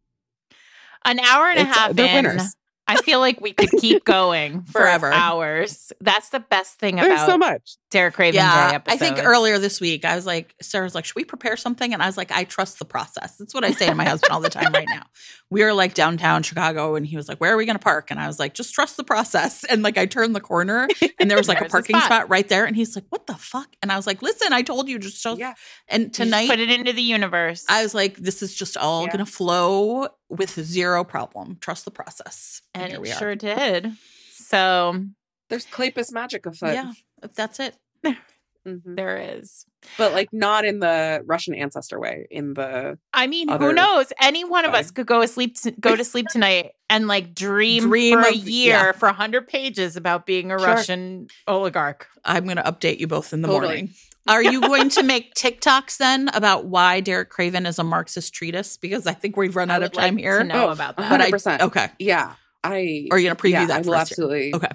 [1.06, 2.56] An hour and a uh, half they're in, winners.
[2.88, 5.11] I feel like we could keep going for Forever.
[5.11, 5.91] hours.
[6.01, 7.77] That's the best thing there's about so much.
[7.91, 11.15] Derek Craven Day Yeah, I think earlier this week I was like, Sarah's like, should
[11.15, 11.93] we prepare something?
[11.93, 13.38] And I was like, I trust the process.
[13.38, 15.03] That's what I say to my husband all the time right now.
[15.49, 18.10] We were like downtown Chicago, and he was like, "Where are we going to park?"
[18.10, 20.88] And I was like, "Just trust the process." And like I turned the corner,
[21.19, 22.05] and there was like a There's parking spot.
[22.05, 22.30] spot.
[22.31, 24.89] right there, and he's like, "What the fuck?" And I was like, "Listen, I told
[24.89, 25.53] you just trust." Yeah.
[25.88, 27.65] And tonight, put it into the universe.
[27.69, 29.11] I was like, "This is just all Yeah.
[29.11, 31.57] going to flow with zero problem.
[31.61, 33.15] Trust the process." and here it we are.
[33.15, 33.93] sure did.
[34.31, 35.05] So
[35.49, 36.73] There's Kleypas magic afoot.
[36.73, 36.91] yeah,
[37.35, 37.76] that's it.
[38.65, 38.95] Mhm.
[38.95, 39.65] there is.
[39.97, 44.14] But like not in the Russian ancestor way, in the I mean, who knows?
[44.22, 44.80] Any one of way.
[44.80, 48.34] us could go asleep, to, go to sleep tonight, and like dream, Dream for a
[48.34, 48.91] year yeah.
[48.93, 50.65] for hundred pages about being a Sure.
[50.69, 52.07] Russian oligarch.
[52.23, 53.68] I'm going to update you both in the Totally.
[53.68, 53.93] morning.
[54.28, 58.78] Are you going to make TikToks then about why Derek Craven is a Marxist treatise?
[58.78, 60.38] Because I think we've run out of time like here.
[60.40, 61.10] to know Oh, about that.
[61.10, 61.60] But I 100%.
[61.62, 61.90] okay.
[62.00, 62.36] yeah.
[62.64, 64.14] I Are you going to preview yeah, that I for will us here?
[64.24, 64.56] absolutely.
[64.56, 64.70] Okay.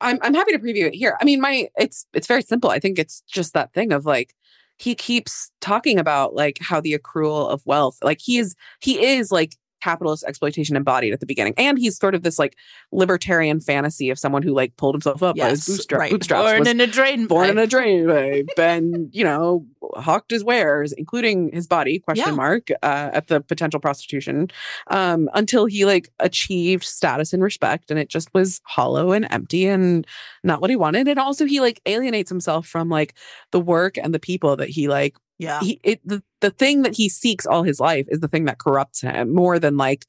[0.00, 1.16] I'm I'm happy to preview it here.
[1.20, 2.70] I mean, my it's it's very simple.
[2.70, 4.34] I think it's just that thing of like
[4.76, 9.32] he keeps talking about like how the accrual of wealth, like he is he is
[9.32, 12.56] like capitalist exploitation embodied at the beginning, and he's sort of this like
[12.92, 16.10] libertarian fantasy of someone who like pulled himself up by his Yes, bootstrap, right.
[16.10, 17.52] bootstraps, Born in a drain born pipe.
[17.52, 22.34] in a drain pipe, and you know hawked his wares, including his body question Yeah.
[22.36, 24.48] mark uh, at the potential prostitution,
[24.88, 29.66] um, until he like achieved status and respect, and it just was hollow and empty
[29.66, 30.06] and
[30.44, 31.08] not what he wanted.
[31.08, 33.14] And also he like alienates himself from like
[33.52, 35.60] the work and the people that he like Yeah.
[35.60, 38.58] he it the, the thing that he seeks all his life is the thing that
[38.58, 40.04] corrupts him more than like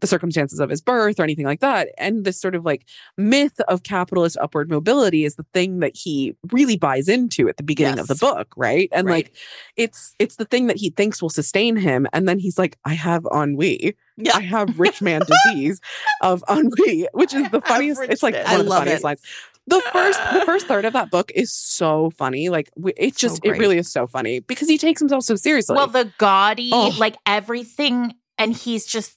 [0.00, 2.84] the circumstances of his birth or anything like that and this sort of like
[3.16, 7.62] myth of capitalist upward mobility is the thing that he really buys into at the
[7.62, 9.26] beginning of the book right and Right.
[9.26, 9.36] like
[9.76, 12.94] it's it's the thing that he thinks will sustain him and then he's like i
[12.94, 14.32] have ennui Yeah.
[14.36, 15.80] i have rich man disease
[16.22, 19.04] of ennui which is the funniest it's like one I of the funniest it.
[19.04, 19.20] lines
[19.66, 23.44] the first the first third of that book is so funny like it So just
[23.44, 26.94] it really is so funny because he takes himself so seriously well, the gaudy, Oh.
[26.98, 29.16] like everything, and he's just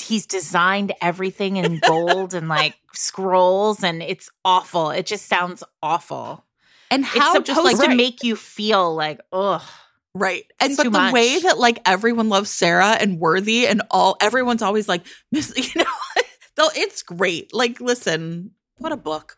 [0.00, 4.90] he's designed everything in gold and like scrolls, and it's awful.
[4.90, 6.44] It just sounds awful.
[6.90, 9.62] and It's how supposed just like to make you feel like, ugh.
[10.14, 10.44] right.
[10.60, 14.62] And It's but the way that like everyone loves Sarah and Worthy and all everyone's
[14.62, 15.90] always like, Miss, you know,
[16.56, 17.52] though it's great.
[17.54, 19.36] Like, listen, what a book.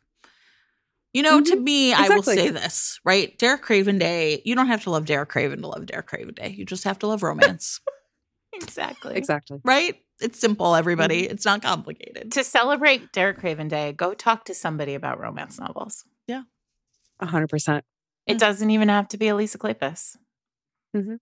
[1.13, 1.63] You know, to Mhm.
[1.63, 3.37] me, I will say this, right?
[3.39, 6.49] Derek Craven Day, you don't have to love Derek Craven to love Derek Craven Day.
[6.57, 7.81] You just have to love romance,
[8.55, 9.17] Exactly.
[9.17, 9.97] exactly right?
[10.21, 11.25] It's simple, everybody.
[11.29, 12.33] It's not complicated.
[12.33, 16.05] To celebrate Derek Craven Day, go talk to somebody about romance novels.
[16.29, 16.43] Yeah.
[17.21, 17.85] A hundred percent
[18.27, 18.41] It Mm.
[18.41, 20.17] doesn't even have to be Elisa Kleypas.
[20.95, 21.19] That's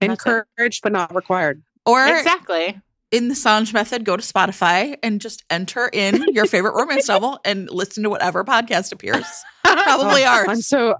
[0.00, 0.10] it.
[0.10, 2.80] encouraged but not required Or Exactly.
[3.12, 7.38] In the Sanj method, go to Spotify and just enter in your favorite romance novel
[7.44, 9.24] and listen to whatever podcast appears.
[9.64, 10.46] Probably Oh, ours.
[10.48, 10.94] i'm so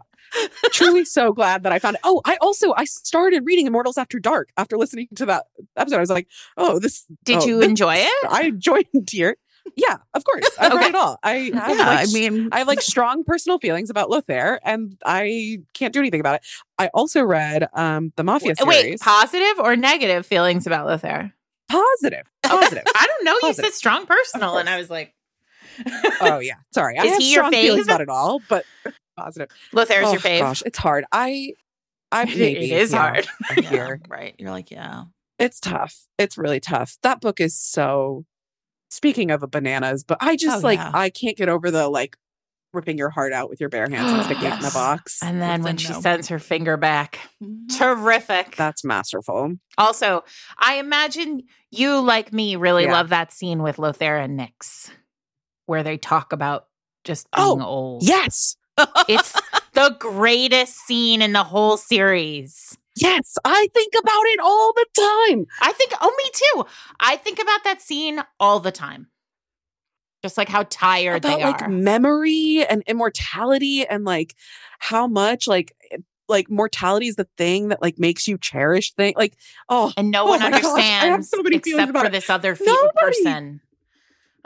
[0.72, 4.18] truly so glad that i found it oh i also i started reading immortals after
[4.18, 5.44] dark after listening to that
[5.76, 8.26] episode i was like oh this Did oh, you this- enjoy it?
[8.28, 9.36] i joined here
[9.76, 10.80] yeah of course i've Okay.
[10.80, 14.10] read it all i yeah, like, I mean, I have like strong personal feelings about
[14.10, 16.46] Lothair, and I can't do anything about it.
[16.78, 19.00] I also read um the Mafia Wait, series.
[19.00, 21.32] positive or negative feelings about Lothair?
[21.68, 22.84] Positive, positive.
[22.94, 23.48] I don't know.
[23.48, 25.14] You said strong personal, and I was like,
[26.20, 26.98] oh yeah, sorry.
[26.98, 27.90] I Is have he your strong feelings fave?
[27.90, 28.64] about it all, but
[29.16, 29.48] positive.
[29.72, 30.40] Lothair's oh, your fave.
[30.40, 31.04] Gosh, it's hard.
[31.12, 31.52] I,
[32.12, 33.26] I It maybe, is yeah, hard.
[33.56, 34.00] Yeah, hear.
[34.08, 34.34] right.
[34.38, 35.04] You're like, yeah.
[35.38, 36.06] It's tough.
[36.18, 36.96] It's really tough.
[37.02, 38.24] That book is so.
[38.88, 40.92] Speaking of bananas, but I just Oh, like yeah.
[40.94, 42.16] I can't get over the like
[42.76, 44.74] ripping your heart out with your bare hands and sticking it in a Yes.
[44.74, 45.22] box.
[45.22, 46.00] And then when she no.
[46.00, 47.76] sends her finger back, Mhm.
[47.76, 48.54] terrific.
[48.54, 49.54] That's masterful.
[49.78, 50.22] Also,
[50.58, 51.42] I imagine
[51.72, 52.92] you, like me, really Yeah.
[52.92, 54.90] love that scene with Lothair and Nyx,
[55.66, 56.66] where they talk about
[57.02, 58.02] just Oh, being old.
[58.04, 58.56] Yes.
[59.08, 59.32] It's
[59.72, 62.76] the greatest scene in the whole series.
[62.94, 63.36] Yes.
[63.44, 65.46] I think about it all the time.
[65.60, 66.66] I think, oh, me too.
[67.00, 69.08] I think about that scene all the time.
[70.26, 71.68] Just like how tired about they like are.
[71.68, 74.34] memory and immortality and like
[74.80, 75.98] how much like eh,
[76.28, 79.14] like mortality is the thing that like makes you cherish things.
[79.16, 79.36] like
[79.68, 82.12] oh and no Oh one my gosh, understands so except for it.
[82.12, 82.56] this other
[82.96, 83.60] person.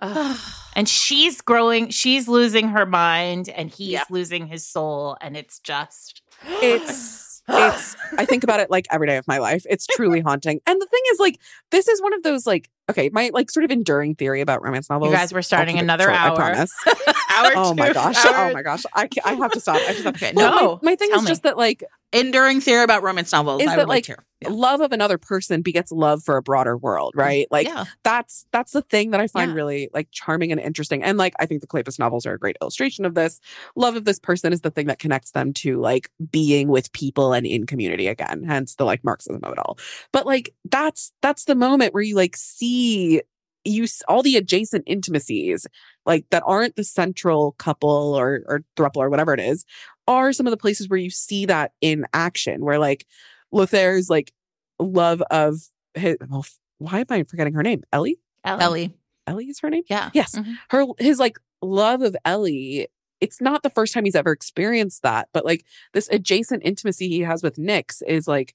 [0.76, 4.04] And she's growing, she's losing her mind, and he's Yeah.
[4.08, 5.16] losing his soul.
[5.20, 6.22] And it's just,
[6.62, 6.90] it's
[7.50, 9.64] it's i think about it like every day of my life.
[9.68, 10.60] It's truly haunting.
[10.66, 11.38] And the thing is like
[11.70, 14.90] this is one of those like okay my like sort of enduring theory about romance
[14.90, 16.32] novels you guys, we're starting another short, hour.
[16.32, 16.74] i promise
[17.30, 20.04] hour oh my gosh hour- oh my gosh i i have to stop i just
[20.04, 21.28] have Okay, Well, my- no, my, thing is me.
[21.28, 23.62] just that like Enduring theory about romance novels.
[23.62, 24.22] Is I that, would like, like, to.
[24.40, 24.48] Yeah.
[24.48, 27.84] love of another person begets love for a broader world mm, right like yeah.
[28.02, 29.54] that's that's the thing that I find Yeah.
[29.54, 31.04] really like charming and interesting.
[31.04, 33.38] And like I think the Kleypas novels are a great illustration of this.
[33.76, 37.32] Love of this person is the thing that connects them to like being with people
[37.32, 38.42] and in community again.
[38.44, 39.78] Hence the like Marxism of it all.
[40.12, 43.22] But like that's that's the moment where you like see
[43.64, 45.66] you all the adjacent intimacies
[46.06, 49.64] like that aren't the central couple or or throuple or whatever it is
[50.08, 53.06] are some of the places where you see that in action where like
[53.52, 54.32] Lothaire's like
[54.78, 55.56] love of
[55.94, 56.44] his well,
[56.78, 57.82] why am I forgetting her name?
[57.92, 58.18] Ellie?
[58.44, 58.62] Ellie.
[58.62, 58.94] Ellie.
[59.26, 59.82] Ellie is her name?
[59.88, 60.10] Yeah.
[60.14, 60.36] Yes.
[60.36, 60.56] Mhm.
[60.70, 62.88] Her his like love of Ellie.
[63.20, 67.20] It's not the first time he's ever experienced that, but like this adjacent intimacy he
[67.20, 68.54] has with Nyx is like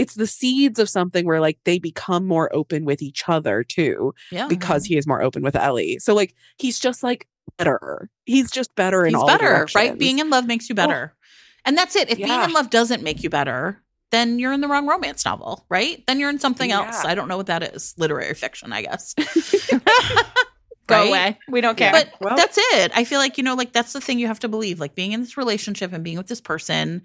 [0.00, 4.14] it's the seeds of something where like they become more open with each other too
[4.32, 4.46] Yeah.
[4.48, 5.98] because he is more open with Ellie.
[5.98, 8.08] So like he's just like better.
[8.24, 9.98] He's just better in He's all better, right?
[9.98, 11.12] Being in love makes you better.
[11.14, 11.18] Oh.
[11.64, 12.10] and that's it.
[12.10, 15.64] If being in love doesn't make you better, then you're in the wrong romance novel,
[15.68, 16.02] right?
[16.06, 17.04] Then you're in something else.
[17.04, 17.94] I don't know what that is.
[17.96, 19.14] Literary fiction, I guess.
[20.86, 21.08] Go Right?
[21.08, 21.38] away.
[21.48, 21.92] We don't care.
[21.92, 22.90] But Well- that's it.
[22.96, 24.80] I feel like, you know, like that's the thing you have to believe.
[24.80, 27.02] Like being in this relationship and being with this person,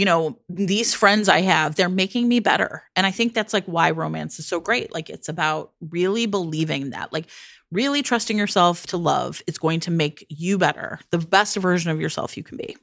[0.00, 2.84] you know, these friends I have, they're making me better.
[2.96, 4.94] And I think that's like why romance is so great.
[4.94, 7.26] Like it's about really believing that, like
[7.70, 9.42] really trusting yourself to love.
[9.46, 12.78] It's going to make you better, the best version of yourself you can be.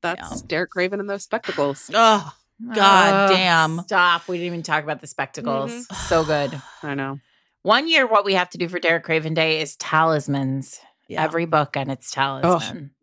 [0.00, 1.90] That's Derek Craven and those spectacles.
[1.92, 2.32] Oh,
[2.74, 2.78] God
[3.14, 3.78] Ugh, damn.
[3.80, 4.26] Stop.
[4.26, 5.70] We didn't even talk about the spectacles.
[5.88, 5.94] Mhm.
[6.08, 6.58] So good.
[6.82, 7.20] I know.
[7.64, 10.80] One year, what we have to do for Derek Craven Day is talismans.
[11.06, 11.22] yeah.
[11.22, 12.50] Every book and its talisman.
[12.50, 12.99] 'Cause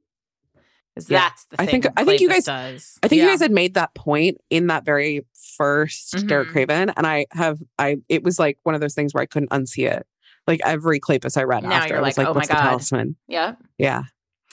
[1.10, 1.20] Yeah.
[1.30, 1.82] that's the I thing.
[1.82, 3.00] think- I think you guys- does.
[3.04, 5.26] I think you guys had made that point in that very
[5.58, 6.52] 1st Derek Mhm.
[6.52, 7.98] Craven, and I have I.
[8.10, 10.06] It was like one of those things where I couldn't unsee it.
[10.48, 12.54] Like every Kleypas I read Now after, I was like, like, "Oh my "What's the
[12.54, 13.56] God." talisman?" Yeah.
[13.78, 14.04] Yeah,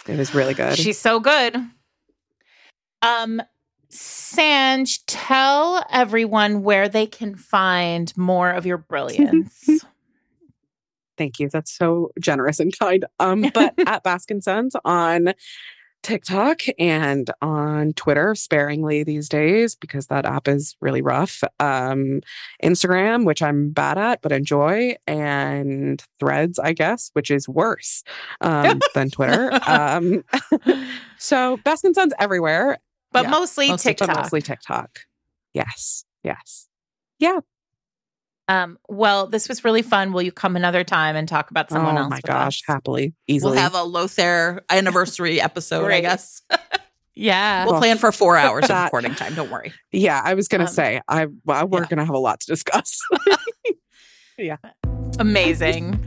[0.09, 0.77] it was really good.
[0.77, 1.57] She's so good.
[3.03, 3.43] Um,
[3.91, 9.69] Sanj, tell everyone where they can find more of your brilliance.
[11.17, 11.49] Thank you.
[11.49, 13.05] That's so generous and kind.
[13.21, 15.35] Um, but at Baskin Suns on
[16.05, 21.43] TikTok and on Twitter sparingly these days because that app is really rough.
[21.59, 22.21] Um,
[22.63, 28.05] Instagram, which I'm bad at but enjoy, and Threads, I guess, which is worse
[28.41, 29.51] um, than Twitter.
[29.67, 30.23] Um,
[31.19, 32.79] so Baskin Suns everywhere,
[33.11, 34.17] but Yeah, mostly mostly- but TikTok.
[34.25, 35.01] mostly TikTok.
[35.55, 36.69] Yes, yes.
[38.49, 40.13] Um, well, this was really fun.
[40.13, 42.11] Will you come another time and talk about someone oh else?
[42.11, 42.63] my with gosh, us?
[42.67, 43.53] happily, easily.
[43.53, 46.43] We'll have a Lothaire anniversary episode, I guess.
[47.17, 47.63] Yeah.
[47.65, 49.37] We'll Well, plan for four hours of recording time.
[49.37, 49.73] Don't worry.
[49.93, 51.87] Yeah, I was gonna Um, say I well, we're yeah.
[51.89, 52.99] gonna have a lot to discuss.
[55.19, 56.01] amazing.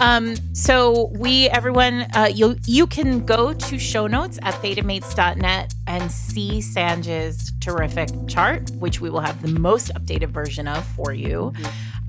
[0.00, 6.10] Um so we everyone uh you you can go to show notes at fatedmates.net and
[6.10, 11.52] see sanj's terrific chart which we will have the most updated version of for you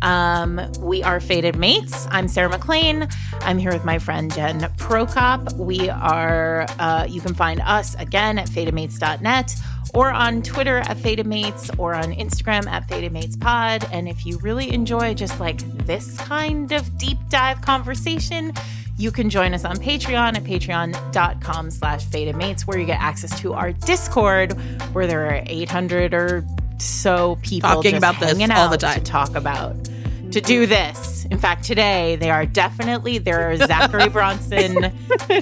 [0.02, 2.08] um we are Fated mates.
[2.12, 3.08] I'm sarah maclean.
[3.42, 5.54] I'm here with my friend jen prokop.
[5.58, 9.56] We are uh you can find us again at fatedmates.net
[9.94, 13.88] or on Twitter at Fated Mates or on Instagram at Fated Mates Pod.
[13.92, 18.54] And if you really enjoy just like this kind of deep dive conversation,
[18.98, 23.40] you can join us on Patreon at patreon.com slash fated mates, where you get access
[23.40, 24.52] to our Discord,
[24.94, 26.46] where there are 800 or
[26.82, 28.96] so people Talking about this all the time.
[28.96, 29.76] to talk about
[30.32, 31.26] to do this.
[31.32, 34.92] In fact, today they are definitely there Zachary Bronson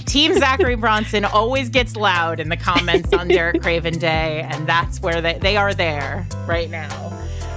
[0.06, 5.02] Team Zachary Bronson always gets loud in the comments on Derek Craven Day, and that's
[5.02, 7.14] where they, they are there right now.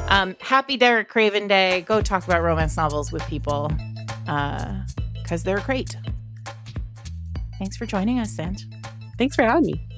[0.09, 1.83] Um, happy Derek Craven Day.
[1.83, 3.71] Go talk about romance novels with people
[5.23, 5.97] because they're great.
[7.59, 8.63] Thanks for joining us, Sanj.
[9.19, 9.90] Thanks for having me.